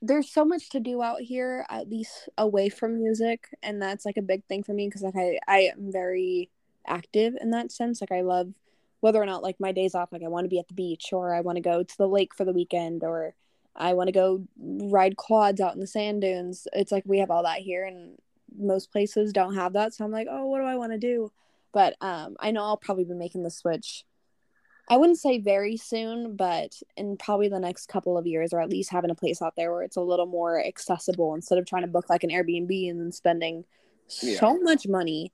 there's 0.00 0.30
so 0.30 0.44
much 0.44 0.70
to 0.70 0.80
do 0.80 1.02
out 1.02 1.20
here 1.20 1.66
at 1.68 1.88
least 1.88 2.28
away 2.38 2.68
from 2.68 2.98
music 2.98 3.48
and 3.62 3.82
that's 3.82 4.06
like 4.06 4.16
a 4.16 4.22
big 4.22 4.44
thing 4.44 4.62
for 4.62 4.72
me 4.72 4.86
because 4.86 5.02
like 5.02 5.16
I 5.16 5.38
I 5.48 5.58
am 5.76 5.90
very 5.90 6.50
active 6.86 7.34
in 7.40 7.50
that 7.50 7.72
sense 7.72 8.00
like 8.00 8.12
I 8.12 8.20
love 8.20 8.52
whether 9.00 9.22
or 9.22 9.26
not 9.26 9.42
like 9.42 9.56
my 9.60 9.72
days 9.72 9.94
off 9.94 10.12
like 10.12 10.22
i 10.22 10.28
want 10.28 10.44
to 10.44 10.48
be 10.48 10.58
at 10.58 10.68
the 10.68 10.74
beach 10.74 11.12
or 11.12 11.34
i 11.34 11.40
want 11.40 11.56
to 11.56 11.62
go 11.62 11.82
to 11.82 11.96
the 11.98 12.08
lake 12.08 12.34
for 12.34 12.44
the 12.44 12.52
weekend 12.52 13.02
or 13.02 13.34
i 13.76 13.92
want 13.92 14.08
to 14.08 14.12
go 14.12 14.44
ride 14.58 15.16
quads 15.16 15.60
out 15.60 15.74
in 15.74 15.80
the 15.80 15.86
sand 15.86 16.22
dunes 16.22 16.66
it's 16.72 16.92
like 16.92 17.04
we 17.06 17.18
have 17.18 17.30
all 17.30 17.42
that 17.42 17.58
here 17.58 17.84
and 17.84 18.18
most 18.56 18.90
places 18.90 19.32
don't 19.32 19.54
have 19.54 19.74
that 19.74 19.94
so 19.94 20.04
i'm 20.04 20.10
like 20.10 20.26
oh 20.30 20.46
what 20.46 20.58
do 20.58 20.64
i 20.64 20.76
want 20.76 20.92
to 20.92 20.98
do 20.98 21.30
but 21.72 21.94
um 22.00 22.36
i 22.40 22.50
know 22.50 22.62
i'll 22.62 22.76
probably 22.76 23.04
be 23.04 23.14
making 23.14 23.42
the 23.42 23.50
switch 23.50 24.04
i 24.88 24.96
wouldn't 24.96 25.18
say 25.18 25.38
very 25.38 25.76
soon 25.76 26.34
but 26.34 26.72
in 26.96 27.16
probably 27.16 27.48
the 27.48 27.60
next 27.60 27.86
couple 27.86 28.16
of 28.16 28.26
years 28.26 28.52
or 28.52 28.60
at 28.60 28.70
least 28.70 28.90
having 28.90 29.10
a 29.10 29.14
place 29.14 29.42
out 29.42 29.54
there 29.54 29.72
where 29.72 29.82
it's 29.82 29.96
a 29.96 30.00
little 30.02 30.26
more 30.26 30.64
accessible 30.64 31.34
instead 31.34 31.58
of 31.58 31.66
trying 31.66 31.82
to 31.82 31.88
book 31.88 32.08
like 32.08 32.24
an 32.24 32.30
airbnb 32.30 32.90
and 32.90 33.00
then 33.00 33.12
spending 33.12 33.64
yeah. 34.22 34.38
so 34.40 34.58
much 34.58 34.88
money 34.88 35.32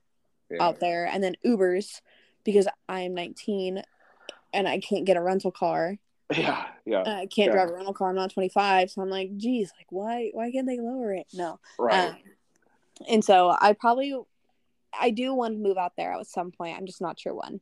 yeah. 0.51 0.61
out 0.61 0.79
there 0.79 1.05
and 1.05 1.23
then 1.23 1.35
ubers 1.45 2.01
because 2.45 2.67
I'm 2.87 3.13
19 3.13 3.81
and 4.53 4.67
I 4.67 4.79
can't 4.79 5.03
get 5.03 5.17
a 5.17 5.21
rental 5.21 5.51
car. 5.51 5.97
Yeah, 6.35 6.65
yeah. 6.85 7.01
I 7.01 7.27
can't 7.27 7.47
yeah. 7.47 7.51
drive 7.51 7.69
a 7.69 7.73
rental 7.73 7.93
car. 7.93 8.09
I'm 8.09 8.15
not 8.15 8.33
25, 8.33 8.89
so 8.89 9.01
I'm 9.01 9.09
like, 9.09 9.35
geez, 9.37 9.71
like 9.77 9.87
why 9.91 10.31
why 10.33 10.49
can't 10.51 10.65
they 10.65 10.79
lower 10.79 11.13
it? 11.13 11.27
No, 11.33 11.59
right. 11.77 12.09
Um, 12.09 12.15
and 13.07 13.23
so 13.23 13.49
I 13.59 13.73
probably 13.73 14.15
I 14.97 15.11
do 15.11 15.35
want 15.35 15.53
to 15.53 15.59
move 15.59 15.77
out 15.77 15.93
there 15.97 16.13
at 16.13 16.27
some 16.27 16.51
point. 16.51 16.77
I'm 16.77 16.85
just 16.85 17.01
not 17.01 17.19
sure 17.19 17.35
when. 17.35 17.59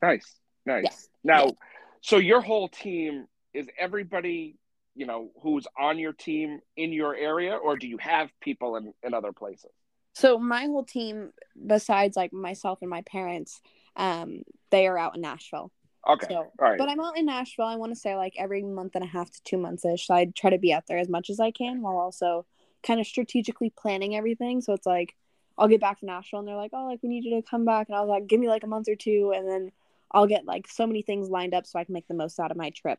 Nice, 0.00 0.36
nice. 0.64 1.08
Now, 1.22 1.52
so 2.00 2.16
your 2.16 2.40
whole 2.40 2.68
team 2.68 3.26
is 3.52 3.66
everybody 3.78 4.56
you 4.94 5.06
know 5.06 5.30
who's 5.42 5.66
on 5.78 5.98
your 5.98 6.12
team 6.12 6.60
in 6.76 6.92
your 6.92 7.14
area, 7.14 7.56
or 7.56 7.76
do 7.76 7.86
you 7.86 7.98
have 7.98 8.30
people 8.40 8.76
in 8.76 8.94
in 9.02 9.12
other 9.12 9.32
places? 9.32 9.70
So 10.14 10.38
my 10.38 10.66
whole 10.66 10.84
team, 10.84 11.32
besides 11.66 12.16
like 12.16 12.32
myself 12.32 12.78
and 12.82 12.90
my 12.90 13.02
parents, 13.02 13.60
um, 13.96 14.42
they 14.70 14.86
are 14.86 14.98
out 14.98 15.14
in 15.14 15.20
Nashville. 15.20 15.70
Okay. 16.08 16.26
So, 16.28 16.36
All 16.36 16.52
right. 16.58 16.78
But 16.78 16.88
I'm 16.88 17.00
out 17.00 17.16
in 17.16 17.26
Nashville. 17.26 17.66
I 17.66 17.76
want 17.76 17.92
to 17.92 17.98
say 17.98 18.16
like 18.16 18.34
every 18.36 18.62
month 18.62 18.96
and 18.96 19.04
a 19.04 19.06
half 19.06 19.30
to 19.30 19.42
two 19.44 19.58
months 19.58 19.84
ish. 19.84 20.06
So 20.06 20.14
I 20.14 20.26
try 20.34 20.50
to 20.50 20.58
be 20.58 20.72
out 20.72 20.86
there 20.88 20.98
as 20.98 21.08
much 21.08 21.30
as 21.30 21.38
I 21.38 21.50
can 21.50 21.82
while 21.82 21.96
also 21.96 22.44
kind 22.82 23.00
of 23.00 23.06
strategically 23.06 23.70
planning 23.70 24.16
everything. 24.16 24.60
So 24.60 24.72
it's 24.72 24.86
like 24.86 25.14
I'll 25.56 25.68
get 25.68 25.80
back 25.80 26.00
to 26.00 26.06
Nashville 26.06 26.40
and 26.40 26.48
they're 26.48 26.56
like, 26.56 26.72
oh, 26.74 26.86
like 26.86 27.00
we 27.02 27.08
need 27.08 27.24
you 27.24 27.40
to 27.40 27.48
come 27.48 27.64
back. 27.64 27.88
And 27.88 27.96
I 27.96 28.00
was 28.00 28.08
like, 28.08 28.26
give 28.26 28.40
me 28.40 28.48
like 28.48 28.64
a 28.64 28.68
month 28.68 28.88
or 28.88 28.96
two. 28.96 29.32
And 29.34 29.46
then 29.48 29.70
I'll 30.10 30.26
get 30.26 30.44
like 30.44 30.66
so 30.66 30.86
many 30.86 31.02
things 31.02 31.28
lined 31.28 31.54
up 31.54 31.66
so 31.66 31.78
I 31.78 31.84
can 31.84 31.92
make 31.92 32.08
the 32.08 32.14
most 32.14 32.40
out 32.40 32.50
of 32.50 32.56
my 32.56 32.70
trip. 32.70 32.98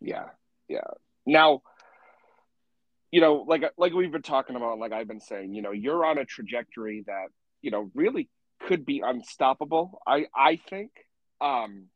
Yeah. 0.00 0.26
Yeah. 0.68 0.80
Now, 1.24 1.62
you 3.10 3.20
know, 3.20 3.44
like 3.48 3.64
like 3.78 3.92
we've 3.92 4.12
been 4.12 4.22
talking 4.22 4.56
about, 4.56 4.78
like 4.78 4.92
I've 4.92 5.08
been 5.08 5.20
saying, 5.20 5.54
you 5.54 5.62
know, 5.62 5.70
you're 5.70 6.04
on 6.04 6.18
a 6.18 6.24
trajectory 6.24 7.04
that 7.06 7.28
you 7.62 7.70
know 7.70 7.90
really 7.94 8.28
could 8.60 8.84
be 8.84 9.02
unstoppable. 9.04 10.00
I 10.06 10.26
I 10.34 10.60
think. 10.68 10.90
Um, 11.40 11.86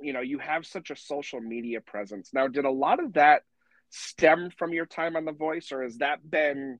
you 0.00 0.12
know, 0.12 0.20
you 0.20 0.38
have 0.38 0.66
such 0.66 0.90
a 0.90 0.96
social 0.96 1.40
media 1.40 1.80
presence. 1.80 2.30
Now, 2.32 2.46
did 2.46 2.64
a 2.64 2.70
lot 2.70 3.02
of 3.02 3.14
that 3.14 3.42
stem 3.90 4.50
from 4.56 4.72
your 4.72 4.86
time 4.86 5.16
on 5.16 5.24
The 5.24 5.32
Voice, 5.32 5.72
or 5.72 5.82
has 5.82 5.98
that 5.98 6.28
been, 6.28 6.78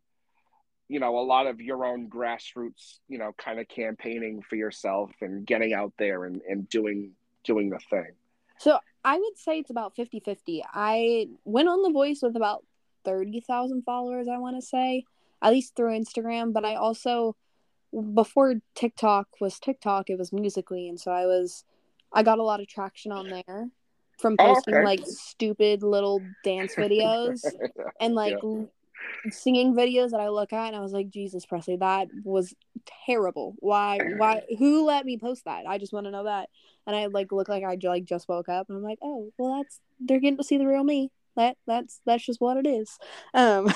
you 0.89 1.01
know, 1.01 1.18
a 1.18 1.24
lot 1.24 1.47
of 1.47 1.61
your 1.61 1.84
own 1.84 2.09
grassroots, 2.09 2.99
you 3.09 3.18
know, 3.18 3.32
kind 3.36 3.59
of 3.59 3.68
campaigning 3.68 4.43
for 4.43 4.57
yourself 4.57 5.11
and 5.20 5.47
getting 5.47 5.72
out 5.72 5.93
there 5.99 6.24
and, 6.24 6.43
and 6.49 6.68
doing 6.68 7.12
doing 7.45 7.70
the 7.70 7.80
thing? 7.91 8.12
So 8.59 8.78
I 9.05 9.18
would 9.18 9.39
say 9.39 9.59
it's 9.59 9.70
about 9.70 9.97
50 9.97 10.20
50. 10.20 10.64
I 10.72 11.28
went 11.45 11.68
on 11.68 11.82
The 11.82 11.91
Voice 11.91 12.20
with 12.22 12.36
about 12.36 12.64
30,000 13.05 13.82
followers, 13.82 14.28
I 14.28 14.39
want 14.39 14.57
to 14.57 14.62
say, 14.62 15.05
at 15.43 15.53
least 15.53 15.74
through 15.74 15.99
Instagram, 15.99 16.53
but 16.53 16.64
I 16.64 16.74
also 16.74 17.36
before 18.14 18.57
TikTok 18.74 19.28
was 19.41 19.59
TikTok, 19.59 20.11
it 20.11 20.18
was 20.18 20.32
Musical.ly, 20.32 20.89
and 20.89 21.01
so 21.01 21.11
I 21.11 21.26
was 21.26 21.64
I 22.12 22.22
got 22.22 22.39
a 22.39 22.43
lot 22.43 22.61
of 22.61 22.68
traction 22.68 23.12
on 23.12 23.28
there 23.28 23.68
from 24.18 24.36
posting 24.36 24.74
oh, 24.74 24.78
okay. 24.78 24.86
like 24.86 25.01
stupid 25.05 25.82
little 25.82 26.20
dance 26.45 26.74
videos 26.76 27.45
and 28.01 28.14
like 28.14 28.36
yeah. 28.43 28.62
singing 29.30 29.74
videos 29.74 30.11
that 30.11 30.20
I 30.20 30.28
look 30.28 30.53
at 30.53 30.68
and 30.68 30.76
I 30.76 30.80
was 30.80 30.93
like, 30.93 31.11
Jesus 31.11 31.47
Presley, 31.47 31.76
that 31.76 32.09
was 32.24 32.55
terrible. 33.07 33.55
Why 33.59 33.99
why 34.16 34.43
who 34.59 34.84
let 34.84 35.07
me 35.07 35.18
post 35.18 35.45
that? 35.45 35.66
I 35.66 35.78
just 35.78 35.93
want 35.93 36.07
to 36.07 36.11
know 36.11 36.24
that. 36.24 36.49
And 36.86 36.97
I 36.97 37.07
like 37.07 37.32
look 37.32 37.49
like 37.49 37.64
I 37.64 37.78
like 37.82 38.05
just 38.05 38.28
woke 38.28 38.49
up 38.49 38.68
and 38.68 38.78
I'm 38.78 38.84
like, 38.84 38.99
oh 39.03 39.30
well 39.39 39.59
that's 39.59 39.80
they're 40.01 40.20
getting 40.20 40.39
to 40.39 40.45
see 40.45 40.59
the 40.59 40.66
real 40.66 40.84
me. 40.84 41.11
That 41.36 41.57
that's 41.66 42.01
that's 42.05 42.24
just 42.24 42.41
what 42.41 42.57
it 42.57 42.66
is. 42.66 42.99
Um 43.34 43.72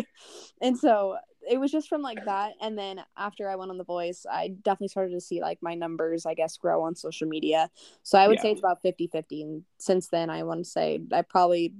and 0.62 0.78
so 0.78 1.16
it 1.50 1.58
was 1.58 1.72
just 1.72 1.88
from 1.88 2.00
like 2.00 2.24
that 2.24 2.52
and 2.62 2.78
then 2.78 3.02
after 3.16 3.48
i 3.48 3.56
went 3.56 3.70
on 3.70 3.76
the 3.76 3.84
voice 3.84 4.24
i 4.30 4.48
definitely 4.62 4.88
started 4.88 5.12
to 5.12 5.20
see 5.20 5.40
like 5.40 5.58
my 5.60 5.74
numbers 5.74 6.24
i 6.24 6.32
guess 6.32 6.56
grow 6.56 6.82
on 6.82 6.94
social 6.94 7.28
media. 7.28 7.68
So 8.02 8.18
i 8.18 8.28
would 8.28 8.36
yeah. 8.36 8.42
say 8.42 8.50
it's 8.52 8.60
about 8.60 8.80
50 8.82 9.08
50 9.08 9.42
and 9.42 9.64
since 9.78 10.08
then 10.08 10.30
i 10.30 10.44
want 10.44 10.64
to 10.64 10.70
say 10.70 11.00
i 11.12 11.22
probably 11.22 11.74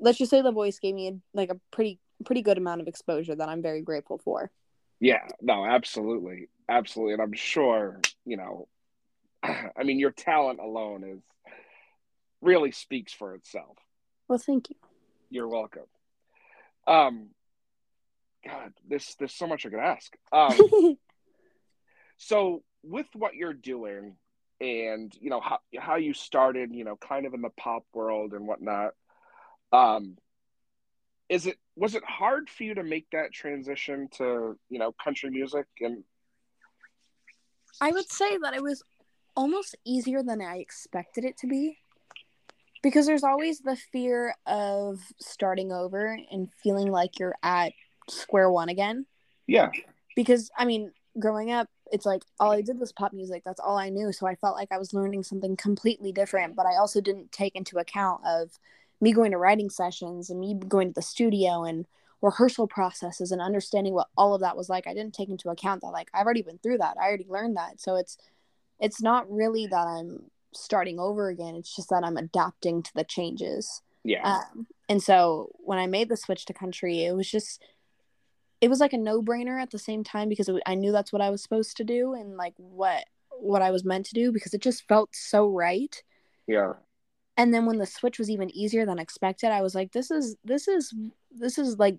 let's 0.00 0.18
just 0.18 0.30
say 0.30 0.42
the 0.42 0.52
voice 0.52 0.78
gave 0.78 0.94
me 0.94 1.08
a, 1.08 1.12
like 1.34 1.50
a 1.50 1.58
pretty 1.70 1.98
pretty 2.24 2.42
good 2.42 2.58
amount 2.58 2.80
of 2.80 2.86
exposure 2.88 3.34
that 3.34 3.48
i'm 3.48 3.62
very 3.62 3.82
grateful 3.82 4.18
for. 4.18 4.50
Yeah 5.00 5.26
no 5.40 5.64
absolutely 5.64 6.48
absolutely 6.68 7.14
and 7.14 7.22
i'm 7.22 7.32
sure 7.32 8.00
you 8.24 8.36
know 8.36 8.68
i 9.42 9.82
mean 9.82 9.98
your 9.98 10.12
talent 10.12 10.60
alone 10.60 11.02
is 11.04 11.22
really 12.42 12.72
speaks 12.72 13.12
for 13.12 13.34
itself. 13.34 13.78
Well 14.28 14.38
thank 14.38 14.68
you. 14.70 14.76
You're 15.30 15.48
welcome. 15.48 15.86
Um 16.86 17.30
God, 18.44 18.72
there's 18.88 19.14
there's 19.18 19.34
so 19.34 19.46
much 19.46 19.66
I 19.66 19.70
could 19.70 19.78
ask. 19.78 20.12
Um, 20.32 20.96
so 22.16 22.62
with 22.82 23.06
what 23.14 23.34
you're 23.34 23.52
doing, 23.52 24.16
and 24.60 25.12
you 25.20 25.30
know 25.30 25.40
how 25.40 25.58
how 25.78 25.96
you 25.96 26.14
started, 26.14 26.74
you 26.74 26.84
know, 26.84 26.96
kind 26.96 27.26
of 27.26 27.34
in 27.34 27.42
the 27.42 27.50
pop 27.50 27.84
world 27.92 28.32
and 28.32 28.46
whatnot. 28.46 28.92
Um, 29.72 30.16
is 31.28 31.46
it 31.46 31.56
was 31.76 31.94
it 31.94 32.04
hard 32.04 32.50
for 32.50 32.64
you 32.64 32.74
to 32.74 32.82
make 32.82 33.06
that 33.12 33.32
transition 33.32 34.08
to 34.18 34.58
you 34.68 34.78
know 34.78 34.92
country 35.02 35.30
music 35.30 35.66
and? 35.80 36.04
I 37.80 37.90
would 37.90 38.10
say 38.10 38.36
that 38.42 38.54
it 38.54 38.62
was 38.62 38.82
almost 39.34 39.76
easier 39.84 40.22
than 40.22 40.42
I 40.42 40.58
expected 40.58 41.24
it 41.24 41.38
to 41.38 41.46
be 41.46 41.78
because 42.82 43.06
there's 43.06 43.24
always 43.24 43.60
the 43.60 43.76
fear 43.92 44.34
of 44.46 44.98
starting 45.20 45.72
over 45.72 46.18
and 46.30 46.48
feeling 46.62 46.90
like 46.90 47.18
you're 47.18 47.36
at 47.42 47.72
square 48.08 48.50
one 48.50 48.68
again. 48.68 49.06
Yeah. 49.46 49.70
Because 50.16 50.50
I 50.56 50.64
mean, 50.64 50.92
growing 51.18 51.50
up, 51.50 51.68
it's 51.90 52.06
like 52.06 52.22
all 52.40 52.52
I 52.52 52.62
did 52.62 52.78
was 52.78 52.92
pop 52.92 53.12
music. 53.12 53.42
That's 53.44 53.60
all 53.60 53.76
I 53.76 53.90
knew. 53.90 54.12
So 54.12 54.26
I 54.26 54.34
felt 54.36 54.56
like 54.56 54.72
I 54.72 54.78
was 54.78 54.94
learning 54.94 55.24
something 55.24 55.56
completely 55.56 56.12
different. 56.12 56.56
But 56.56 56.66
I 56.66 56.76
also 56.76 57.00
didn't 57.00 57.32
take 57.32 57.54
into 57.54 57.78
account 57.78 58.22
of 58.26 58.58
me 59.00 59.12
going 59.12 59.32
to 59.32 59.38
writing 59.38 59.68
sessions 59.68 60.30
and 60.30 60.40
me 60.40 60.54
going 60.54 60.88
to 60.88 60.94
the 60.94 61.02
studio 61.02 61.64
and 61.64 61.86
rehearsal 62.22 62.68
processes 62.68 63.32
and 63.32 63.42
understanding 63.42 63.92
what 63.92 64.08
all 64.16 64.34
of 64.34 64.40
that 64.40 64.56
was 64.56 64.68
like. 64.68 64.86
I 64.86 64.94
didn't 64.94 65.14
take 65.14 65.28
into 65.28 65.50
account 65.50 65.82
that 65.82 65.88
like 65.88 66.08
I've 66.14 66.24
already 66.24 66.42
been 66.42 66.58
through 66.58 66.78
that. 66.78 66.96
I 67.00 67.06
already 67.06 67.26
learned 67.28 67.56
that. 67.56 67.80
So 67.80 67.96
it's 67.96 68.16
it's 68.80 69.02
not 69.02 69.30
really 69.30 69.66
that 69.66 69.86
I'm 69.86 70.30
starting 70.54 70.98
over 70.98 71.28
again. 71.28 71.56
It's 71.56 71.74
just 71.74 71.90
that 71.90 72.04
I'm 72.04 72.16
adapting 72.16 72.82
to 72.82 72.94
the 72.94 73.04
changes. 73.04 73.82
Yeah. 74.04 74.40
Um, 74.54 74.66
and 74.88 75.02
so 75.02 75.50
when 75.64 75.78
I 75.78 75.86
made 75.86 76.08
the 76.08 76.16
switch 76.16 76.44
to 76.46 76.52
country, 76.52 77.04
it 77.04 77.14
was 77.14 77.30
just 77.30 77.62
it 78.62 78.70
was 78.70 78.78
like 78.78 78.92
a 78.92 78.98
no-brainer 78.98 79.60
at 79.60 79.72
the 79.72 79.78
same 79.78 80.04
time 80.04 80.28
because 80.28 80.48
it, 80.48 80.62
I 80.64 80.76
knew 80.76 80.92
that's 80.92 81.12
what 81.12 81.20
I 81.20 81.30
was 81.30 81.42
supposed 81.42 81.76
to 81.78 81.84
do 81.84 82.14
and 82.14 82.36
like 82.36 82.54
what 82.56 83.04
what 83.28 83.60
I 83.60 83.72
was 83.72 83.84
meant 83.84 84.06
to 84.06 84.14
do 84.14 84.30
because 84.30 84.54
it 84.54 84.62
just 84.62 84.86
felt 84.86 85.14
so 85.14 85.48
right. 85.48 86.00
Yeah. 86.46 86.74
And 87.36 87.52
then 87.52 87.66
when 87.66 87.78
the 87.78 87.86
switch 87.86 88.20
was 88.20 88.30
even 88.30 88.54
easier 88.54 88.86
than 88.86 89.00
expected, 89.00 89.50
I 89.50 89.62
was 89.62 89.74
like, 89.74 89.90
"This 89.90 90.12
is 90.12 90.36
this 90.44 90.68
is 90.68 90.94
this 91.32 91.58
is 91.58 91.78
like 91.78 91.96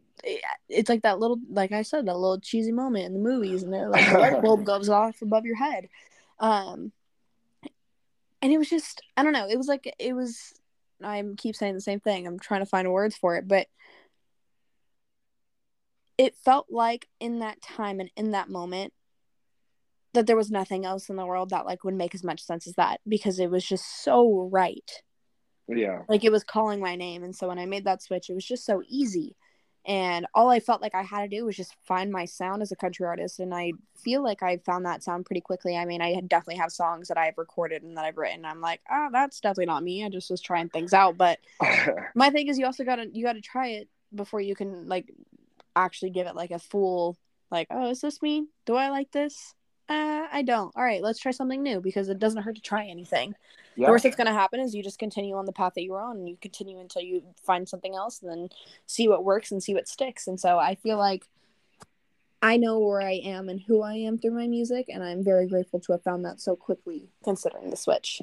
it's 0.69 0.89
like 0.89 1.01
that 1.01 1.19
little 1.19 1.39
like 1.49 1.73
I 1.73 1.81
said 1.81 2.05
that 2.05 2.15
little 2.15 2.39
cheesy 2.39 2.71
moment 2.71 3.07
in 3.07 3.13
the 3.13 3.19
movies, 3.19 3.63
and 3.63 3.73
they're 3.73 3.89
like 3.89 4.09
the 4.09 4.19
light 4.19 4.41
bulb 4.43 4.63
goes 4.63 4.89
off 4.89 5.21
above 5.21 5.45
your 5.45 5.57
head." 5.57 5.89
Um, 6.39 6.93
and 8.41 8.53
it 8.53 8.57
was 8.57 8.69
just 8.69 9.01
I 9.17 9.23
don't 9.23 9.33
know. 9.33 9.49
It 9.49 9.57
was 9.57 9.67
like 9.67 9.93
it 9.99 10.13
was. 10.13 10.53
I 11.03 11.21
keep 11.35 11.57
saying 11.57 11.73
the 11.73 11.81
same 11.81 11.99
thing. 11.99 12.25
I'm 12.25 12.39
trying 12.39 12.61
to 12.61 12.65
find 12.65 12.89
words 12.89 13.17
for 13.17 13.35
it, 13.35 13.47
but 13.47 13.67
it 16.17 16.35
felt 16.35 16.67
like 16.69 17.07
in 17.19 17.39
that 17.39 17.61
time 17.61 17.99
and 17.99 18.11
in 18.15 18.31
that 18.31 18.49
moment 18.49 18.93
that 20.13 20.27
there 20.27 20.35
was 20.37 20.51
nothing 20.51 20.85
else 20.85 21.09
in 21.09 21.15
the 21.15 21.25
world 21.25 21.49
that 21.49 21.65
like 21.65 21.83
would 21.83 21.95
make 21.95 22.13
as 22.13 22.23
much 22.23 22.43
sense 22.43 22.67
as 22.67 22.73
that 22.73 22.99
because 23.07 23.39
it 23.39 23.49
was 23.49 23.65
just 23.65 24.03
so 24.03 24.47
right. 24.51 25.01
Yeah. 25.67 26.01
Like 26.07 26.23
it 26.23 26.31
was 26.31 26.43
calling 26.43 26.79
my 26.79 26.95
name 26.95 27.23
and 27.23 27.35
so 27.35 27.47
when 27.47 27.59
I 27.59 27.65
made 27.65 27.85
that 27.85 28.01
switch 28.01 28.29
it 28.29 28.33
was 28.33 28.45
just 28.45 28.65
so 28.65 28.83
easy. 28.87 29.35
And 29.85 30.25
all 30.33 30.49
I 30.49 30.61
felt 30.61 30.81
like 30.81 30.95
I 30.95 31.01
had 31.01 31.21
to 31.21 31.27
do 31.27 31.43
was 31.43 31.57
just 31.57 31.75
find 31.83 32.09
my 32.09 32.23
sound 32.23 32.61
as 32.61 32.71
a 32.71 32.75
country 32.75 33.05
artist 33.05 33.39
and 33.39 33.53
I 33.53 33.73
feel 33.97 34.23
like 34.23 34.41
I 34.41 34.57
found 34.57 34.85
that 34.85 35.03
sound 35.03 35.25
pretty 35.25 35.41
quickly. 35.41 35.75
I 35.75 35.83
mean, 35.83 36.01
I 36.01 36.13
definitely 36.21 36.61
have 36.61 36.71
songs 36.71 37.09
that 37.09 37.17
I've 37.17 37.37
recorded 37.37 37.83
and 37.83 37.97
that 37.97 38.05
I've 38.05 38.17
written. 38.17 38.45
I'm 38.45 38.61
like, 38.61 38.79
"Oh, 38.89 39.09
that's 39.11 39.41
definitely 39.41 39.65
not 39.65 39.83
me. 39.83 40.05
I 40.05 40.09
just 40.09 40.31
was 40.31 40.39
trying 40.39 40.69
things 40.69 40.93
out." 40.93 41.17
But 41.17 41.39
my 42.15 42.29
thing 42.29 42.47
is 42.47 42.57
you 42.57 42.65
also 42.65 42.85
got 42.85 42.95
to 42.95 43.09
you 43.11 43.25
got 43.25 43.33
to 43.33 43.41
try 43.41 43.71
it 43.71 43.89
before 44.15 44.39
you 44.39 44.55
can 44.55 44.87
like 44.87 45.11
actually 45.75 46.11
give 46.11 46.27
it 46.27 46.35
like 46.35 46.51
a 46.51 46.59
full 46.59 47.17
like 47.51 47.67
oh 47.69 47.89
is 47.89 48.01
this 48.01 48.21
me 48.21 48.47
do 48.65 48.75
i 48.75 48.89
like 48.89 49.11
this? 49.11 49.53
Uh, 49.89 50.25
i 50.31 50.41
don't. 50.41 50.73
All 50.75 50.83
right 50.83 51.01
let's 51.01 51.19
try 51.19 51.31
something 51.31 51.61
new 51.61 51.81
because 51.81 52.09
it 52.09 52.19
doesn't 52.19 52.43
hurt 52.43 52.55
to 52.55 52.61
try 52.61 52.85
anything. 52.85 53.35
Yeah. 53.75 53.87
the 53.87 53.91
worst 53.91 54.03
that's 54.03 54.15
going 54.15 54.27
to 54.27 54.33
happen 54.33 54.59
is 54.59 54.75
you 54.75 54.83
just 54.83 54.99
continue 54.99 55.35
on 55.35 55.45
the 55.45 55.51
path 55.51 55.73
that 55.75 55.83
you're 55.83 55.99
on 55.99 56.17
and 56.17 56.29
you 56.29 56.37
continue 56.39 56.79
until 56.79 57.01
you 57.01 57.23
find 57.43 57.67
something 57.67 57.95
else 57.95 58.21
and 58.21 58.29
then 58.29 58.49
see 58.85 59.07
what 59.07 59.23
works 59.23 59.51
and 59.51 59.63
see 59.63 59.73
what 59.73 59.87
sticks. 59.87 60.27
And 60.27 60.39
so 60.39 60.57
i 60.57 60.75
feel 60.75 60.97
like 60.97 61.25
i 62.41 62.57
know 62.57 62.79
where 62.79 63.01
i 63.01 63.13
am 63.13 63.49
and 63.49 63.61
who 63.61 63.81
i 63.81 63.95
am 63.95 64.17
through 64.17 64.35
my 64.35 64.47
music 64.47 64.87
and 64.89 65.03
i'm 65.03 65.23
very 65.23 65.47
grateful 65.47 65.79
to 65.79 65.93
have 65.93 66.03
found 66.03 66.25
that 66.25 66.41
so 66.41 66.55
quickly 66.55 67.09
considering 67.23 67.69
the 67.69 67.77
switch. 67.77 68.21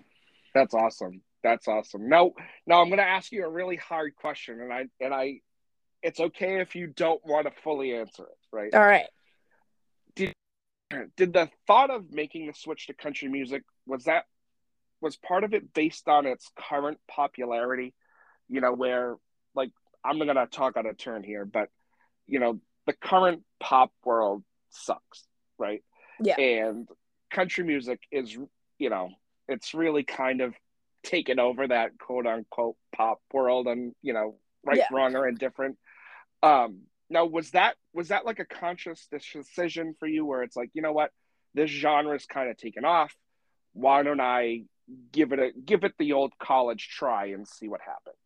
That's 0.55 0.74
awesome. 0.74 1.22
That's 1.42 1.68
awesome. 1.68 2.09
Now 2.09 2.32
now 2.66 2.80
i'm 2.80 2.88
going 2.88 2.98
to 2.98 3.05
ask 3.05 3.32
you 3.32 3.44
a 3.44 3.51
really 3.51 3.76
hard 3.76 4.16
question 4.16 4.61
and 4.61 4.72
i 4.72 4.86
and 5.01 5.12
i 5.14 5.40
it's 6.03 6.20
okay 6.20 6.61
if 6.61 6.74
you 6.74 6.86
don't 6.86 7.20
want 7.24 7.46
to 7.46 7.53
fully 7.62 7.94
answer 7.94 8.24
it, 8.24 8.38
right? 8.53 8.74
All 8.74 8.84
right. 8.84 9.07
Did 10.14 10.34
did 11.16 11.32
the 11.32 11.48
thought 11.66 11.90
of 11.90 12.11
making 12.11 12.46
the 12.46 12.53
switch 12.53 12.88
to 12.88 12.94
country 12.94 13.28
music 13.28 13.62
was 13.86 14.05
that 14.05 14.24
was 15.01 15.16
part 15.16 15.44
of 15.44 15.55
it 15.55 15.72
based 15.72 16.09
on 16.09 16.26
its 16.26 16.51
current 16.59 16.98
popularity? 17.09 17.94
You 18.48 18.61
know, 18.61 18.72
where 18.72 19.16
like 19.55 19.70
I'm 20.05 20.18
not 20.18 20.26
gonna 20.26 20.46
talk 20.46 20.76
on 20.76 20.86
a 20.86 20.94
turn 20.94 21.22
here, 21.22 21.44
but 21.44 21.68
you 22.26 22.40
know, 22.40 22.61
the 22.86 22.92
current 22.92 23.42
pop 23.61 23.92
world 24.05 24.42
sucks, 24.70 25.26
right? 25.59 25.82
Yeah. 26.22 26.38
And 26.38 26.88
country 27.30 27.64
music 27.64 28.01
is, 28.11 28.36
you 28.78 28.90
know, 28.90 29.11
it's 29.48 29.74
really 29.74 30.05
kind 30.05 30.40
of 30.40 30.55
taken 31.03 31.38
over 31.38 31.66
that 31.68 31.98
quote 31.98 32.26
unquote 32.26 32.76
pop 32.94 33.20
world 33.32 33.66
and, 33.66 33.94
you 34.03 34.12
know, 34.12 34.36
right, 34.64 34.78
yeah. 34.78 34.86
wrong, 34.92 35.16
or 35.16 35.28
indifferent. 35.28 35.76
Um, 36.43 36.82
now 37.11 37.26
was 37.26 37.51
that 37.51 37.76
was 37.93 38.09
that 38.09 38.24
like 38.24 38.38
a 38.38 38.45
conscious 38.45 39.09
decision 39.11 39.95
for 39.99 40.07
you 40.07 40.24
where 40.24 40.43
it's 40.43 40.57
like, 40.57 40.70
you 40.74 40.82
know 40.82 40.93
what, 40.93 41.11
this 41.55 41.70
genre 41.70 42.14
is 42.14 42.26
kind 42.26 42.49
of 42.51 42.57
taken 42.57 42.84
off. 42.84 43.14
Why 43.72 44.03
don't 44.03 44.20
I 44.20 44.62
give 45.12 45.32
it 45.32 45.38
a 45.38 45.51
give 45.64 45.84
it 45.84 45.95
the 45.99 46.12
old 46.12 46.32
college 46.38 46.88
try 46.88 47.26
and 47.26 47.47
see 47.47 47.68
what 47.68 47.80
happens? 47.80 48.16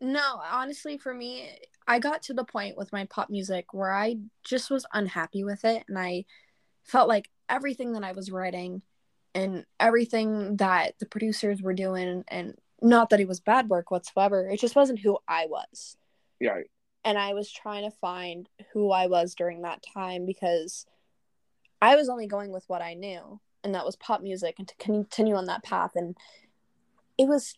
No, 0.00 0.40
honestly, 0.50 0.98
for 0.98 1.14
me, 1.14 1.48
I 1.86 1.98
got 2.00 2.22
to 2.22 2.34
the 2.34 2.44
point 2.44 2.76
with 2.76 2.92
my 2.92 3.04
pop 3.04 3.30
music 3.30 3.72
where 3.72 3.92
I 3.92 4.16
just 4.42 4.70
was 4.70 4.84
unhappy 4.92 5.44
with 5.44 5.64
it. 5.64 5.84
And 5.86 5.96
I 5.96 6.24
felt 6.82 7.08
like 7.08 7.30
everything 7.48 7.92
that 7.92 8.02
I 8.02 8.10
was 8.10 8.30
writing 8.30 8.82
and 9.34 9.64
everything 9.78 10.56
that 10.56 10.98
the 10.98 11.06
producers 11.06 11.62
were 11.62 11.72
doing, 11.72 12.24
and 12.28 12.54
not 12.80 13.10
that 13.10 13.20
it 13.20 13.28
was 13.28 13.38
bad 13.40 13.68
work 13.68 13.90
whatsoever, 13.90 14.48
it 14.48 14.58
just 14.58 14.74
wasn't 14.74 14.98
who 14.98 15.18
I 15.28 15.46
was. 15.46 15.96
Yeah 16.40 16.58
and 17.04 17.18
I 17.18 17.34
was 17.34 17.50
trying 17.50 17.88
to 17.88 17.96
find 17.96 18.48
who 18.72 18.90
I 18.90 19.06
was 19.06 19.34
during 19.34 19.62
that 19.62 19.84
time 19.94 20.26
because 20.26 20.86
I 21.80 21.96
was 21.96 22.08
only 22.08 22.26
going 22.26 22.52
with 22.52 22.64
what 22.68 22.82
I 22.82 22.94
knew, 22.94 23.40
and 23.64 23.74
that 23.74 23.84
was 23.84 23.96
pop 23.96 24.22
music, 24.22 24.56
and 24.58 24.68
to 24.68 24.74
continue 24.76 25.34
on 25.34 25.46
that 25.46 25.64
path. 25.64 25.92
And 25.96 26.16
it 27.18 27.26
was 27.26 27.54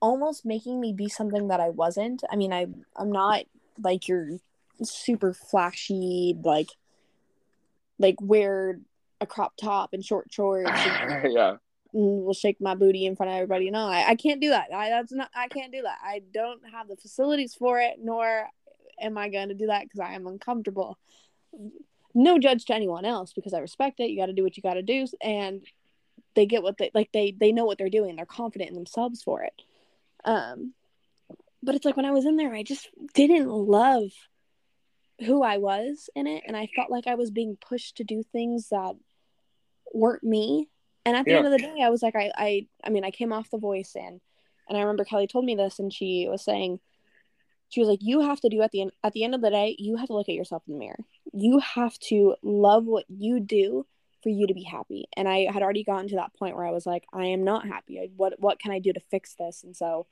almost 0.00 0.44
making 0.44 0.80
me 0.80 0.92
be 0.92 1.08
something 1.08 1.48
that 1.48 1.60
I 1.60 1.70
wasn't. 1.70 2.22
I 2.30 2.36
mean, 2.36 2.52
I 2.52 2.66
I'm 2.96 3.10
not 3.10 3.44
like 3.82 4.06
your 4.06 4.38
super 4.82 5.32
flashy, 5.32 6.36
like 6.42 6.70
like 7.98 8.16
wear 8.20 8.78
a 9.20 9.26
crop 9.26 9.54
top 9.56 9.92
and 9.92 10.04
short 10.04 10.32
shorts. 10.32 10.70
And, 10.70 11.32
yeah. 11.32 11.56
Will 11.92 12.34
shake 12.34 12.60
my 12.60 12.74
booty 12.74 13.06
in 13.06 13.14
front 13.14 13.30
of 13.30 13.36
everybody. 13.36 13.70
No, 13.70 13.86
I, 13.86 14.10
I 14.10 14.14
can't 14.16 14.40
do 14.40 14.50
that. 14.50 14.66
I 14.74 14.88
that's 14.88 15.12
not. 15.12 15.30
I 15.34 15.46
can't 15.46 15.72
do 15.72 15.82
that. 15.82 15.98
I 16.02 16.22
don't 16.32 16.60
have 16.72 16.88
the 16.88 16.96
facilities 16.96 17.54
for 17.54 17.78
it, 17.78 17.98
nor 18.02 18.48
am 19.00 19.18
I 19.18 19.28
going 19.28 19.48
to 19.48 19.54
do 19.54 19.66
that 19.66 19.82
because 19.84 20.00
I 20.00 20.14
am 20.14 20.26
uncomfortable? 20.26 20.98
No 22.14 22.38
judge 22.38 22.64
to 22.66 22.74
anyone 22.74 23.04
else 23.04 23.32
because 23.32 23.54
I 23.54 23.58
respect 23.58 24.00
it. 24.00 24.10
You 24.10 24.18
got 24.18 24.26
to 24.26 24.32
do 24.32 24.42
what 24.42 24.56
you 24.56 24.62
got 24.62 24.74
to 24.74 24.82
do, 24.82 25.06
and 25.20 25.64
they 26.34 26.46
get 26.46 26.62
what 26.62 26.78
they 26.78 26.90
like. 26.94 27.10
They 27.12 27.34
they 27.38 27.52
know 27.52 27.64
what 27.64 27.78
they're 27.78 27.90
doing. 27.90 28.16
They're 28.16 28.26
confident 28.26 28.70
in 28.70 28.76
themselves 28.76 29.22
for 29.22 29.42
it. 29.42 29.54
Um, 30.24 30.74
but 31.62 31.74
it's 31.74 31.84
like 31.84 31.96
when 31.96 32.06
I 32.06 32.12
was 32.12 32.26
in 32.26 32.36
there, 32.36 32.54
I 32.54 32.62
just 32.62 32.88
didn't 33.14 33.48
love 33.48 34.10
who 35.20 35.42
I 35.42 35.58
was 35.58 36.10
in 36.14 36.26
it, 36.26 36.44
and 36.46 36.56
I 36.56 36.68
felt 36.74 36.90
like 36.90 37.06
I 37.06 37.14
was 37.14 37.30
being 37.30 37.56
pushed 37.56 37.96
to 37.96 38.04
do 38.04 38.22
things 38.22 38.68
that 38.70 38.94
weren't 39.92 40.24
me. 40.24 40.68
And 41.06 41.16
at 41.16 41.24
the 41.24 41.32
yeah. 41.32 41.36
end 41.38 41.46
of 41.46 41.52
the 41.52 41.58
day, 41.58 41.82
I 41.82 41.90
was 41.90 42.02
like, 42.02 42.16
I, 42.16 42.32
I, 42.36 42.66
I 42.82 42.90
mean, 42.90 43.04
I 43.04 43.10
came 43.10 43.32
off 43.32 43.50
the 43.50 43.58
voice 43.58 43.92
and, 43.94 44.20
and 44.68 44.78
I 44.78 44.80
remember 44.80 45.04
Kelly 45.04 45.26
told 45.26 45.44
me 45.44 45.54
this, 45.54 45.78
and 45.78 45.92
she 45.92 46.26
was 46.28 46.42
saying, 46.42 46.80
she 47.74 47.80
was 47.80 47.88
like, 47.88 47.98
you 48.02 48.20
have 48.20 48.40
to 48.42 48.48
do 48.48 48.62
at 48.62 48.70
the 48.70 48.82
end, 48.82 48.92
at 49.02 49.12
the 49.14 49.24
end 49.24 49.34
of 49.34 49.40
the 49.40 49.50
day, 49.50 49.74
you 49.80 49.96
have 49.96 50.06
to 50.06 50.14
look 50.14 50.28
at 50.28 50.36
yourself 50.36 50.62
in 50.68 50.74
the 50.74 50.78
mirror. 50.78 51.00
You 51.32 51.58
have 51.58 51.98
to 52.10 52.36
love 52.40 52.84
what 52.84 53.04
you 53.08 53.40
do 53.40 53.84
for 54.22 54.28
you 54.28 54.46
to 54.46 54.54
be 54.54 54.62
happy. 54.62 55.08
And 55.16 55.28
I 55.28 55.50
had 55.52 55.60
already 55.60 55.82
gotten 55.82 56.06
to 56.10 56.16
that 56.16 56.32
point 56.38 56.54
where 56.54 56.64
I 56.64 56.70
was 56.70 56.86
like, 56.86 57.04
I 57.12 57.26
am 57.26 57.42
not 57.42 57.66
happy. 57.66 58.12
What, 58.16 58.34
what 58.38 58.60
can 58.60 58.70
I 58.70 58.78
do 58.78 58.92
to 58.92 59.00
fix 59.10 59.34
this? 59.34 59.64
And 59.64 59.76
so, 59.76 60.06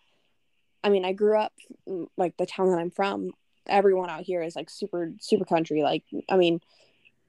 I 0.82 0.88
mean, 0.88 1.04
I 1.04 1.12
grew 1.12 1.38
up 1.38 1.52
mm, 1.88 2.08
like 2.16 2.36
the 2.36 2.46
town 2.46 2.70
that 2.70 2.80
I'm 2.80 2.90
from. 2.90 3.30
Everyone 3.68 4.10
out 4.10 4.22
here 4.22 4.42
is 4.42 4.56
like 4.56 4.68
super, 4.68 5.12
super 5.20 5.44
country. 5.44 5.84
Like, 5.84 6.02
I 6.28 6.36
mean, 6.36 6.60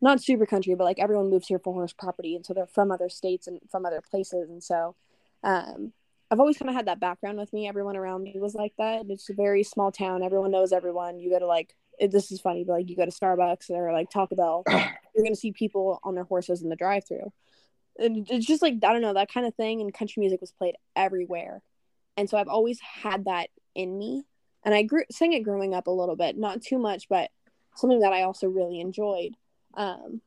not 0.02 0.20
super 0.20 0.48
country, 0.48 0.74
but 0.74 0.84
like 0.86 0.98
everyone 0.98 1.30
moves 1.30 1.48
here 1.48 1.60
for 1.60 1.74
horse 1.74 1.94
property, 1.94 2.36
and 2.36 2.44
so 2.44 2.54
they're 2.54 2.66
from 2.66 2.92
other 2.92 3.08
states 3.08 3.46
and 3.46 3.60
from 3.72 3.86
other 3.86 4.02
places, 4.02 4.50
and 4.50 4.62
so 4.62 4.96
um, 5.44 5.94
I've 6.34 6.40
always 6.40 6.58
kind 6.58 6.68
of 6.68 6.76
had 6.76 6.88
that 6.88 7.00
background 7.00 7.38
with 7.38 7.54
me. 7.54 7.68
Everyone 7.68 7.96
around 7.96 8.24
me 8.24 8.34
was 8.40 8.56
like 8.56 8.74
that. 8.80 9.06
It's 9.08 9.30
a 9.30 9.36
very 9.36 9.62
small 9.62 9.92
town. 9.92 10.24
Everyone 10.24 10.50
knows 10.50 10.74
everyone. 10.74 11.20
You 11.20 11.30
go 11.30 11.38
to 11.38 11.46
like 11.46 11.76
it, 12.00 12.10
this 12.10 12.32
is 12.32 12.42
funny, 12.42 12.64
but 12.64 12.74
like 12.74 12.90
you 12.90 12.96
go 12.96 13.06
to 13.06 13.12
Starbucks 13.12 13.70
or 13.70 13.94
like 13.94 14.10
Taco 14.10 14.36
Bell, 14.36 14.64
you're 14.68 15.24
gonna 15.24 15.36
see 15.36 15.52
people 15.52 16.00
on 16.04 16.16
their 16.16 16.24
horses 16.24 16.64
in 16.64 16.70
the 16.70 16.76
drive-through, 16.76 17.32
and 18.00 18.28
it's 18.32 18.48
just 18.48 18.64
like 18.64 18.74
I 18.84 18.94
don't 18.94 19.04
know 19.04 19.14
that 19.14 19.32
kind 19.32 19.46
of 19.46 19.54
thing. 19.54 19.80
And 19.80 19.94
country 19.94 20.22
music 20.22 20.42
was 20.42 20.52
played 20.52 20.74
everywhere, 20.96 21.62
and 22.18 22.28
so 22.28 22.40
I've 22.40 22.48
always 22.48 22.80
had 22.80 23.26
that 23.26 23.50
in 23.76 23.96
me. 23.96 24.24
And 24.64 24.74
I 24.74 24.82
grew 24.82 25.04
sang 25.12 25.34
it 25.34 25.44
growing 25.44 25.76
up 25.76 25.86
a 25.86 25.92
little 25.92 26.16
bit, 26.16 26.36
not 26.36 26.64
too 26.64 26.80
much, 26.80 27.10
but 27.10 27.30
something 27.76 28.00
that 28.00 28.12
I 28.12 28.24
also 28.24 28.48
really 28.48 28.80
enjoyed. 28.80 29.36
Um, 29.76 30.22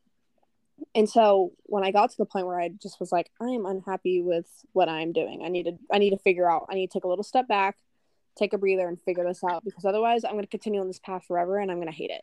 and 0.95 1.09
so 1.09 1.53
when 1.65 1.85
I 1.85 1.91
got 1.91 2.11
to 2.11 2.17
the 2.17 2.27
point 2.27 2.47
where 2.47 2.61
I 2.61 2.69
just 2.69 3.01
was 3.01 3.13
like, 3.13 3.31
I 3.41 3.47
am 3.47 3.67
unhappy 3.67 4.21
with 4.23 4.47
what 4.73 4.89
I'm 4.89 5.13
doing. 5.13 5.43
I 5.45 5.49
need 5.49 5.65
to 5.65 5.79
I 5.93 5.99
need 5.99 6.11
to 6.11 6.19
figure 6.19 6.51
out. 6.51 6.67
I 6.71 6.75
need 6.75 6.89
to 6.89 6.93
take 6.93 7.05
a 7.05 7.09
little 7.09 7.25
step 7.25 7.49
back, 7.49 7.77
take 8.37 8.53
a 8.53 8.59
breather, 8.59 8.89
and 8.89 9.01
figure 9.01 9.25
this 9.25 9.43
out 9.45 9.65
because 9.65 9.85
otherwise 9.85 10.25
I'm 10.25 10.33
going 10.33 10.45
to 10.45 10.51
continue 10.51 10.81
on 10.81 10.87
this 10.87 10.99
path 10.99 11.25
forever 11.27 11.59
and 11.59 11.71
I'm 11.71 11.79
going 11.79 11.89
to 11.89 11.95
hate 11.95 12.11
it. 12.11 12.23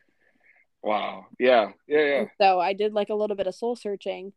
Wow. 0.82 1.28
Yeah. 1.40 1.72
Yeah. 1.88 2.00
Yeah. 2.00 2.20
And 2.20 2.30
so 2.40 2.60
I 2.60 2.74
did 2.74 2.94
like 2.94 3.10
a 3.10 3.16
little 3.16 3.36
bit 3.36 3.48
of 3.48 3.56
soul 3.56 3.76
searching, 3.76 4.34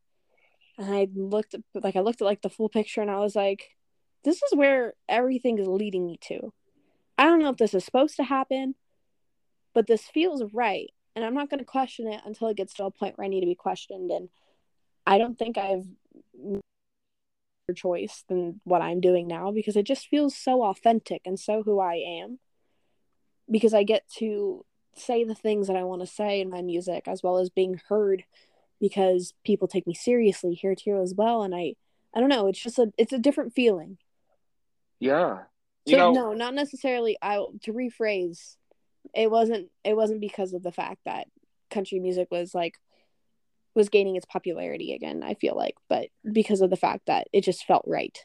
and 0.78 0.94
I 0.94 1.08
looked 1.14 1.54
at, 1.54 1.60
like 1.74 1.96
I 1.96 2.00
looked 2.00 2.22
at 2.22 2.26
like 2.26 2.42
the 2.42 2.50
full 2.50 2.68
picture, 2.68 3.02
and 3.02 3.10
I 3.10 3.18
was 3.18 3.34
like, 3.34 3.76
this 4.24 4.36
is 4.36 4.56
where 4.56 4.94
everything 5.08 5.58
is 5.58 5.68
leading 5.68 6.06
me 6.06 6.18
to. 6.28 6.52
I 7.18 7.24
don't 7.24 7.40
know 7.40 7.50
if 7.50 7.56
this 7.56 7.74
is 7.74 7.84
supposed 7.84 8.16
to 8.16 8.24
happen, 8.24 8.74
but 9.74 9.86
this 9.86 10.02
feels 10.02 10.42
right 10.52 10.90
and 11.16 11.24
I'm 11.24 11.34
not 11.34 11.48
going 11.48 11.58
to 11.58 11.64
question 11.64 12.06
it 12.06 12.20
until 12.26 12.48
it 12.48 12.58
gets 12.58 12.74
to 12.74 12.84
a 12.84 12.90
point 12.90 13.16
where 13.16 13.24
I 13.24 13.28
need 13.28 13.40
to 13.40 13.46
be 13.46 13.54
questioned. 13.54 14.10
And 14.10 14.28
I 15.06 15.16
don't 15.16 15.38
think 15.38 15.56
I've 15.56 15.86
a 17.68 17.74
choice 17.74 18.22
than 18.28 18.60
what 18.62 18.82
I'm 18.82 19.00
doing 19.00 19.26
now 19.26 19.50
because 19.50 19.76
it 19.76 19.84
just 19.84 20.06
feels 20.08 20.36
so 20.36 20.62
authentic 20.62 21.22
and 21.24 21.40
so 21.40 21.62
who 21.62 21.80
I 21.80 21.94
am. 21.94 22.38
Because 23.50 23.72
I 23.72 23.82
get 23.82 24.04
to 24.18 24.64
say 24.94 25.24
the 25.24 25.34
things 25.34 25.66
that 25.68 25.76
I 25.76 25.84
want 25.84 26.02
to 26.02 26.06
say 26.06 26.40
in 26.40 26.50
my 26.50 26.62
music 26.62 27.08
as 27.08 27.22
well 27.22 27.38
as 27.38 27.48
being 27.48 27.80
heard 27.88 28.24
because 28.78 29.32
people 29.44 29.68
take 29.68 29.86
me 29.86 29.94
seriously 29.94 30.54
here 30.54 30.74
too 30.74 31.00
as 31.00 31.14
well. 31.14 31.42
And 31.42 31.54
I, 31.54 31.74
I 32.14 32.20
don't 32.20 32.28
know, 32.28 32.46
it's 32.46 32.62
just 32.62 32.78
a, 32.78 32.92
it's 32.98 33.12
a 33.12 33.18
different 33.18 33.54
feeling. 33.54 33.96
Yeah. 35.00 35.44
You 35.86 35.96
so, 35.96 36.12
know, 36.12 36.12
no, 36.12 36.32
not 36.34 36.54
necessarily. 36.54 37.16
I 37.22 37.36
to 37.62 37.72
rephrase 37.72 38.56
it 39.16 39.30
wasn't 39.30 39.70
it 39.82 39.96
wasn't 39.96 40.20
because 40.20 40.52
of 40.52 40.62
the 40.62 40.70
fact 40.70 41.00
that 41.06 41.26
country 41.70 41.98
music 41.98 42.28
was 42.30 42.54
like 42.54 42.74
was 43.74 43.88
gaining 43.88 44.16
its 44.16 44.26
popularity 44.26 44.94
again 44.94 45.22
i 45.22 45.34
feel 45.34 45.56
like 45.56 45.74
but 45.88 46.08
because 46.30 46.60
of 46.60 46.70
the 46.70 46.76
fact 46.76 47.06
that 47.06 47.26
it 47.32 47.42
just 47.42 47.64
felt 47.64 47.84
right. 47.86 48.24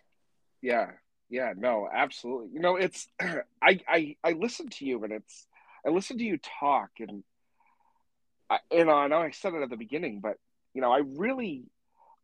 Yeah. 0.61 0.91
Yeah 1.29 1.53
no 1.57 1.87
absolutely. 1.91 2.49
You 2.53 2.59
know 2.59 2.75
it's 2.75 3.07
i 3.21 3.79
i 3.87 4.15
i 4.23 4.31
listen 4.33 4.67
to 4.69 4.85
you 4.85 5.03
and 5.03 5.13
it's 5.13 5.47
i 5.85 5.89
listen 5.89 6.17
to 6.17 6.23
you 6.23 6.37
talk 6.37 6.89
and 6.99 7.23
I, 8.49 8.59
you 8.71 8.85
know 8.85 8.93
i 8.93 9.07
know 9.07 9.19
i 9.19 9.31
said 9.31 9.53
it 9.53 9.63
at 9.63 9.69
the 9.69 9.77
beginning 9.77 10.19
but 10.19 10.35
you 10.73 10.81
know 10.81 10.91
i 10.91 10.99
really 10.99 11.63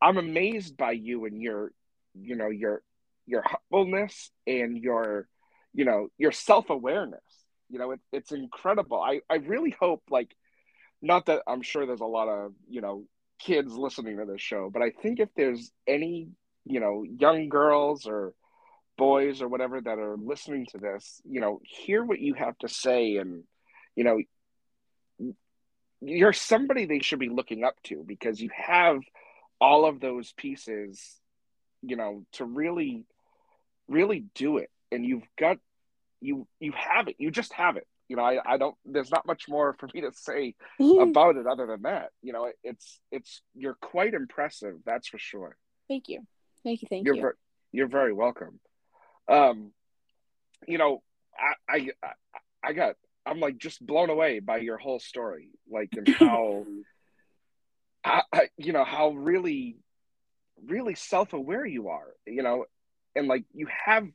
i'm 0.02 0.18
amazed 0.18 0.76
by 0.78 0.92
you 0.92 1.26
and 1.26 1.42
your 1.42 1.72
you 2.14 2.36
know 2.36 2.50
your 2.50 2.84
your 3.26 3.44
humbleness 3.72 4.30
and 4.46 4.78
your 4.78 5.28
you 5.74 5.86
know 5.86 6.10
your 6.18 6.32
self-awareness 6.32 7.47
you 7.70 7.80
know, 7.80 7.92
it, 7.92 8.00
it's 8.12 8.32
incredible. 8.32 9.02
I, 9.02 9.22
I 9.30 9.36
really 9.36 9.76
hope, 9.80 10.04
like, 10.10 10.36
not 11.02 11.28
that 11.28 11.44
I'm 11.48 11.62
sure 11.62 11.86
there's 11.86 12.02
a 12.02 12.06
lot 12.06 12.28
of, 12.28 12.54
you 12.70 12.82
know, 12.82 13.06
kids 13.40 13.74
listening 13.74 14.18
to 14.18 14.26
this 14.26 14.42
show, 14.42 14.70
but 14.72 14.82
I 14.82 14.90
think 14.90 15.20
if 15.20 15.30
there's 15.36 15.72
any, 15.86 16.30
you 16.66 16.80
know, 16.80 17.04
young 17.04 17.50
girls 17.50 18.08
or 18.08 18.34
boys 18.98 19.42
or 19.42 19.48
whatever 19.48 19.80
that 19.80 20.00
are 20.00 20.18
listening 20.18 20.66
to 20.72 20.80
this, 20.80 21.22
you 21.24 21.40
know, 21.40 21.62
hear 21.64 22.04
what 22.04 22.20
you 22.20 22.34
have 22.34 22.58
to 22.60 22.68
say 22.68 23.18
and, 23.18 23.44
you 23.96 24.04
know, 24.04 24.20
you're 26.02 26.34
somebody 26.34 26.86
they 26.86 27.00
should 27.00 27.20
be 27.20 27.30
looking 27.30 27.64
up 27.64 27.76
to 27.84 28.04
because 28.06 28.40
you 28.40 28.50
have 28.56 29.00
all 29.60 29.86
of 29.86 30.00
those 30.00 30.32
pieces, 30.34 31.20
you 31.82 31.96
know, 31.96 32.24
to 32.34 32.46
really, 32.46 33.06
really 33.88 34.26
do 34.36 34.58
it. 34.58 34.70
And 34.92 35.06
you've 35.06 35.28
got 35.40 35.58
you 36.22 36.48
you 36.60 36.74
have 36.74 37.08
it. 37.08 37.16
You 37.20 37.32
just 37.32 37.54
have 37.54 37.78
it. 37.78 37.88
You 38.08 38.16
know, 38.16 38.24
I, 38.24 38.40
I 38.46 38.58
don't. 38.58 38.76
There's 38.86 39.12
not 39.12 39.26
much 39.26 39.50
more 39.50 39.76
for 39.80 39.90
me 39.94 40.02
to 40.02 40.12
say 40.14 40.56
about 40.80 41.36
it 41.36 41.46
other 41.46 41.68
than 41.68 41.82
that. 41.84 42.10
You 42.22 42.34
know, 42.34 42.50
it's 42.64 43.00
it's 43.12 43.42
you're 43.54 43.78
quite 43.82 44.14
impressive. 44.14 44.76
That's 44.86 45.08
for 45.08 45.20
sure. 45.20 45.58
Thank 45.88 46.08
you, 46.08 46.22
thank 46.64 46.82
you, 46.82 46.88
thank 46.90 47.06
you're 47.06 47.16
you. 47.16 47.22
Ver, 47.22 47.38
you're 47.72 47.88
very 47.88 48.14
welcome. 48.14 48.60
Um, 49.30 49.72
you 50.68 50.78
know, 50.78 51.04
I, 51.70 51.90
I 52.04 52.10
I 52.64 52.74
got 52.74 52.96
I'm 53.28 53.40
like 53.40 53.58
just 53.58 53.86
blown 53.86 54.10
away 54.10 54.40
by 54.40 54.58
your 54.58 54.78
whole 54.78 55.00
story, 55.00 55.50
like 55.70 55.90
and 55.98 56.08
how, 56.20 56.66
I, 58.04 58.22
I, 58.32 58.50
you 58.58 58.72
know, 58.72 58.86
how 58.86 59.10
really, 59.10 59.78
really 60.66 60.96
self 60.96 61.34
aware 61.34 61.66
you 61.66 61.90
are. 61.90 62.08
You 62.26 62.42
know, 62.42 62.66
and 63.16 63.28
like 63.28 63.44
you 63.54 63.68
have, 63.86 64.08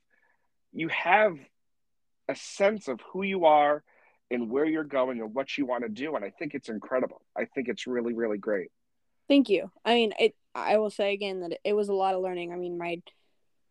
you 0.73 0.89
have 0.89 1.37
a 2.33 2.37
sense 2.37 2.89
of 2.89 2.99
who 3.13 3.23
you 3.23 3.45
are 3.45 3.85
and 4.31 4.51
where 4.51 4.65
you're 4.65 4.85
going 4.85 5.21
and 5.21 5.35
what 5.35 5.57
you 5.59 5.67
want 5.67 5.85
to 5.85 5.91
do 5.91 6.17
and 6.17 6.25
i 6.25 6.31
think 6.31 6.55
it's 6.55 6.69
incredible. 6.69 7.21
I 7.37 7.45
think 7.45 7.69
it's 7.69 7.87
really 7.87 8.15
really 8.15 8.39
great. 8.39 8.71
Thank 9.29 9.49
you. 9.49 9.71
I 9.85 9.95
mean 9.95 10.13
it 10.19 10.35
i 10.55 10.79
will 10.79 10.91
say 10.91 11.13
again 11.13 11.41
that 11.41 11.59
it 11.65 11.75
was 11.75 11.89
a 11.89 11.95
lot 11.95 12.15
of 12.15 12.23
learning. 12.23 12.53
I 12.53 12.57
mean 12.57 12.79
my 12.79 13.03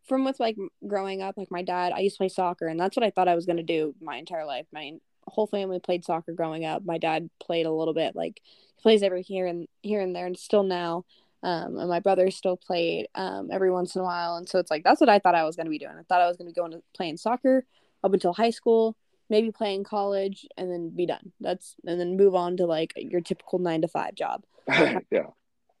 from 0.04 0.24
with 0.24 0.40
like 0.40 0.56
growing 0.86 1.22
up 1.22 1.36
like 1.36 1.50
my 1.50 1.62
dad 1.62 1.92
i 1.92 2.00
used 2.00 2.16
to 2.16 2.18
play 2.18 2.28
soccer 2.28 2.66
and 2.66 2.78
that's 2.78 2.96
what 2.96 3.04
i 3.04 3.10
thought 3.10 3.28
i 3.28 3.36
was 3.36 3.46
going 3.46 3.56
to 3.56 3.62
do 3.62 3.94
my 4.00 4.16
entire 4.16 4.46
life. 4.46 4.66
My 4.72 4.92
whole 5.26 5.46
family 5.46 5.78
played 5.78 6.04
soccer 6.04 6.32
growing 6.32 6.64
up. 6.64 6.84
My 6.84 6.98
dad 6.98 7.30
played 7.40 7.66
a 7.66 7.72
little 7.72 7.94
bit 7.94 8.16
like 8.16 8.40
he 8.76 8.82
plays 8.82 9.02
every 9.02 9.22
here 9.22 9.46
and 9.46 9.66
here 9.82 10.00
and 10.00 10.14
there 10.14 10.26
and 10.26 10.38
still 10.38 10.62
now 10.62 11.04
um, 11.44 11.76
and 11.76 11.88
my 11.88 11.98
brother 11.98 12.30
still 12.30 12.56
played 12.56 13.08
um, 13.16 13.50
every 13.52 13.70
once 13.72 13.96
in 13.96 14.00
a 14.00 14.04
while 14.04 14.36
and 14.36 14.48
so 14.48 14.60
it's 14.60 14.70
like 14.70 14.84
that's 14.84 15.00
what 15.00 15.08
i 15.08 15.18
thought 15.18 15.34
i 15.34 15.44
was 15.44 15.56
going 15.56 15.66
to 15.66 15.70
be 15.70 15.78
doing. 15.78 15.96
I 15.98 16.02
thought 16.08 16.20
i 16.20 16.28
was 16.28 16.36
going 16.36 16.48
to 16.48 16.54
be 16.54 16.60
going 16.60 16.72
to 16.72 16.82
playing 16.94 17.16
soccer 17.16 17.64
up 18.02 18.12
until 18.12 18.32
high 18.32 18.50
school, 18.50 18.96
maybe 19.30 19.50
play 19.50 19.74
in 19.74 19.84
college, 19.84 20.46
and 20.56 20.70
then 20.70 20.90
be 20.90 21.06
done. 21.06 21.32
That's 21.40 21.74
and 21.86 22.00
then 22.00 22.16
move 22.16 22.34
on 22.34 22.56
to 22.58 22.66
like 22.66 22.92
your 22.96 23.20
typical 23.20 23.58
nine 23.58 23.82
to 23.82 23.88
five 23.88 24.14
job. 24.14 24.44
yeah. 24.68 25.30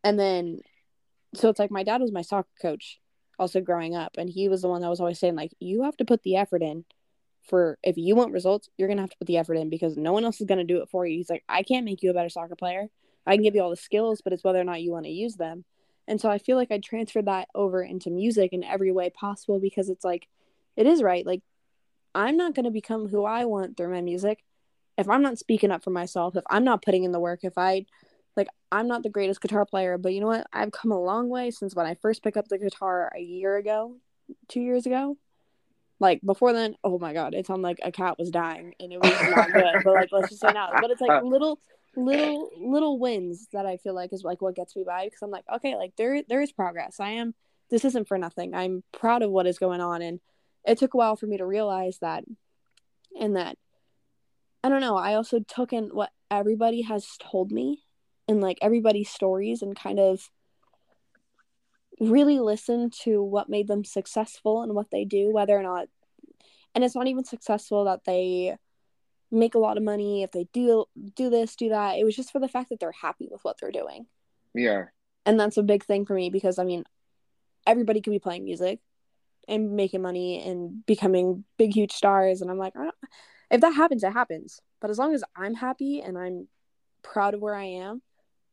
And 0.04 0.18
then, 0.18 0.60
so 1.34 1.48
it's 1.48 1.58
like 1.58 1.70
my 1.70 1.84
dad 1.84 2.00
was 2.00 2.12
my 2.12 2.22
soccer 2.22 2.48
coach, 2.60 3.00
also 3.38 3.60
growing 3.60 3.94
up, 3.94 4.12
and 4.18 4.28
he 4.28 4.48
was 4.48 4.62
the 4.62 4.68
one 4.68 4.82
that 4.82 4.90
was 4.90 5.00
always 5.00 5.18
saying 5.18 5.36
like, 5.36 5.52
you 5.60 5.84
have 5.84 5.96
to 5.98 6.04
put 6.04 6.22
the 6.22 6.36
effort 6.36 6.62
in. 6.62 6.84
For 7.48 7.76
if 7.82 7.96
you 7.96 8.14
want 8.14 8.32
results, 8.32 8.68
you're 8.76 8.88
gonna 8.88 9.00
have 9.00 9.10
to 9.10 9.16
put 9.18 9.26
the 9.26 9.38
effort 9.38 9.54
in 9.54 9.68
because 9.68 9.96
no 9.96 10.12
one 10.12 10.24
else 10.24 10.40
is 10.40 10.46
gonna 10.46 10.64
do 10.64 10.80
it 10.80 10.88
for 10.90 11.06
you. 11.06 11.16
He's 11.16 11.30
like, 11.30 11.44
I 11.48 11.62
can't 11.64 11.84
make 11.84 12.02
you 12.02 12.10
a 12.10 12.14
better 12.14 12.28
soccer 12.28 12.54
player. 12.54 12.86
I 13.26 13.34
can 13.34 13.42
give 13.42 13.54
you 13.54 13.62
all 13.62 13.70
the 13.70 13.76
skills, 13.76 14.20
but 14.22 14.32
it's 14.32 14.44
whether 14.44 14.60
or 14.60 14.64
not 14.64 14.82
you 14.82 14.92
want 14.92 15.06
to 15.06 15.10
use 15.10 15.36
them. 15.36 15.64
And 16.08 16.20
so 16.20 16.28
I 16.28 16.38
feel 16.38 16.56
like 16.56 16.72
I 16.72 16.78
transferred 16.78 17.26
that 17.26 17.48
over 17.54 17.82
into 17.82 18.10
music 18.10 18.52
in 18.52 18.64
every 18.64 18.90
way 18.92 19.10
possible 19.10 19.60
because 19.60 19.88
it's 19.88 20.04
like, 20.04 20.26
it 20.76 20.86
is 20.86 21.02
right. 21.02 21.24
Like 21.24 21.42
I'm 22.14 22.36
not 22.36 22.54
going 22.54 22.64
to 22.64 22.70
become 22.70 23.08
who 23.08 23.24
I 23.24 23.44
want 23.44 23.76
through 23.76 23.92
my 23.92 24.00
music 24.00 24.44
if 24.98 25.08
I'm 25.08 25.22
not 25.22 25.38
speaking 25.38 25.70
up 25.70 25.82
for 25.82 25.90
myself, 25.90 26.36
if 26.36 26.44
I'm 26.50 26.64
not 26.64 26.82
putting 26.82 27.04
in 27.04 27.12
the 27.12 27.20
work, 27.20 27.40
if 27.42 27.56
I 27.56 27.86
like 28.36 28.48
I'm 28.70 28.88
not 28.88 29.02
the 29.02 29.10
greatest 29.10 29.40
guitar 29.40 29.64
player, 29.66 29.98
but 29.98 30.12
you 30.14 30.20
know 30.20 30.26
what? 30.26 30.46
I've 30.52 30.72
come 30.72 30.92
a 30.92 31.00
long 31.00 31.28
way 31.28 31.50
since 31.50 31.74
when 31.74 31.86
I 31.86 31.94
first 31.94 32.22
picked 32.22 32.36
up 32.36 32.48
the 32.48 32.58
guitar 32.58 33.10
a 33.14 33.20
year 33.20 33.56
ago, 33.56 33.96
2 34.48 34.60
years 34.60 34.86
ago. 34.86 35.16
Like 36.00 36.20
before 36.24 36.52
then, 36.52 36.76
oh 36.82 36.98
my 36.98 37.12
god, 37.12 37.34
it 37.34 37.46
sounded 37.46 37.62
like 37.62 37.78
a 37.82 37.92
cat 37.92 38.18
was 38.18 38.30
dying 38.30 38.74
and 38.80 38.92
it 38.92 39.00
was 39.00 39.12
not 39.30 39.52
good. 39.52 39.82
but 39.84 39.94
like 39.94 40.12
let's 40.12 40.30
just 40.30 40.40
say 40.40 40.52
now, 40.52 40.70
but 40.80 40.90
it's 40.90 41.00
like 41.00 41.22
little 41.24 41.60
little 41.94 42.50
little 42.58 42.98
wins 42.98 43.48
that 43.52 43.66
I 43.66 43.76
feel 43.76 43.94
like 43.94 44.12
is 44.12 44.24
like 44.24 44.42
what 44.42 44.56
gets 44.56 44.74
me 44.74 44.84
by 44.84 45.04
because 45.04 45.22
I'm 45.22 45.30
like, 45.30 45.44
okay, 45.56 45.76
like 45.76 45.94
there 45.96 46.22
there 46.28 46.42
is 46.42 46.52
progress. 46.52 46.98
I 47.00 47.10
am 47.10 47.34
this 47.70 47.84
isn't 47.84 48.08
for 48.08 48.18
nothing. 48.18 48.54
I'm 48.54 48.82
proud 48.92 49.22
of 49.22 49.30
what 49.30 49.46
is 49.46 49.58
going 49.58 49.80
on 49.80 50.02
and 50.02 50.20
it 50.66 50.78
took 50.78 50.94
a 50.94 50.96
while 50.96 51.16
for 51.16 51.26
me 51.26 51.38
to 51.38 51.46
realize 51.46 51.98
that 51.98 52.24
and 53.18 53.36
that 53.36 53.56
I 54.64 54.68
don't 54.68 54.80
know, 54.80 54.96
I 54.96 55.14
also 55.14 55.40
took 55.40 55.72
in 55.72 55.88
what 55.88 56.10
everybody 56.30 56.82
has 56.82 57.06
told 57.20 57.50
me 57.50 57.82
and 58.28 58.40
like 58.40 58.58
everybody's 58.62 59.10
stories 59.10 59.60
and 59.62 59.76
kind 59.76 59.98
of 59.98 60.30
really 62.00 62.38
listen 62.38 62.90
to 63.02 63.22
what 63.22 63.48
made 63.48 63.66
them 63.66 63.84
successful 63.84 64.62
and 64.62 64.74
what 64.74 64.90
they 64.90 65.04
do, 65.04 65.32
whether 65.32 65.56
or 65.56 65.62
not 65.62 65.88
and 66.74 66.84
it's 66.84 66.94
not 66.94 67.06
even 67.06 67.24
successful 67.24 67.84
that 67.84 68.04
they 68.04 68.56
make 69.30 69.54
a 69.54 69.58
lot 69.58 69.76
of 69.76 69.82
money 69.82 70.22
if 70.22 70.30
they 70.30 70.46
do 70.52 70.86
do 71.14 71.28
this 71.28 71.56
do 71.56 71.70
that. 71.70 71.98
It 71.98 72.04
was 72.04 72.16
just 72.16 72.32
for 72.32 72.38
the 72.38 72.48
fact 72.48 72.70
that 72.70 72.80
they're 72.80 72.92
happy 72.92 73.28
with 73.30 73.42
what 73.44 73.56
they're 73.60 73.72
doing. 73.72 74.06
Yeah. 74.54 74.86
And 75.26 75.38
that's 75.38 75.56
a 75.56 75.62
big 75.62 75.84
thing 75.84 76.04
for 76.04 76.14
me 76.14 76.30
because 76.30 76.58
i 76.58 76.64
mean 76.64 76.84
everybody 77.66 78.00
could 78.00 78.10
be 78.10 78.18
playing 78.18 78.44
music 78.44 78.80
and 79.48 79.72
making 79.72 80.02
money 80.02 80.42
and 80.46 80.84
becoming 80.86 81.44
big 81.58 81.74
huge 81.74 81.92
stars 81.92 82.40
and 82.40 82.50
i'm 82.50 82.58
like 82.58 82.74
if 83.50 83.60
that 83.60 83.74
happens 83.74 84.02
it 84.02 84.12
happens 84.12 84.60
but 84.80 84.90
as 84.90 84.98
long 84.98 85.14
as 85.14 85.24
i'm 85.36 85.54
happy 85.54 86.00
and 86.00 86.18
i'm 86.18 86.48
proud 87.02 87.34
of 87.34 87.40
where 87.40 87.54
i 87.54 87.64
am 87.64 88.02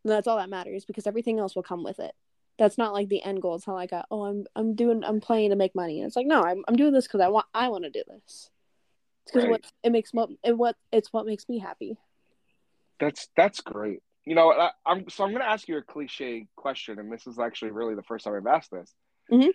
that's 0.05 0.27
all 0.27 0.37
that 0.37 0.49
matters 0.49 0.85
because 0.85 1.05
everything 1.05 1.39
else 1.39 1.55
will 1.55 1.63
come 1.63 1.83
with 1.83 1.99
it 1.99 2.13
that's 2.57 2.77
not 2.77 2.93
like 2.93 3.09
the 3.09 3.23
end 3.23 3.41
goal 3.41 3.55
it's 3.55 3.67
not 3.67 3.75
like 3.75 3.91
a, 3.91 4.03
oh 4.09 4.25
i'm 4.25 4.45
i'm 4.55 4.75
doing 4.75 5.03
i'm 5.03 5.21
playing 5.21 5.49
to 5.49 5.55
make 5.55 5.75
money 5.75 5.99
and 5.99 6.07
it's 6.07 6.15
like 6.15 6.25
no 6.25 6.41
i'm, 6.41 6.63
I'm 6.67 6.75
doing 6.75 6.93
this 6.93 7.05
because 7.05 7.21
i 7.21 7.27
want 7.27 7.45
i 7.53 7.69
want 7.69 7.83
to 7.83 7.89
do 7.89 8.03
this 8.07 8.49
because 9.33 9.49
right. 9.49 9.65
it 9.83 9.91
makes 9.91 10.13
what 10.13 10.29
it 10.43 10.57
what 10.57 10.75
it's 10.91 11.11
what 11.13 11.25
makes 11.25 11.47
me 11.47 11.59
happy. 11.59 11.97
That's 12.99 13.29
that's 13.35 13.61
great. 13.61 14.01
You 14.25 14.35
know, 14.35 14.51
I, 14.51 14.71
am 14.85 15.09
so 15.09 15.23
I'm 15.23 15.31
going 15.31 15.41
to 15.41 15.49
ask 15.49 15.67
you 15.67 15.77
a 15.77 15.81
cliche 15.81 16.47
question, 16.55 16.99
and 16.99 17.11
this 17.11 17.27
is 17.27 17.39
actually 17.39 17.71
really 17.71 17.95
the 17.95 18.03
first 18.03 18.25
time 18.25 18.35
I've 18.35 18.47
asked 18.47 18.71
this. 18.71 18.93
Mm-hmm. 19.31 19.49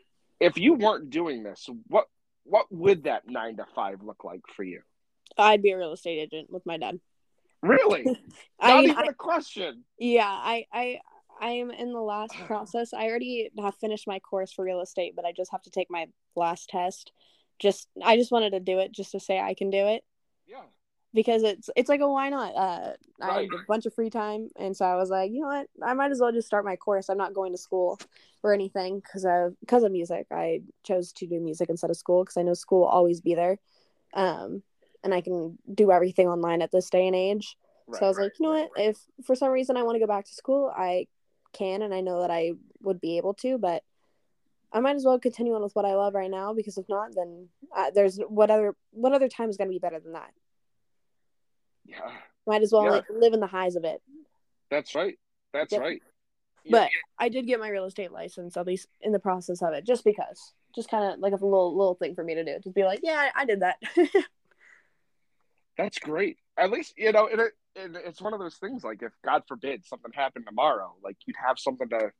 If 0.45 0.59
you 0.59 0.75
weren't 0.75 1.11
doing 1.11 1.43
this, 1.43 1.69
what 1.89 2.07
what 2.45 2.67
would 2.71 3.05
that 3.05 3.23
nine 3.27 3.57
to 3.57 3.67
five 3.75 4.03
look 4.03 4.25
like 4.25 4.43
for 4.55 4.63
you? 4.63 4.81
I'd 5.39 5.63
be 5.63 5.71
a 5.71 5.79
real 5.79 5.93
estate 5.93 6.19
agent 6.19 6.51
with 6.51 6.67
my 6.67 6.77
dad. 6.77 7.01
Really? 7.63 8.05
I, 8.61 8.69
Not 8.69 8.85
even 8.85 8.97
I, 8.97 9.11
a 9.11 9.15
question. 9.15 9.85
Yeah, 9.99 10.29
I 10.29 10.67
I 10.73 11.01
I 11.41 11.51
am 11.51 11.71
in 11.71 11.93
the 11.93 12.01
last 12.01 12.35
process. 12.47 12.93
I 12.93 13.07
already 13.07 13.51
have 13.59 13.77
finished 13.77 14.07
my 14.07 14.19
course 14.19 14.53
for 14.53 14.65
real 14.65 14.81
estate, 14.81 15.15
but 15.17 15.25
I 15.25 15.33
just 15.33 15.51
have 15.53 15.63
to 15.63 15.71
take 15.71 15.91
my 15.91 16.07
last 16.37 16.69
test 16.69 17.13
just 17.59 17.89
I 18.03 18.17
just 18.17 18.33
wanted 18.33 18.51
to 18.51 18.61
do 18.61 18.79
it 18.79 18.93
just 18.93 19.13
to 19.13 19.21
say 19.21 19.41
I 19.41 19.55
can 19.55 19.71
do 19.71 19.87
it. 19.87 20.05
Yeah. 20.47 20.63
Because 21.15 21.45
it's 21.45 21.71
it's 21.77 21.89
like 21.89 22.01
a 22.01 22.09
why 22.09 22.29
not? 22.29 22.55
Uh. 22.57 22.93
I 23.23 23.43
had 23.43 23.45
a 23.45 23.65
bunch 23.69 23.87
of 23.87 23.95
free 23.95 24.11
time, 24.11 24.51
and 24.57 24.77
so 24.77 24.85
I 24.85 24.97
was 24.97 25.11
like, 25.11 25.31
you 25.31 25.41
know 25.41 25.47
what? 25.47 25.69
I 25.83 25.95
might 25.95 26.11
as 26.11 26.21
well 26.21 26.33
just 26.33 26.49
start 26.49 26.65
my 26.65 26.77
course. 26.77 27.09
I'm 27.09 27.17
not 27.17 27.33
going 27.33 27.53
to 27.53 27.59
school 27.59 27.99
or 28.43 28.53
anything 28.53 28.99
because 29.01 29.25
of 29.25 29.55
because 29.61 29.85
of 29.85 29.93
music. 29.93 30.27
I 30.33 30.63
chose 30.83 31.13
to 31.13 31.27
do 31.27 31.41
music 31.41 31.71
instead 31.71 31.91
of 31.91 31.97
school 31.97 32.25
because 32.25 32.37
I 32.37 32.43
know 32.43 32.55
school 32.55 32.81
will 32.81 32.89
always 32.89 33.21
be 33.21 33.35
there, 33.35 33.59
um, 34.15 34.63
and 35.05 35.15
I 35.15 35.21
can 35.21 35.57
do 35.73 35.93
everything 35.93 36.27
online 36.29 36.61
at 36.61 36.73
this 36.73 36.91
day 36.91 37.07
and 37.07 37.15
age. 37.15 37.57
Right, 37.87 38.01
so 38.01 38.07
I 38.07 38.09
was 38.09 38.17
right, 38.17 38.25
like, 38.25 38.33
you 38.41 38.47
know 38.47 38.53
what? 38.53 38.71
If 38.77 38.99
for 39.25 39.37
some 39.37 39.51
reason 39.51 39.77
I 39.77 39.85
want 39.85 39.95
to 39.95 40.01
go 40.01 40.07
back 40.07 40.25
to 40.25 40.35
school, 40.35 40.73
I 40.77 41.07
can, 41.53 41.83
and 41.83 41.95
I 41.95 42.01
know 42.01 42.21
that 42.23 42.31
I 42.31 42.53
would 42.83 43.01
be 43.01 43.17
able 43.17 43.35
to, 43.35 43.57
but 43.59 43.85
I 44.73 44.81
might 44.81 44.97
as 44.97 45.05
well 45.05 45.21
continue 45.21 45.55
on 45.55 45.63
with 45.63 45.77
what 45.77 45.85
I 45.85 45.95
love 45.95 46.15
right 46.15 46.31
now 46.31 46.53
because 46.53 46.77
if 46.77 46.89
not, 46.89 47.15
then 47.15 47.49
uh, 47.75 47.93
there's 47.95 48.19
what 48.29 48.51
other 48.51 48.75
what 48.91 49.13
other 49.13 49.29
time 49.29 49.49
is 49.49 49.57
going 49.57 49.69
to 49.69 49.75
be 49.75 49.79
better 49.79 50.01
than 50.01 50.15
that? 50.15 50.33
Yeah. 51.85 52.11
Might 52.47 52.63
as 52.63 52.73
well 52.73 52.85
yeah. 52.85 52.91
like, 52.91 53.05
live 53.11 53.33
in 53.33 53.41
the 53.41 53.47
highs 53.47 53.77
of 53.77 53.85
it. 53.85 54.03
That's 54.71 54.95
right. 54.95 55.19
That's 55.53 55.73
yep. 55.73 55.81
right. 55.81 56.03
But 56.71 56.91
I 57.19 57.29
did 57.29 57.47
get 57.47 57.61
my 57.61 57.69
real 57.69 57.85
estate 57.85 58.13
license 58.13 58.57
at 58.57 58.67
least 58.67 58.89
in 59.01 59.13
the 59.13 59.19
process 59.19 59.63
of 59.63 59.75
it, 59.75 59.85
just 59.85 60.05
because, 60.05 60.53
just 60.75 60.91
kind 60.91 61.13
of 61.13 61.21
like 61.21 61.33
a 61.33 61.37
little 61.37 61.77
little 61.77 61.95
thing 61.95 62.15
for 62.15 62.25
me 62.25 62.35
to 62.35 62.45
do, 62.45 62.59
just 62.63 62.75
be 62.75 62.85
like, 62.85 63.01
yeah, 63.03 63.29
I, 63.35 63.43
I 63.43 63.45
did 63.45 63.61
that. 63.61 63.77
That's 65.79 65.99
great. 65.99 66.39
At 66.57 66.71
least 66.71 66.95
you 66.97 67.13
know 67.13 67.27
it, 67.27 67.39
it, 67.39 67.53
it's 67.77 68.23
one 68.23 68.33
of 68.33 68.41
those 68.41 68.57
things. 68.57 68.83
Like 68.83 69.03
if 69.03 69.13
God 69.25 69.43
forbid 69.47 69.85
something 69.85 70.13
happened 70.15 70.47
tomorrow, 70.47 70.95
like 71.03 71.17
you'd 71.27 71.37
have 71.45 71.59
something 71.59 71.89
to 71.91 72.13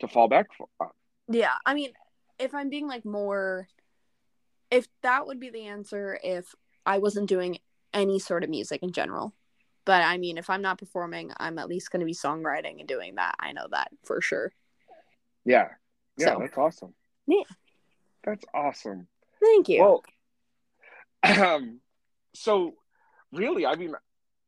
to 0.00 0.08
fall 0.08 0.28
back 0.28 0.46
on. 0.80 0.88
Yeah, 1.28 1.54
I 1.66 1.74
mean, 1.74 1.90
if 2.38 2.54
I'm 2.54 2.70
being 2.70 2.88
like 2.88 3.04
more, 3.04 3.68
if 4.70 4.88
that 5.02 5.26
would 5.26 5.40
be 5.40 5.50
the 5.50 5.66
answer, 5.66 6.18
if 6.22 6.54
I 6.86 6.98
wasn't 6.98 7.28
doing 7.28 7.58
any 7.92 8.18
sort 8.18 8.44
of 8.44 8.50
music 8.50 8.82
in 8.82 8.92
general. 8.92 9.34
But 9.84 10.02
I 10.02 10.18
mean, 10.18 10.38
if 10.38 10.50
I'm 10.50 10.62
not 10.62 10.78
performing, 10.78 11.32
I'm 11.38 11.58
at 11.58 11.68
least 11.68 11.90
going 11.90 12.00
to 12.00 12.06
be 12.06 12.14
songwriting 12.14 12.78
and 12.78 12.88
doing 12.88 13.16
that. 13.16 13.34
I 13.40 13.52
know 13.52 13.66
that 13.70 13.88
for 14.04 14.20
sure. 14.20 14.52
Yeah. 15.44 15.68
Yeah, 16.16 16.34
so, 16.34 16.38
that's 16.40 16.58
awesome. 16.58 16.94
Yeah. 17.26 17.42
That's 18.24 18.44
awesome. 18.52 19.06
Thank 19.42 19.68
you. 19.68 19.80
Well, 19.80 20.04
um, 21.22 21.80
so 22.34 22.74
really, 23.32 23.66
I 23.66 23.76
mean, 23.76 23.94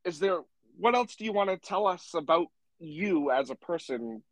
is 0.05 0.19
there, 0.19 0.41
what 0.79 0.95
else 0.95 1.17
do 1.17 1.25
you 1.25 1.33
want 1.33 1.51
to 1.51 1.57
tell 1.57 1.87
us 1.87 2.11
about 2.15 2.49
you 2.79 3.31
as 3.31 3.51
a 3.51 3.55
person 3.55 4.23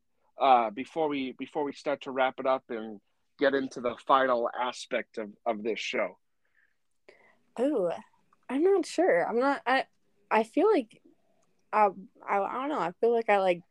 uh, 0.41 0.71
before 0.71 1.09
we 1.09 1.33
before 1.33 1.65
we 1.65 1.73
start 1.73 2.03
to 2.03 2.11
wrap 2.11 2.41
it 2.41 2.47
up 2.47 2.65
and 2.71 3.01
get 3.39 3.55
into 3.55 3.81
the 3.81 3.95
final 4.07 4.51
aspect 4.59 5.19
of, 5.19 5.31
of 5.47 5.63
this 5.63 5.79
show? 5.79 6.19
Oh, 7.59 7.93
I'm 8.51 8.63
not 8.63 8.85
sure. 8.85 9.27
I'm 9.27 9.39
not. 9.39 9.63
I 9.67 9.85
I 10.31 10.43
feel 10.43 10.71
like 10.71 11.01
I, 11.73 11.89
I 12.29 12.39
I 12.39 12.53
don't 12.55 12.69
know. 12.69 12.81
I 12.81 12.93
feel 13.01 13.13
like 13.15 13.31
I 13.31 13.39
like 13.39 13.63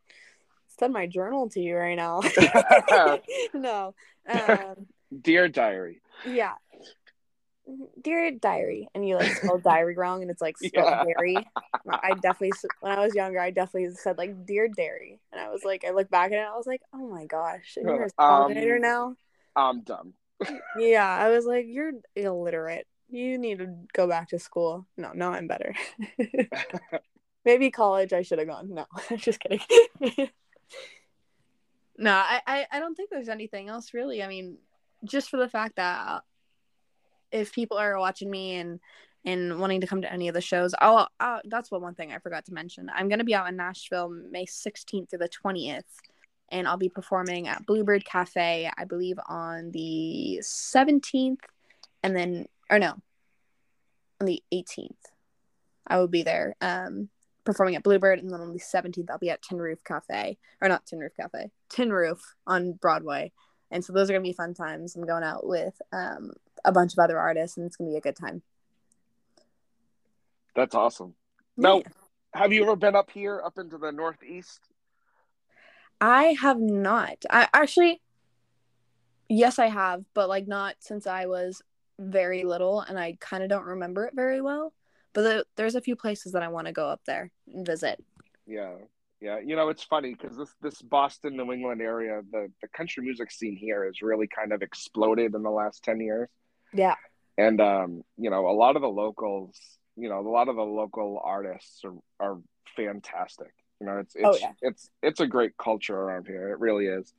send 0.80 0.94
my 0.94 1.06
journal 1.06 1.50
to 1.50 1.60
you 1.60 1.76
right 1.76 1.96
now. 1.96 2.22
no. 3.54 3.94
Um, 4.28 4.88
Dear 5.22 5.48
diary. 5.48 6.02
Yeah 6.26 6.54
dear 8.04 8.32
diary 8.32 8.88
and 8.94 9.08
you 9.08 9.16
like 9.16 9.36
spell 9.36 9.58
diary 9.58 9.96
wrong 9.96 10.22
and 10.22 10.32
it's 10.32 10.42
like 10.42 10.58
spelled 10.58 10.88
yeah. 10.90 11.04
dairy 11.04 11.38
i 11.90 12.14
definitely 12.22 12.52
when 12.82 12.92
i 12.92 13.00
was 13.00 13.14
younger 13.14 13.40
i 13.40 13.52
definitely 13.52 13.90
said 13.94 14.18
like 14.18 14.46
dear 14.46 14.68
dairy 14.68 15.20
and 15.32 15.42
i 15.42 15.50
was 15.50 15.64
like 15.64 15.84
i 15.86 15.92
look 15.92 16.10
back 16.10 16.32
at 16.32 16.34
it 16.34 16.38
and 16.38 16.48
i 16.48 16.58
was 16.58 16.68
like 16.68 16.82
oh 16.94 17.08
my 17.08 17.26
gosh 17.26 17.78
you're 17.78 18.08
a 18.18 18.24
um, 18.24 18.54
now 18.82 19.16
i'm 19.56 19.82
dumb 19.82 20.14
yeah 20.78 21.08
i 21.08 21.30
was 21.30 21.46
like 21.46 21.66
you're 21.68 21.92
illiterate 22.16 22.88
you 23.10 23.38
need 23.38 23.60
to 23.60 23.76
go 23.94 24.08
back 24.08 24.30
to 24.30 24.40
school. 24.40 24.86
No 24.98 25.12
no 25.14 25.32
i'm 25.32 25.48
better. 25.48 25.74
Maybe 27.46 27.72
college 27.72 28.14
i 28.14 28.22
should 28.22 28.40
have 28.40 28.48
gone. 28.48 28.74
No 28.74 28.86
i'm 29.10 29.18
just 29.18 29.40
kidding. 29.40 29.62
No 31.98 32.12
I, 32.12 32.42
I 32.46 32.68
i 32.72 32.80
don't 32.80 32.96
think 32.96 33.10
there's 33.10 33.30
anything 33.30 33.70
else 33.70 33.94
really. 33.94 34.24
I 34.24 34.28
mean 34.28 34.58
just 35.04 35.30
for 35.30 35.38
the 35.38 35.50
fact 35.50 35.78
that 35.78 36.24
if 37.32 37.54
people 37.54 37.78
are 37.78 38.00
watching 38.00 38.30
me 38.30 38.56
and 38.56 38.80
and 39.26 39.60
wanting 39.60 39.82
to 39.82 39.88
come 39.88 40.02
to 40.02 40.12
any 40.12 40.30
of 40.30 40.34
the 40.34 40.42
shows, 40.42 40.74
I'll, 40.80 41.10
I'll 41.20 41.42
that's 41.46 41.70
what 41.70 41.82
one 41.82 41.96
thing 41.96 42.12
I 42.14 42.20
forgot 42.20 42.46
to 42.46 42.54
mention. 42.54 42.90
I'm 42.94 43.10
gonna 43.10 43.24
be 43.24 43.36
out 43.36 43.50
in 43.50 43.56
Nashville 43.56 44.10
May 44.10 44.46
16th 44.46 45.10
through 45.10 45.20
the 45.20 45.30
20th, 45.30 45.84
and 46.50 46.68
I'll 46.68 46.78
be 46.78 46.90
performing 46.90 47.48
at 47.48 47.66
Bluebird 47.66 48.06
Cafe, 48.06 48.72
I 48.78 48.86
believe, 48.86 49.20
on 49.28 49.72
the 49.72 50.40
17th, 50.42 51.40
and 52.04 52.16
then 52.16 52.48
or 52.70 52.80
no, 52.80 52.96
on 54.20 54.28
the 54.28 54.44
18th, 54.54 54.96
I 55.88 55.98
will 55.98 56.08
be 56.08 56.24
there. 56.24 56.56
Um, 56.62 57.10
performing 57.46 57.76
at 57.76 57.84
Bluebird, 57.84 58.20
and 58.20 58.32
then 58.32 58.42
on 58.42 58.54
the 58.54 58.60
17th, 58.60 59.10
I'll 59.10 59.18
be 59.18 59.32
at 59.32 59.42
Tin 59.42 59.58
Roof 59.58 59.84
Cafe, 59.84 60.38
or 60.62 60.70
not 60.70 60.86
Tin 60.86 61.00
Roof 61.00 61.14
Cafe, 61.20 61.50
Tin 61.70 61.92
Roof 61.92 62.22
on 62.46 62.74
Broadway. 62.74 63.32
And 63.72 63.84
so 63.84 63.94
those 63.94 64.10
are 64.10 64.14
gonna 64.14 64.24
be 64.24 64.34
fun 64.34 64.54
times. 64.54 64.96
I'm 64.96 65.06
going 65.06 65.24
out 65.24 65.46
with 65.46 65.80
um, 65.92 66.32
a 66.66 66.72
bunch 66.72 66.94
of 66.94 67.00
other 67.00 67.18
artists, 67.18 67.58
and 67.58 67.66
it's 67.66 67.76
gonna 67.76 67.90
be 67.90 67.98
a 67.98 68.02
good 68.02 68.16
time. 68.16 68.42
That's 70.56 70.76
awesome. 70.76 71.16
Now, 71.56 71.78
yeah. 71.78 71.84
have 72.34 72.54
you 72.54 72.64
ever 72.64 72.76
been 72.76 72.96
up 72.96 73.12
here, 73.12 73.42
up 73.44 73.58
into 73.58 73.78
the 73.78 73.92
Northeast? 73.92 74.60
I 76.02 76.36
have 76.42 76.60
not. 76.60 77.24
I 77.30 77.48
actually, 77.54 78.02
yes, 79.28 79.60
I 79.60 79.68
have, 79.68 80.04
but 80.14 80.30
like 80.30 80.48
not 80.48 80.76
since 80.80 81.06
I 81.08 81.26
was 81.26 81.62
very 82.00 82.44
little, 82.44 82.82
and 82.82 82.98
I 82.98 83.18
kind 83.20 83.44
of 83.44 83.50
don't 83.50 83.66
remember 83.66 84.06
it 84.06 84.16
very 84.16 84.42
well. 84.42 84.74
But 85.14 85.22
the, 85.22 85.46
there's 85.56 85.76
a 85.76 85.82
few 85.82 85.96
places 85.96 86.32
that 86.34 86.44
I 86.44 86.48
want 86.48 86.68
to 86.68 86.74
go 86.74 86.88
up 86.88 87.02
there 87.06 87.32
and 87.54 87.66
visit. 87.66 88.04
Yeah, 88.48 88.76
yeah. 89.20 89.40
You 89.40 89.56
know, 89.56 89.70
it's 89.70 89.84
funny 89.84 90.16
because 90.16 90.38
this 90.38 90.56
this 90.62 90.82
Boston, 90.82 91.36
New 91.36 91.52
England 91.52 91.82
area, 91.82 92.22
the 92.32 92.52
the 92.62 92.68
country 92.70 93.04
music 93.04 93.32
scene 93.32 93.56
here 93.56 93.86
has 93.86 94.02
really 94.02 94.28
kind 94.28 94.54
of 94.54 94.62
exploded 94.62 95.36
in 95.36 95.44
the 95.44 95.52
last 95.52 95.84
ten 95.84 96.00
years. 96.00 96.30
Yeah. 96.74 96.96
And 97.38 97.60
um, 97.62 98.04
you 98.18 98.30
know, 98.30 98.48
a 98.48 98.56
lot 98.56 98.76
of 98.76 98.82
the 98.82 98.90
locals, 98.90 99.56
you 99.96 100.10
know, 100.10 100.20
a 100.20 100.30
lot 100.30 100.48
of 100.48 100.56
the 100.56 100.64
local 100.64 101.22
artists 101.24 101.84
are 101.84 101.96
are 102.20 102.40
fantastic. 102.76 103.54
You 103.80 103.88
know, 103.88 103.98
it's 103.98 104.16
oh, 104.22 104.32
it's 104.32 104.44
oh, 104.44 104.48
yeah. 104.48 104.70
it's 104.70 104.90
it's 105.02 105.20
a 105.20 105.28
great 105.28 105.58
culture 105.58 105.96
around 105.96 106.28
here. 106.28 106.50
It 106.50 106.60
really 106.60 106.86
is. 106.86 107.14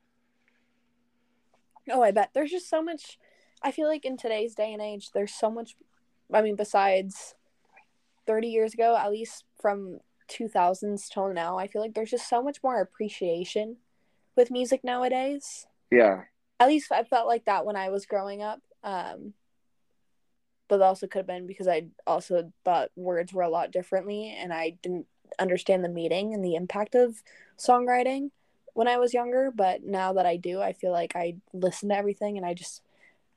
Oh, 1.91 2.03
I 2.03 2.11
bet. 2.11 2.31
There's 2.35 2.51
just 2.51 2.69
so 2.69 2.83
much 2.83 3.19
I 3.63 3.73
feel 3.73 3.89
like 3.89 4.05
in 4.05 4.17
today's 4.17 4.55
day 4.55 4.73
and 4.73 4.83
age 4.83 5.11
there's 5.13 5.35
so 5.35 5.51
much 5.51 5.77
I 6.33 6.43
mean 6.43 6.57
besides 6.57 7.35
30 8.27 8.49
years 8.49 8.75
ago, 8.75 8.97
at 8.97 9.11
least 9.11 9.45
from 9.61 9.99
2000s 10.29 11.09
till 11.13 11.33
now, 11.33 11.59
I 11.59 11.67
feel 11.67 11.83
like 11.83 11.95
there's 11.95 12.13
just 12.13 12.29
so 12.29 12.43
much 12.43 12.63
more 12.63 12.81
appreciation 12.81 13.79
with 14.37 14.51
music 14.51 14.85
nowadays. 14.85 15.67
Yeah. 15.91 16.23
At 16.61 16.69
least 16.69 16.93
I 16.93 17.03
felt 17.03 17.27
like 17.27 17.47
that 17.47 17.67
when 17.67 17.77
I 17.77 17.89
was 17.89 18.07
growing 18.07 18.43
up. 18.43 18.61
Um, 18.85 19.35
but 20.69 20.79
that 20.79 20.85
also 20.85 21.09
could 21.09 21.19
have 21.19 21.27
been 21.27 21.49
because 21.49 21.67
I 21.67 21.87
also 22.07 22.53
thought 22.65 22.91
words 22.95 23.33
were 23.33 23.43
a 23.43 23.49
lot 23.49 23.73
differently 23.73 24.37
and 24.39 24.53
I 24.53 24.77
didn't 24.83 25.07
understand 25.41 25.83
the 25.83 25.89
meaning 25.89 26.33
and 26.33 26.45
the 26.45 26.55
impact 26.55 26.95
of 26.95 27.23
songwriting 27.59 28.31
when 28.75 28.87
I 28.87 28.99
was 28.99 29.13
younger. 29.13 29.51
But 29.53 29.83
now 29.83 30.13
that 30.13 30.27
I 30.27 30.37
do, 30.37 30.61
I 30.61 30.73
feel 30.73 30.93
like 30.93 31.17
I 31.17 31.35
listen 31.53 31.89
to 31.89 31.97
everything 31.97 32.37
and 32.37 32.47
I 32.47 32.55
just 32.55 32.83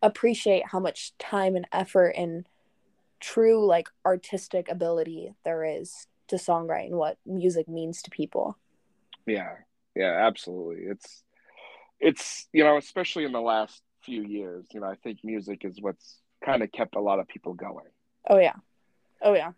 appreciate 0.03 0.67
how 0.67 0.79
much 0.79 1.17
time 1.17 1.55
and 1.55 1.65
effort 1.71 2.09
and 2.09 2.45
true 3.19 3.65
like 3.65 3.87
artistic 4.05 4.69
ability 4.69 5.33
there 5.45 5.63
is 5.63 6.07
to 6.27 6.35
songwrite 6.35 6.87
and 6.87 6.97
what 6.97 7.17
music 7.25 7.67
means 7.67 8.01
to 8.03 8.11
people. 8.11 8.57
Yeah. 9.25 9.53
Yeah, 9.95 10.27
absolutely. 10.27 10.83
It's 10.85 11.23
it's 11.99 12.47
you 12.51 12.63
know, 12.63 12.77
especially 12.77 13.23
in 13.23 13.31
the 13.31 13.41
last 13.41 13.81
few 14.03 14.23
years, 14.23 14.65
you 14.73 14.81
know, 14.81 14.87
I 14.87 14.95
think 14.95 15.19
music 15.23 15.63
is 15.63 15.77
what's 15.79 16.17
kind 16.43 16.61
of 16.61 16.71
kept 16.71 16.95
a 16.95 16.99
lot 16.99 17.19
of 17.19 17.27
people 17.27 17.53
going. 17.53 17.87
Oh 18.29 18.39
yeah. 18.39 18.55
Oh 19.21 19.33
yeah. 19.33 19.53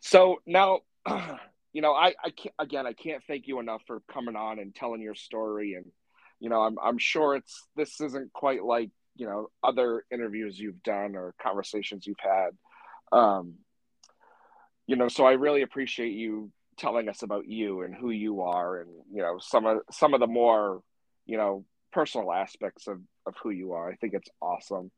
So 0.00 0.40
now 0.44 0.80
you 1.72 1.82
know, 1.82 1.92
I 1.92 2.14
I 2.24 2.30
can't 2.30 2.54
again, 2.58 2.86
I 2.86 2.94
can't 2.94 3.22
thank 3.28 3.46
you 3.46 3.60
enough 3.60 3.82
for 3.86 4.00
coming 4.12 4.34
on 4.34 4.58
and 4.58 4.74
telling 4.74 5.00
your 5.00 5.14
story 5.14 5.74
and 5.74 5.84
you 6.40 6.48
know, 6.48 6.62
I'm 6.62 6.76
I'm 6.82 6.98
sure 6.98 7.36
it's 7.36 7.66
this 7.76 8.00
isn't 8.00 8.32
quite 8.32 8.62
like, 8.62 8.90
you 9.16 9.26
know, 9.26 9.48
other 9.62 10.04
interviews 10.10 10.58
you've 10.58 10.82
done 10.82 11.16
or 11.16 11.34
conversations 11.40 12.06
you've 12.06 12.16
had. 12.20 12.50
Um 13.12 13.54
you 14.86 14.96
know, 14.96 15.08
so 15.08 15.26
I 15.26 15.32
really 15.32 15.62
appreciate 15.62 16.12
you 16.12 16.50
telling 16.78 17.08
us 17.08 17.22
about 17.22 17.46
you 17.46 17.82
and 17.82 17.94
who 17.94 18.10
you 18.10 18.40
are 18.40 18.80
and 18.80 18.90
you 19.12 19.20
know 19.20 19.38
some 19.40 19.66
of 19.66 19.78
some 19.90 20.14
of 20.14 20.20
the 20.20 20.26
more 20.26 20.80
you 21.26 21.36
know 21.36 21.64
personal 21.92 22.32
aspects 22.32 22.86
of 22.86 23.00
of 23.26 23.34
who 23.42 23.50
you 23.50 23.72
are 23.72 23.90
i 23.90 23.96
think 23.96 24.14
it's 24.14 24.30
awesome 24.40 24.90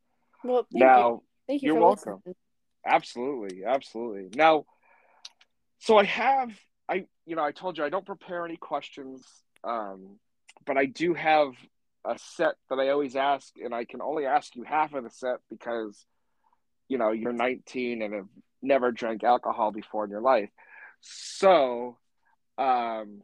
well 0.45 0.67
thank 0.71 0.85
now 0.85 1.09
you. 1.09 1.23
thank 1.49 1.63
you 1.63 1.73
you're 1.73 1.81
welcome 1.81 2.17
listening. 2.17 2.35
absolutely 2.87 3.65
absolutely 3.65 4.29
now 4.37 4.65
so 5.79 5.97
i 5.97 6.05
have 6.05 6.51
i 6.89 7.05
you 7.27 7.35
know 7.35 7.43
i 7.43 7.51
told 7.51 7.79
you 7.79 7.85
i 7.85 7.89
don't 7.89 8.07
prepare 8.07 8.45
any 8.45 8.57
questions 8.57 9.25
um 9.65 10.19
but 10.67 10.77
i 10.77 10.87
do 10.87 11.15
have 11.15 11.53
a 12.05 12.19
set 12.19 12.55
that 12.69 12.79
i 12.79 12.89
always 12.89 13.17
ask 13.17 13.53
and 13.63 13.75
i 13.75 13.85
can 13.85 14.01
only 14.01 14.27
ask 14.27 14.57
you 14.57 14.63
half 14.63 14.95
of 14.95 15.05
the 15.05 15.11
set 15.11 15.39
because 15.51 16.07
you 16.89 16.99
know 16.99 17.11
you're 17.11 17.33
19 17.33 18.03
and 18.03 18.15
have 18.15 18.29
never 18.63 18.91
drank 18.93 19.25
alcohol 19.25 19.71
before 19.71 20.05
in 20.05 20.11
your 20.11 20.21
life 20.21 20.51
so, 21.01 21.97
um, 22.59 23.23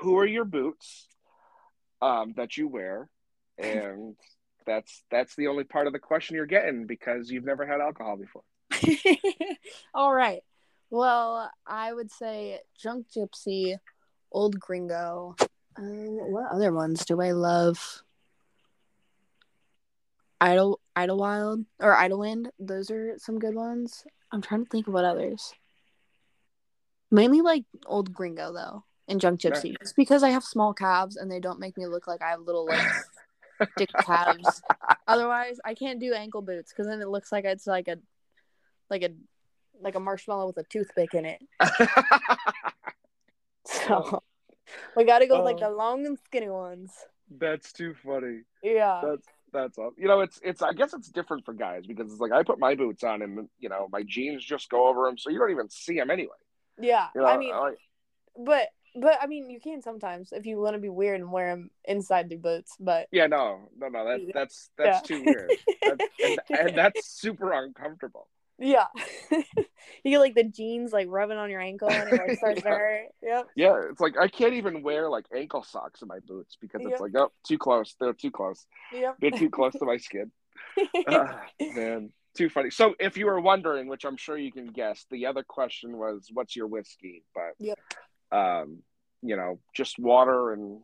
who 0.00 0.18
are 0.18 0.26
your 0.26 0.44
boots 0.44 1.08
um, 2.00 2.34
that 2.36 2.56
you 2.56 2.68
wear? 2.68 3.08
And 3.58 4.16
that's 4.66 5.02
that's 5.10 5.34
the 5.36 5.48
only 5.48 5.64
part 5.64 5.86
of 5.86 5.92
the 5.92 5.98
question 5.98 6.36
you're 6.36 6.46
getting 6.46 6.86
because 6.86 7.30
you've 7.30 7.44
never 7.44 7.66
had 7.66 7.80
alcohol 7.80 8.16
before. 8.16 8.42
All 9.94 10.12
right. 10.12 10.42
Well, 10.90 11.50
I 11.66 11.92
would 11.92 12.10
say 12.10 12.60
Junk 12.80 13.06
Gypsy, 13.14 13.76
Old 14.30 14.58
Gringo. 14.58 15.34
Um, 15.76 16.32
what 16.32 16.50
other 16.52 16.72
ones 16.72 17.04
do 17.04 17.20
I 17.20 17.32
love? 17.32 18.02
Idle 20.40 20.80
Idlewild 20.94 21.64
or 21.80 21.94
Idyllwind. 21.94 22.48
Those 22.58 22.90
are 22.90 23.14
some 23.18 23.38
good 23.38 23.54
ones. 23.54 24.04
I'm 24.30 24.42
trying 24.42 24.64
to 24.64 24.70
think 24.70 24.86
of 24.86 24.94
what 24.94 25.04
others. 25.04 25.52
Mainly 27.10 27.40
like 27.40 27.64
old 27.86 28.12
gringo 28.12 28.52
though, 28.52 28.84
and 29.08 29.20
junk 29.20 29.40
gypsy. 29.40 29.76
Just 29.80 29.96
because 29.96 30.22
I 30.22 30.30
have 30.30 30.44
small 30.44 30.74
calves 30.74 31.16
and 31.16 31.30
they 31.30 31.40
don't 31.40 31.60
make 31.60 31.76
me 31.76 31.86
look 31.86 32.06
like 32.06 32.22
I 32.22 32.30
have 32.30 32.40
little 32.40 32.66
like 32.66 32.86
dick 33.76 33.90
calves. 34.00 34.62
Otherwise, 35.06 35.60
I 35.64 35.74
can't 35.74 36.00
do 36.00 36.12
ankle 36.12 36.42
boots 36.42 36.72
because 36.72 36.88
then 36.88 37.00
it 37.00 37.08
looks 37.08 37.30
like 37.30 37.44
it's 37.44 37.66
like 37.66 37.88
a 37.88 37.98
like 38.90 39.02
a 39.02 39.10
like 39.80 39.94
a 39.94 40.00
marshmallow 40.00 40.48
with 40.48 40.58
a 40.58 40.64
toothpick 40.64 41.14
in 41.14 41.24
it. 41.24 41.40
so 43.66 44.23
we 44.96 45.04
got 45.04 45.20
to 45.20 45.26
go 45.26 45.36
with 45.36 45.44
like 45.44 45.58
the 45.58 45.68
oh. 45.68 45.76
long 45.76 46.06
and 46.06 46.18
skinny 46.24 46.48
ones. 46.48 46.92
That's 47.30 47.72
too 47.72 47.94
funny. 48.04 48.40
Yeah. 48.62 49.00
That's 49.04 49.26
that's 49.52 49.78
all. 49.78 49.92
You 49.96 50.08
know, 50.08 50.20
it's 50.20 50.40
it's. 50.42 50.60
I 50.60 50.72
guess 50.72 50.92
it's 50.92 51.08
different 51.08 51.44
for 51.44 51.54
guys 51.54 51.86
because 51.86 52.10
it's 52.10 52.20
like 52.20 52.32
I 52.32 52.42
put 52.42 52.58
my 52.58 52.74
boots 52.74 53.04
on 53.04 53.22
and 53.22 53.48
you 53.58 53.68
know 53.68 53.88
my 53.90 54.02
jeans 54.02 54.44
just 54.44 54.68
go 54.68 54.88
over 54.88 55.06
them, 55.06 55.16
so 55.16 55.30
you 55.30 55.38
don't 55.38 55.52
even 55.52 55.70
see 55.70 55.94
them 55.94 56.10
anyway. 56.10 56.34
Yeah, 56.78 57.06
You 57.14 57.20
know, 57.20 57.28
I 57.28 57.38
mean, 57.38 57.56
like- 57.56 57.78
but 58.36 58.68
but 58.96 59.18
I 59.22 59.26
mean, 59.26 59.48
you 59.48 59.60
can 59.60 59.80
sometimes 59.80 60.32
if 60.32 60.44
you 60.44 60.58
want 60.58 60.74
to 60.74 60.80
be 60.80 60.88
weird 60.88 61.20
and 61.20 61.30
wear 61.30 61.50
them 61.50 61.70
inside 61.84 62.28
the 62.28 62.36
boots. 62.36 62.76
But 62.78 63.08
yeah, 63.12 63.26
no, 63.26 63.68
no, 63.78 63.88
no. 63.88 64.04
That 64.04 64.20
that's 64.34 64.70
that's 64.76 65.08
Yeah. 65.08 65.16
too 65.16 65.24
weird, 65.24 65.52
That's- 65.82 66.08
and, 66.22 66.40
and 66.68 66.78
that's 66.78 67.06
super 67.06 67.52
uncomfortable. 67.52 68.28
Yeah, 68.58 68.86
you 69.30 69.42
get 70.04 70.18
like 70.18 70.34
the 70.34 70.44
jeans 70.44 70.92
like 70.92 71.08
rubbing 71.10 71.38
on 71.38 71.50
your 71.50 71.60
ankle 71.60 71.88
and 71.88 72.08
it 72.08 72.12
like 72.28 72.36
starts 72.38 72.62
to 72.62 72.68
Yeah. 72.68 72.74
hurt. 72.74 73.06
Yep. 73.22 73.46
Yeah, 73.56 73.80
it's 73.90 74.00
like 74.00 74.16
I 74.18 74.28
can't 74.28 74.54
even 74.54 74.82
wear 74.82 75.08
like 75.10 75.26
ankle 75.34 75.62
socks 75.62 76.02
in 76.02 76.08
my 76.08 76.18
boots 76.26 76.56
because 76.60 76.82
it's 76.82 76.92
Yep. 76.92 77.00
like 77.00 77.16
oh, 77.16 77.32
too 77.46 77.58
close. 77.58 77.94
They're 77.98 78.12
too 78.12 78.30
close. 78.30 78.66
Yep. 78.92 79.16
They're 79.20 79.30
too 79.30 79.50
close 79.50 79.72
to 79.74 79.84
my 79.84 79.96
skin. 79.96 80.30
Ah, 81.08 81.46
man, 81.74 82.10
too 82.36 82.48
funny. 82.48 82.70
So, 82.70 82.94
if 82.98 83.16
you 83.16 83.26
were 83.26 83.40
wondering, 83.40 83.88
which 83.88 84.04
I'm 84.04 84.16
sure 84.16 84.36
you 84.36 84.52
can 84.52 84.66
guess, 84.66 85.06
the 85.10 85.26
other 85.26 85.42
question 85.42 85.96
was, 85.96 86.28
"What's 86.32 86.56
your 86.56 86.66
whiskey?" 86.66 87.24
But 87.34 87.54
Yep. 87.58 87.78
um, 88.32 88.78
you 89.22 89.36
know, 89.36 89.58
just 89.74 89.98
water 89.98 90.52
and 90.52 90.80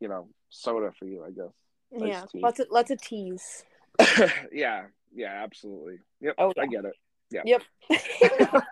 you 0.00 0.08
know, 0.08 0.28
soda 0.50 0.92
for 0.98 1.06
you, 1.06 1.24
I 1.24 1.30
guess. 1.30 1.52
Iced 1.94 2.04
yeah, 2.06 2.24
tea. 2.30 2.40
lots 2.40 2.60
of 2.60 2.66
lots 2.70 2.90
of 2.90 3.00
teas. 3.00 3.64
yeah, 4.52 4.86
yeah, 5.14 5.42
absolutely. 5.42 5.98
Yep, 6.20 6.34
Oh, 6.38 6.52
I 6.58 6.66
get 6.66 6.84
it. 6.84 6.94
Yeah. 7.30 7.42
Yep. 7.44 7.62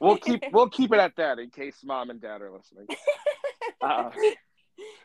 we'll 0.00 0.16
keep 0.18 0.42
we'll 0.52 0.68
keep 0.68 0.92
it 0.92 0.98
at 0.98 1.16
that 1.16 1.38
in 1.38 1.50
case 1.50 1.76
mom 1.84 2.10
and 2.10 2.20
dad 2.20 2.42
are 2.42 2.52
listening. 2.52 2.86
Uh, 3.82 4.10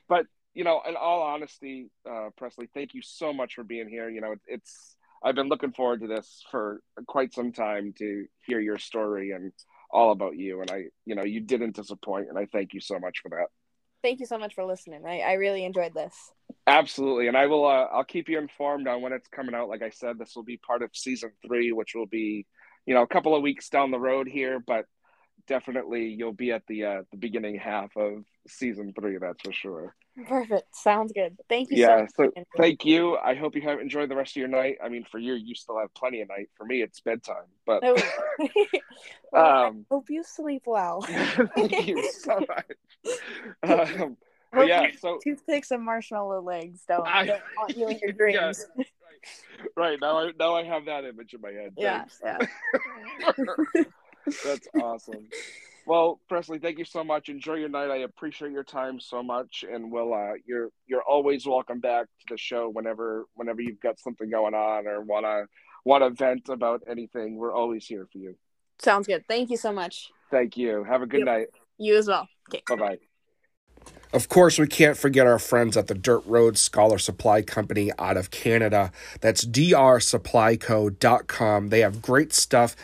but 0.09 0.25
you 0.53 0.65
know, 0.65 0.81
in 0.87 0.97
all 0.97 1.21
honesty, 1.21 1.89
uh, 2.09 2.29
Presley, 2.37 2.67
thank 2.73 2.93
you 2.93 3.01
so 3.01 3.31
much 3.31 3.53
for 3.53 3.63
being 3.63 3.87
here. 3.87 4.09
You 4.09 4.19
know, 4.19 4.33
it, 4.33 4.41
it's 4.47 4.95
I've 5.23 5.35
been 5.35 5.47
looking 5.47 5.71
forward 5.71 6.01
to 6.01 6.07
this 6.07 6.43
for 6.51 6.81
quite 7.07 7.33
some 7.33 7.51
time 7.51 7.93
to 7.99 8.25
hear 8.45 8.59
your 8.59 8.77
story 8.77 9.31
and 9.31 9.53
all 9.89 10.11
about 10.11 10.37
you. 10.37 10.61
And 10.61 10.69
I, 10.69 10.85
you 11.05 11.15
know, 11.15 11.23
you 11.23 11.41
didn't 11.41 11.75
disappoint, 11.75 12.27
and 12.29 12.37
I 12.37 12.45
thank 12.45 12.73
you 12.73 12.79
so 12.79 12.99
much 12.99 13.19
for 13.21 13.29
that. 13.29 13.47
Thank 14.03 14.19
you 14.19 14.25
so 14.25 14.37
much 14.37 14.53
for 14.53 14.63
listening. 14.65 15.03
I, 15.05 15.21
I 15.21 15.33
really 15.33 15.65
enjoyed 15.65 15.93
this. 15.93 16.13
Absolutely, 16.67 17.27
and 17.27 17.35
I 17.35 17.47
will. 17.47 17.65
Uh, 17.65 17.87
I'll 17.91 18.03
keep 18.03 18.29
you 18.29 18.37
informed 18.37 18.87
on 18.87 19.01
when 19.01 19.13
it's 19.13 19.27
coming 19.27 19.55
out. 19.55 19.69
Like 19.69 19.81
I 19.81 19.89
said, 19.89 20.19
this 20.19 20.35
will 20.35 20.43
be 20.43 20.57
part 20.57 20.83
of 20.83 20.91
season 20.93 21.31
three, 21.45 21.71
which 21.71 21.95
will 21.95 22.05
be, 22.05 22.45
you 22.85 22.93
know, 22.93 23.01
a 23.03 23.07
couple 23.07 23.35
of 23.35 23.41
weeks 23.41 23.69
down 23.69 23.91
the 23.91 23.99
road 23.99 24.27
here, 24.27 24.59
but 24.59 24.85
definitely 25.47 26.07
you'll 26.07 26.33
be 26.33 26.51
at 26.51 26.63
the 26.67 26.85
uh, 26.85 27.01
the 27.11 27.17
beginning 27.17 27.57
half 27.57 27.95
of 27.97 28.23
season 28.47 28.93
three. 28.99 29.17
That's 29.17 29.41
for 29.43 29.51
sure. 29.53 29.95
Perfect. 30.27 30.73
Sounds 30.73 31.11
good. 31.11 31.37
Thank 31.49 31.71
you 31.71 31.77
Yeah. 31.77 32.07
so 32.15 32.31
So 32.35 32.43
thank 32.55 32.85
you. 32.85 33.17
I 33.17 33.35
hope 33.35 33.53
you 33.53 33.61
have 33.63 33.81
enjoyed 33.81 34.09
the 34.09 34.15
rest 34.15 34.31
of 34.31 34.37
your 34.39 34.47
night. 34.47 34.77
I 34.81 34.87
mean, 34.87 35.03
for 35.03 35.19
you, 35.19 35.33
you 35.33 35.55
still 35.55 35.77
have 35.77 35.93
plenty 35.93 36.21
of 36.21 36.29
night. 36.29 36.47
For 36.55 36.65
me, 36.65 36.81
it's 36.81 36.99
bedtime. 37.01 37.45
But. 37.65 37.83
Well, 39.31 39.65
um, 39.67 39.85
hope 39.91 40.09
you 40.09 40.23
sleep 40.23 40.61
well. 40.65 41.01
thank 41.55 41.87
you 41.87 42.09
so 42.11 42.39
much. 42.47 43.19
Um, 43.63 44.17
yeah. 44.65 44.87
So 44.97 45.19
toothpicks 45.21 45.71
and 45.71 45.83
marshmallow 45.83 46.41
legs 46.41 46.81
don't, 46.87 47.05
I- 47.05 47.25
don't 47.25 47.41
haunt 47.57 47.75
you 47.75 47.89
in 47.89 47.99
your 48.17 48.29
Yeah. 48.29 48.53
right 49.77 49.99
now, 49.99 50.17
I 50.19 50.31
now 50.39 50.55
I 50.55 50.63
have 50.63 50.85
that 50.85 51.05
image 51.05 51.33
in 51.33 51.41
my 51.41 51.51
head. 51.51 51.73
Yeah, 51.77 51.99
Thanks. 51.99 52.21
yeah. 52.23 53.83
That's 54.43 54.67
awesome. 54.75 55.27
Well, 55.85 56.19
Presley, 56.27 56.57
thank 56.57 56.79
you 56.79 56.85
so 56.85 57.03
much. 57.03 57.29
Enjoy 57.29 57.53
your 57.55 57.69
night. 57.69 57.91
I 57.91 57.97
appreciate 57.97 58.51
your 58.51 58.63
time 58.63 58.99
so 58.99 59.21
much, 59.21 59.63
and 59.71 59.91
we'll 59.91 60.13
uh, 60.13 60.33
you're 60.45 60.69
you're 60.87 61.03
always 61.03 61.45
welcome 61.45 61.79
back 61.79 62.05
to 62.05 62.25
the 62.33 62.37
show 62.37 62.69
whenever 62.69 63.25
whenever 63.35 63.61
you've 63.61 63.79
got 63.79 63.99
something 63.99 64.29
going 64.29 64.55
on 64.55 64.87
or 64.87 65.01
wanna 65.01 65.43
wanna 65.83 66.09
vent 66.09 66.49
about 66.49 66.81
anything. 66.89 67.37
We're 67.37 67.53
always 67.53 67.85
here 67.85 68.07
for 68.11 68.17
you. 68.17 68.35
Sounds 68.79 69.05
good. 69.07 69.25
Thank 69.27 69.51
you 69.51 69.57
so 69.57 69.71
much. 69.71 70.09
Thank 70.31 70.57
you. 70.57 70.83
Have 70.83 71.01
a 71.03 71.05
good 71.07 71.19
Yep. 71.19 71.25
night. 71.27 71.47
You 71.77 71.97
as 71.97 72.07
well. 72.07 72.27
Okay. 72.49 72.63
Bye 72.67 72.75
bye. 72.75 72.97
Of 74.15 74.29
course, 74.29 74.57
we 74.57 74.67
can't 74.67 74.95
forget 74.95 75.27
our 75.27 75.39
friends 75.39 75.75
at 75.75 75.87
the 75.87 75.93
Dirt 75.93 76.23
Road 76.25 76.57
Scholar 76.57 76.97
Supply 76.97 77.41
Company 77.41 77.91
out 77.99 78.15
of 78.15 78.31
Canada. 78.31 78.93
That's 79.19 79.43
drsupplyco.com. 79.43 81.67
They 81.67 81.81
have 81.81 82.01
great 82.01 82.31
stuff. 82.31 82.77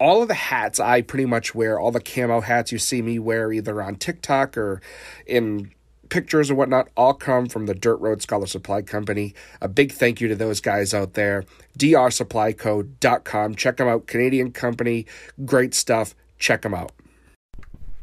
All 0.00 0.22
of 0.22 0.28
the 0.28 0.34
hats 0.34 0.80
I 0.80 1.02
pretty 1.02 1.26
much 1.26 1.54
wear, 1.54 1.78
all 1.78 1.90
the 1.90 2.00
camo 2.00 2.40
hats 2.40 2.72
you 2.72 2.78
see 2.78 3.02
me 3.02 3.18
wear 3.18 3.52
either 3.52 3.82
on 3.82 3.96
TikTok 3.96 4.56
or 4.56 4.80
in 5.26 5.72
pictures 6.08 6.50
or 6.50 6.54
whatnot, 6.54 6.88
all 6.96 7.12
come 7.12 7.48
from 7.48 7.66
the 7.66 7.74
Dirt 7.74 7.96
Road 7.96 8.22
Scholar 8.22 8.46
Supply 8.46 8.80
Company. 8.80 9.34
A 9.60 9.68
big 9.68 9.92
thank 9.92 10.22
you 10.22 10.28
to 10.28 10.34
those 10.34 10.62
guys 10.62 10.94
out 10.94 11.12
there. 11.12 11.44
drsupplyco.com. 11.78 13.54
Check 13.56 13.76
them 13.76 13.88
out. 13.88 14.06
Canadian 14.06 14.52
company. 14.52 15.04
Great 15.44 15.74
stuff. 15.74 16.14
Check 16.38 16.62
them 16.62 16.72
out. 16.72 16.92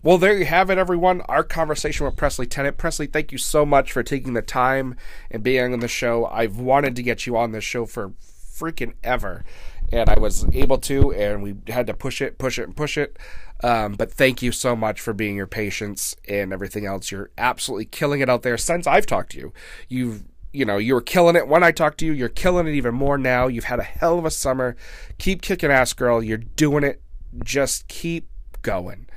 Well, 0.05 0.19
there 0.19 0.37
you 0.37 0.45
have 0.45 0.69
it, 0.69 0.77
everyone. 0.77 1.21
Our 1.21 1.43
conversation 1.43 2.05
with 2.05 2.15
Presley 2.15 2.45
Tennant. 2.45 2.77
Presley, 2.77 3.07
thank 3.07 3.31
you 3.31 3.39
so 3.39 3.65
much 3.65 3.91
for 3.91 4.03
taking 4.03 4.33
the 4.33 4.43
time 4.43 4.97
and 5.31 5.41
being 5.41 5.73
on 5.73 5.79
the 5.79 5.87
show. 5.87 6.27
I've 6.27 6.59
wanted 6.59 6.95
to 6.97 7.01
get 7.01 7.25
you 7.25 7.35
on 7.35 7.53
this 7.53 7.63
show 7.63 7.87
for 7.87 8.11
freaking 8.21 8.93
ever. 9.03 9.43
And 9.91 10.07
I 10.07 10.19
was 10.19 10.45
able 10.53 10.77
to, 10.77 11.11
and 11.11 11.41
we 11.41 11.55
had 11.69 11.87
to 11.87 11.95
push 11.95 12.21
it, 12.21 12.37
push 12.37 12.59
it, 12.59 12.65
and 12.65 12.77
push 12.77 12.99
it. 12.99 13.17
Um, 13.63 13.93
but 13.93 14.11
thank 14.11 14.43
you 14.43 14.51
so 14.51 14.75
much 14.75 15.01
for 15.01 15.11
being 15.11 15.35
your 15.35 15.47
patience 15.47 16.15
and 16.29 16.53
everything 16.53 16.85
else. 16.85 17.09
You're 17.09 17.31
absolutely 17.35 17.85
killing 17.85 18.21
it 18.21 18.29
out 18.29 18.43
there 18.43 18.59
since 18.59 18.85
I've 18.85 19.07
talked 19.07 19.31
to 19.31 19.39
you. 19.39 19.53
You've 19.89 20.25
you 20.53 20.65
know, 20.65 20.77
you 20.77 20.93
were 20.93 21.01
killing 21.01 21.35
it 21.35 21.47
when 21.47 21.63
I 21.63 21.71
talked 21.71 21.97
to 22.01 22.05
you. 22.05 22.11
You're 22.11 22.29
killing 22.29 22.67
it 22.67 22.75
even 22.75 22.93
more 22.93 23.17
now. 23.17 23.47
You've 23.47 23.63
had 23.63 23.79
a 23.79 23.83
hell 23.83 24.19
of 24.19 24.25
a 24.25 24.31
summer. 24.31 24.75
Keep 25.17 25.41
kicking 25.41 25.71
ass, 25.71 25.93
girl. 25.93 26.23
You're 26.23 26.37
doing 26.37 26.83
it. 26.83 27.01
Just 27.43 27.87
keep 27.87 28.29
going. 28.61 29.07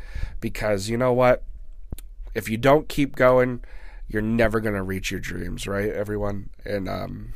Because 0.41 0.89
you 0.89 0.97
know 0.97 1.13
what? 1.13 1.45
If 2.35 2.49
you 2.49 2.57
don't 2.57 2.89
keep 2.89 3.17
going, 3.17 3.63
you're 4.09 4.23
never 4.23 4.61
going 4.61 4.75
to 4.75 4.83
reach 4.83 5.11
your 5.11 5.21
dreams, 5.21 5.67
right, 5.67 5.91
everyone? 5.91 6.51
And, 6.65 6.89
um, 6.89 7.33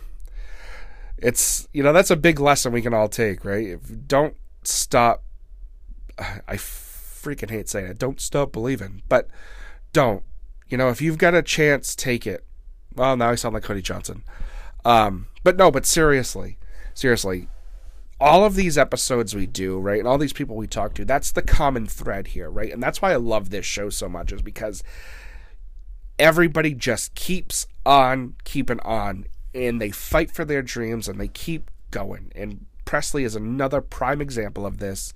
it's, 1.18 1.68
you 1.72 1.82
know, 1.82 1.92
that's 1.92 2.11
a 2.11 2.16
big 2.16 2.40
lesson 2.40 2.72
we 2.72 2.82
can 2.82 2.94
all 2.94 3.09
take, 3.09 3.44
right? 3.44 3.68
If 3.68 4.07
don't 4.07 4.36
stop. 4.64 5.24
I 6.18 6.57
freaking 6.57 7.50
hate 7.50 7.68
saying 7.68 7.86
it. 7.86 7.98
Don't 7.98 8.20
stop 8.20 8.53
believing, 8.53 9.03
but 9.09 9.28
don't. 9.92 10.22
You 10.68 10.76
know, 10.76 10.88
if 10.88 11.00
you've 11.00 11.18
got 11.18 11.34
a 11.34 11.42
chance, 11.42 11.94
take 11.94 12.26
it 12.26 12.44
well, 12.94 13.16
now 13.16 13.30
I 13.30 13.34
sound 13.34 13.55
like 13.55 13.62
Cody 13.62 13.82
Johnson. 13.82 14.24
Um, 14.84 15.28
but 15.44 15.57
no, 15.57 15.70
but 15.70 15.86
seriously, 15.86 16.59
seriously, 16.94 17.48
all 18.23 18.45
of 18.45 18.55
these 18.55 18.79
episodes 18.79 19.35
we 19.35 19.47
do, 19.47 19.81
right, 19.81 19.99
and 19.99 20.07
all 20.07 20.16
these 20.16 20.33
people 20.33 20.55
we 20.55 20.68
talk 20.68 20.95
to, 20.95 21.05
that's 21.05 21.33
the 21.33 21.43
common 21.43 21.87
thread 21.87 22.29
here, 22.29 22.49
right? 22.49 22.73
And 22.73 22.81
that's 22.81 23.03
why 23.03 23.12
I 23.12 23.16
love 23.16 23.51
this 23.51 23.66
show 23.66 23.91
so 23.91 24.09
much, 24.09 24.33
is 24.33 24.43
because 24.43 24.85
everybody 26.20 26.73
just 26.73 27.16
keeps 27.16 27.66
on 27.85 28.37
keeping 28.45 28.79
on 28.81 29.27
and 29.53 29.81
they 29.81 29.91
fight 29.91 30.31
for 30.31 30.45
their 30.45 30.62
dreams 30.62 31.09
and 31.09 31.20
they 31.20 31.27
keep 31.27 31.68
going. 31.91 32.31
And 32.37 32.66
Presley 32.85 33.25
is 33.25 33.35
another 33.35 33.81
prime 33.81 34.20
example 34.20 34.64
of 34.64 34.79
this. 34.79 35.12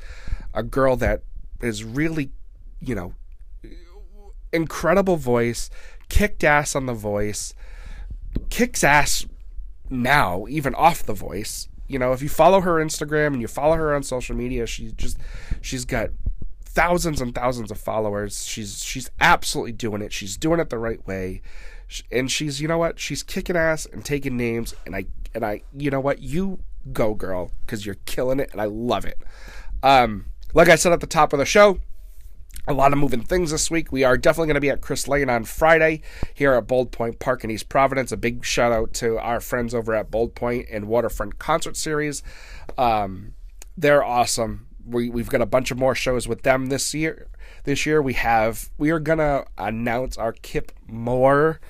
A 0.52 0.64
girl 0.64 0.96
that 0.96 1.22
is 1.60 1.84
really, 1.84 2.32
you 2.80 2.96
know, 2.96 3.14
incredible 4.52 5.16
voice, 5.16 5.70
kicked 6.08 6.42
ass 6.42 6.74
on 6.74 6.86
the 6.86 6.92
voice, 6.92 7.54
kicks 8.50 8.82
ass 8.82 9.26
now, 9.88 10.46
even 10.48 10.74
off 10.74 11.04
the 11.04 11.14
voice. 11.14 11.68
You 11.88 11.98
know, 11.98 12.12
if 12.12 12.22
you 12.22 12.28
follow 12.28 12.60
her 12.60 12.74
Instagram 12.74 13.28
and 13.28 13.40
you 13.40 13.48
follow 13.48 13.76
her 13.76 13.94
on 13.94 14.02
social 14.02 14.36
media, 14.36 14.66
she's 14.66 14.92
just 14.92 15.18
she's 15.60 15.84
got 15.84 16.10
thousands 16.60 17.20
and 17.20 17.34
thousands 17.34 17.70
of 17.70 17.78
followers. 17.78 18.44
She's 18.44 18.84
she's 18.84 19.10
absolutely 19.20 19.72
doing 19.72 20.02
it. 20.02 20.12
She's 20.12 20.36
doing 20.36 20.60
it 20.60 20.70
the 20.70 20.78
right 20.78 21.04
way. 21.06 21.40
And 22.10 22.30
she's, 22.30 22.60
you 22.60 22.66
know 22.66 22.78
what? 22.78 22.98
She's 22.98 23.22
kicking 23.22 23.56
ass 23.56 23.86
and 23.86 24.04
taking 24.04 24.36
names 24.36 24.74
and 24.84 24.94
I 24.94 25.06
and 25.34 25.44
I, 25.44 25.62
you 25.72 25.90
know 25.90 26.00
what? 26.00 26.20
You 26.20 26.58
go 26.92 27.14
girl 27.14 27.50
cuz 27.66 27.86
you're 27.86 27.96
killing 28.06 28.40
it 28.40 28.50
and 28.52 28.60
I 28.60 28.66
love 28.66 29.04
it. 29.04 29.18
Um 29.82 30.26
like 30.52 30.68
I 30.68 30.76
said 30.76 30.92
at 30.92 31.00
the 31.00 31.06
top 31.06 31.32
of 31.32 31.38
the 31.38 31.46
show, 31.46 31.78
a 32.68 32.72
lot 32.72 32.92
of 32.92 32.98
moving 32.98 33.22
things 33.22 33.50
this 33.50 33.70
week. 33.70 33.92
We 33.92 34.04
are 34.04 34.16
definitely 34.16 34.48
going 34.48 34.54
to 34.56 34.60
be 34.60 34.70
at 34.70 34.80
Chris 34.80 35.06
Lane 35.06 35.30
on 35.30 35.44
Friday 35.44 36.02
here 36.34 36.52
at 36.54 36.66
Bold 36.66 36.92
Point 36.92 37.18
Park 37.18 37.44
in 37.44 37.50
East 37.50 37.68
Providence. 37.68 38.12
A 38.12 38.16
big 38.16 38.44
shout 38.44 38.72
out 38.72 38.92
to 38.94 39.18
our 39.18 39.40
friends 39.40 39.74
over 39.74 39.94
at 39.94 40.10
Bold 40.10 40.34
Point 40.34 40.66
and 40.70 40.86
Waterfront 40.88 41.38
Concert 41.38 41.76
Series. 41.76 42.22
Um, 42.76 43.34
they're 43.76 44.04
awesome. 44.04 44.66
We, 44.84 45.10
we've 45.10 45.28
got 45.28 45.42
a 45.42 45.46
bunch 45.46 45.70
of 45.70 45.78
more 45.78 45.94
shows 45.94 46.26
with 46.26 46.42
them 46.42 46.66
this 46.66 46.94
year. 46.94 47.28
This 47.64 47.86
year 47.86 48.00
we 48.00 48.12
have 48.14 48.70
we 48.78 48.90
are 48.90 49.00
gonna 49.00 49.44
announce 49.58 50.16
our 50.16 50.32
Kip 50.32 50.72
Moore 50.86 51.60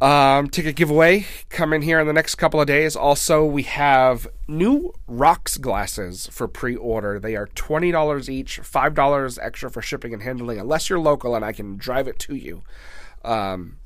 um, 0.00 0.48
ticket 0.48 0.76
giveaway 0.76 1.26
coming 1.48 1.78
in 1.78 1.82
here 1.82 2.00
in 2.00 2.06
the 2.06 2.12
next 2.12 2.36
couple 2.36 2.60
of 2.60 2.66
days. 2.66 2.94
Also, 2.96 3.44
we 3.44 3.64
have 3.64 4.26
new 4.46 4.92
rocks 5.06 5.56
glasses 5.58 6.28
for 6.28 6.48
pre-order. 6.48 7.18
They 7.18 7.36
are 7.36 7.46
twenty 7.54 7.90
dollars 7.90 8.30
each, 8.30 8.58
five 8.58 8.94
dollars 8.94 9.38
extra 9.38 9.70
for 9.70 9.82
shipping 9.82 10.12
and 10.12 10.22
handling, 10.22 10.58
unless 10.58 10.88
you're 10.88 11.00
local 11.00 11.34
and 11.34 11.44
I 11.44 11.52
can 11.52 11.76
drive 11.76 12.08
it 12.08 12.18
to 12.20 12.34
you. 12.34 12.62
Um, 13.24 13.78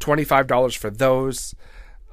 Twenty-five 0.00 0.46
dollars 0.48 0.74
for 0.74 0.90
those. 0.90 1.54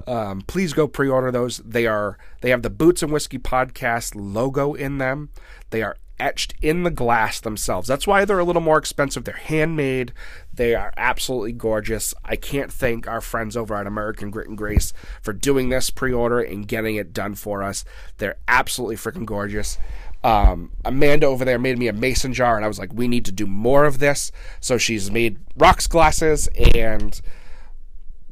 Um, 0.06 0.42
please 0.42 0.72
go 0.72 0.88
pre-order 0.88 1.30
those. 1.30 1.58
They 1.58 1.86
are 1.86 2.16
they 2.40 2.50
have 2.50 2.62
the 2.62 2.70
Boots 2.70 3.02
and 3.02 3.12
Whiskey 3.12 3.38
podcast 3.38 4.14
logo 4.14 4.72
in 4.72 4.98
them. 4.98 5.30
They 5.70 5.82
are 5.82 5.96
etched 6.22 6.54
in 6.62 6.84
the 6.84 6.90
glass 6.90 7.40
themselves. 7.40 7.88
That's 7.88 8.06
why 8.06 8.24
they're 8.24 8.38
a 8.38 8.44
little 8.44 8.62
more 8.62 8.78
expensive. 8.78 9.24
They're 9.24 9.34
handmade. 9.34 10.12
They 10.54 10.76
are 10.76 10.94
absolutely 10.96 11.50
gorgeous. 11.50 12.14
I 12.24 12.36
can't 12.36 12.72
thank 12.72 13.08
our 13.08 13.20
friends 13.20 13.56
over 13.56 13.74
at 13.74 13.88
American 13.88 14.30
Grit 14.30 14.48
and 14.48 14.56
Grace 14.56 14.92
for 15.20 15.32
doing 15.32 15.68
this 15.68 15.90
pre-order 15.90 16.40
and 16.40 16.68
getting 16.68 16.94
it 16.94 17.12
done 17.12 17.34
for 17.34 17.64
us. 17.64 17.84
They're 18.18 18.36
absolutely 18.46 18.96
freaking 18.96 19.26
gorgeous. 19.26 19.78
Um, 20.22 20.70
Amanda 20.84 21.26
over 21.26 21.44
there 21.44 21.58
made 21.58 21.78
me 21.78 21.88
a 21.88 21.92
mason 21.92 22.32
jar, 22.32 22.54
and 22.54 22.64
I 22.64 22.68
was 22.68 22.78
like, 22.78 22.92
we 22.92 23.08
need 23.08 23.24
to 23.24 23.32
do 23.32 23.46
more 23.48 23.84
of 23.84 23.98
this. 23.98 24.30
So 24.60 24.78
she's 24.78 25.10
made 25.10 25.38
rocks 25.56 25.88
glasses 25.88 26.48
and 26.76 27.20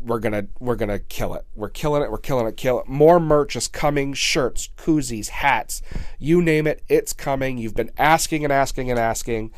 we're 0.03 0.19
gonna 0.19 0.47
we're 0.59 0.77
gonna 0.77 0.99
kill 0.99 1.35
it. 1.35 1.45
We're 1.55 1.69
killing 1.69 2.03
it. 2.03 2.11
We're 2.11 2.19
killing 2.19 2.47
it. 2.47 2.57
Kill 2.57 2.81
it. 2.81 2.89
More 2.89 3.21
merch 3.21 3.57
is 3.57 3.69
coming. 3.69 4.15
Shirts, 4.15 4.69
koozies, 4.77 5.29
hats, 5.29 5.83
you 6.19 6.43
name 6.43 6.67
it. 6.67 6.83
It's 6.89 7.13
coming. 7.13 7.59
You've 7.59 7.75
been 7.75 7.91
asking 7.99 8.45
and 8.45 8.53
asking 8.53 8.91
and 8.91 8.99
asking. 8.99 9.53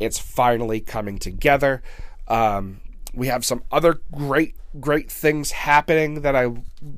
It's 0.00 0.18
finally 0.18 0.80
coming 0.80 1.18
together. 1.18 1.82
Um, 2.28 2.80
we 3.14 3.26
have 3.26 3.44
some 3.44 3.62
other 3.70 4.00
great 4.10 4.56
great 4.80 5.10
things 5.10 5.50
happening 5.50 6.22
that 6.22 6.34
I 6.34 6.48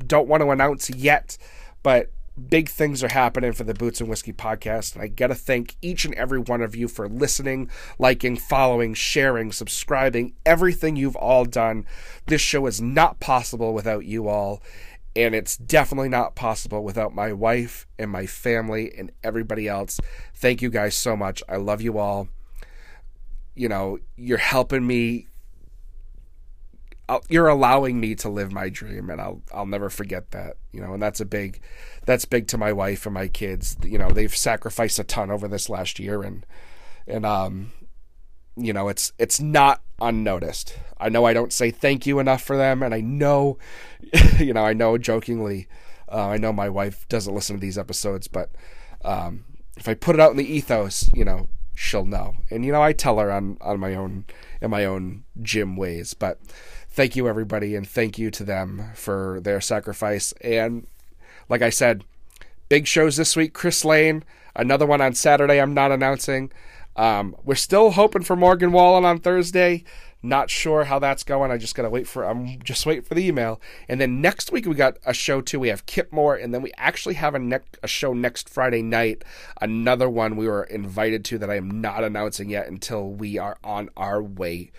don't 0.06 0.28
want 0.28 0.42
to 0.42 0.50
announce 0.50 0.88
yet, 0.90 1.36
but 1.82 2.10
big 2.48 2.68
things 2.68 3.02
are 3.04 3.08
happening 3.08 3.52
for 3.52 3.64
the 3.64 3.74
Boots 3.74 4.00
and 4.00 4.08
Whiskey 4.08 4.32
podcast. 4.32 4.94
And 4.94 5.02
I 5.02 5.08
got 5.08 5.28
to 5.28 5.34
thank 5.34 5.76
each 5.80 6.04
and 6.04 6.14
every 6.14 6.38
one 6.38 6.62
of 6.62 6.74
you 6.74 6.88
for 6.88 7.08
listening, 7.08 7.70
liking, 7.98 8.36
following, 8.36 8.94
sharing, 8.94 9.52
subscribing, 9.52 10.34
everything 10.44 10.96
you've 10.96 11.16
all 11.16 11.44
done. 11.44 11.86
This 12.26 12.40
show 12.40 12.66
is 12.66 12.80
not 12.80 13.20
possible 13.20 13.72
without 13.72 14.04
you 14.04 14.28
all. 14.28 14.62
And 15.16 15.34
it's 15.34 15.56
definitely 15.56 16.08
not 16.08 16.34
possible 16.34 16.82
without 16.82 17.14
my 17.14 17.32
wife 17.32 17.86
and 17.98 18.10
my 18.10 18.26
family 18.26 18.92
and 18.98 19.12
everybody 19.22 19.68
else. 19.68 20.00
Thank 20.34 20.60
you 20.60 20.70
guys 20.70 20.96
so 20.96 21.16
much. 21.16 21.40
I 21.48 21.56
love 21.56 21.80
you 21.80 21.98
all. 21.98 22.28
You 23.54 23.68
know, 23.68 23.98
you're 24.16 24.38
helping 24.38 24.84
me 24.84 25.28
you're 27.28 27.48
allowing 27.48 28.00
me 28.00 28.14
to 28.14 28.28
live 28.28 28.52
my 28.52 28.68
dream 28.68 29.10
and 29.10 29.20
I'll 29.20 29.42
I'll 29.52 29.66
never 29.66 29.90
forget 29.90 30.30
that 30.30 30.56
you 30.72 30.80
know 30.80 30.94
and 30.94 31.02
that's 31.02 31.20
a 31.20 31.26
big 31.26 31.60
that's 32.06 32.24
big 32.24 32.48
to 32.48 32.58
my 32.58 32.72
wife 32.72 33.06
and 33.06 33.14
my 33.14 33.28
kids. 33.28 33.76
You 33.82 33.98
know 33.98 34.10
they've 34.10 34.34
sacrificed 34.34 34.98
a 34.98 35.04
ton 35.04 35.30
over 35.30 35.46
this 35.46 35.68
last 35.68 35.98
year 35.98 36.22
and 36.22 36.46
and 37.06 37.26
um 37.26 37.72
you 38.56 38.72
know 38.72 38.88
it's 38.88 39.12
it's 39.18 39.40
not 39.40 39.82
unnoticed. 40.00 40.78
I 40.98 41.08
know 41.08 41.24
I 41.24 41.34
don't 41.34 41.52
say 41.52 41.70
thank 41.70 42.06
you 42.06 42.18
enough 42.18 42.42
for 42.42 42.56
them 42.56 42.82
and 42.82 42.94
I 42.94 43.00
know 43.00 43.58
you 44.38 44.52
know 44.52 44.64
I 44.64 44.72
know 44.72 44.96
jokingly 44.96 45.68
uh, 46.10 46.28
I 46.28 46.38
know 46.38 46.52
my 46.52 46.68
wife 46.68 47.06
doesn't 47.08 47.34
listen 47.34 47.56
to 47.56 47.60
these 47.60 47.78
episodes 47.78 48.28
but 48.28 48.50
um 49.04 49.44
if 49.76 49.88
I 49.88 49.94
put 49.94 50.14
it 50.14 50.20
out 50.20 50.30
in 50.30 50.36
the 50.38 50.52
ethos 50.52 51.10
you 51.12 51.24
know 51.24 51.48
she'll 51.74 52.06
know. 52.06 52.36
And 52.50 52.64
you 52.64 52.72
know 52.72 52.82
I 52.82 52.92
tell 52.92 53.18
her 53.18 53.30
on 53.30 53.58
on 53.60 53.78
my 53.78 53.94
own 53.94 54.24
in 54.62 54.70
my 54.70 54.86
own 54.86 55.24
gym 55.42 55.76
ways 55.76 56.14
but 56.14 56.40
thank 56.94 57.16
you 57.16 57.28
everybody 57.28 57.74
and 57.74 57.88
thank 57.88 58.18
you 58.18 58.30
to 58.30 58.44
them 58.44 58.90
for 58.94 59.40
their 59.42 59.60
sacrifice. 59.60 60.32
And 60.40 60.86
like 61.48 61.60
i 61.60 61.68
said 61.68 62.04
big 62.68 62.86
shows 62.86 63.16
this 63.16 63.34
week. 63.36 63.52
Chris 63.52 63.84
lane 63.84 64.24
another 64.54 64.86
one 64.86 65.00
on 65.00 65.12
saturday 65.12 65.60
i'm 65.60 65.74
not 65.74 65.90
announcing. 65.90 66.52
Um, 66.96 67.34
we're 67.44 67.56
still 67.56 67.90
hoping 67.90 68.22
for 68.22 68.36
morgan 68.36 68.70
wallen 68.70 69.04
on 69.04 69.18
thursday. 69.18 69.82
Not 70.22 70.48
sure 70.48 70.84
how 70.84 71.00
that's 71.00 71.22
going. 71.22 71.50
I 71.50 71.58
just 71.58 71.74
gotta 71.74 71.90
wait 71.90 72.06
for 72.06 72.24
i'm 72.24 72.60
just 72.62 72.86
waiting 72.86 73.02
for 73.02 73.14
the 73.14 73.26
email. 73.26 73.60
And 73.88 74.00
then 74.00 74.20
next 74.20 74.52
week 74.52 74.64
we 74.64 74.76
got 74.76 74.98
a 75.04 75.12
show 75.12 75.40
too. 75.40 75.58
We 75.58 75.68
have 75.68 75.86
kip 75.86 76.12
moore 76.12 76.36
and 76.36 76.54
then 76.54 76.62
we 76.62 76.72
actually 76.78 77.14
have 77.14 77.34
a, 77.34 77.60
a 77.82 77.88
show 77.88 78.12
next 78.12 78.48
friday 78.48 78.82
night. 78.82 79.24
Another 79.60 80.08
one 80.08 80.36
we 80.36 80.46
were 80.46 80.62
invited 80.62 81.24
to 81.24 81.38
that 81.38 81.50
i 81.50 81.56
am 81.56 81.80
not 81.80 82.04
announcing 82.04 82.50
yet 82.50 82.68
until 82.68 83.10
we 83.10 83.36
are 83.36 83.58
on 83.64 83.90
our 83.96 84.22
way 84.22 84.70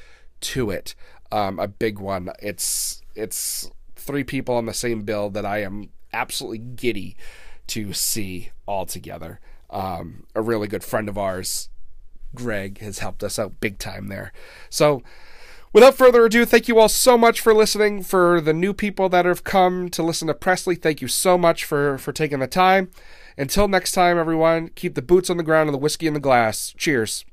to 0.41 0.69
it 0.69 0.95
um, 1.31 1.59
a 1.59 1.67
big 1.67 1.99
one. 1.99 2.31
It's 2.41 3.01
it's 3.15 3.69
three 3.95 4.23
people 4.23 4.55
on 4.55 4.65
the 4.65 4.73
same 4.73 5.03
bill 5.03 5.29
that 5.31 5.45
I 5.45 5.61
am 5.61 5.89
absolutely 6.13 6.59
giddy 6.59 7.15
to 7.67 7.93
see 7.93 8.51
all 8.65 8.85
together. 8.85 9.39
Um, 9.69 10.25
a 10.35 10.41
really 10.41 10.67
good 10.67 10.83
friend 10.83 11.09
of 11.09 11.17
ours, 11.17 11.69
Greg, 12.33 12.79
has 12.79 12.99
helped 12.99 13.23
us 13.23 13.39
out 13.39 13.59
big 13.59 13.79
time 13.79 14.07
there. 14.07 14.31
So, 14.69 15.01
without 15.73 15.95
further 15.95 16.25
ado, 16.25 16.45
thank 16.45 16.67
you 16.67 16.79
all 16.79 16.89
so 16.89 17.17
much 17.17 17.41
for 17.41 17.53
listening. 17.53 18.03
For 18.03 18.39
the 18.39 18.53
new 18.53 18.73
people 18.73 19.09
that 19.09 19.25
have 19.25 19.43
come 19.43 19.89
to 19.89 20.03
listen 20.03 20.27
to 20.27 20.33
Presley, 20.33 20.75
thank 20.75 21.01
you 21.01 21.07
so 21.07 21.37
much 21.37 21.65
for 21.65 21.97
for 21.97 22.11
taking 22.11 22.39
the 22.39 22.47
time. 22.47 22.91
Until 23.37 23.67
next 23.67 23.91
time, 23.91 24.17
everyone, 24.17 24.69
keep 24.75 24.95
the 24.95 25.01
boots 25.01 25.29
on 25.29 25.37
the 25.37 25.43
ground 25.43 25.67
and 25.67 25.73
the 25.73 25.79
whiskey 25.79 26.07
in 26.07 26.13
the 26.13 26.19
glass. 26.19 26.73
Cheers. 26.77 27.25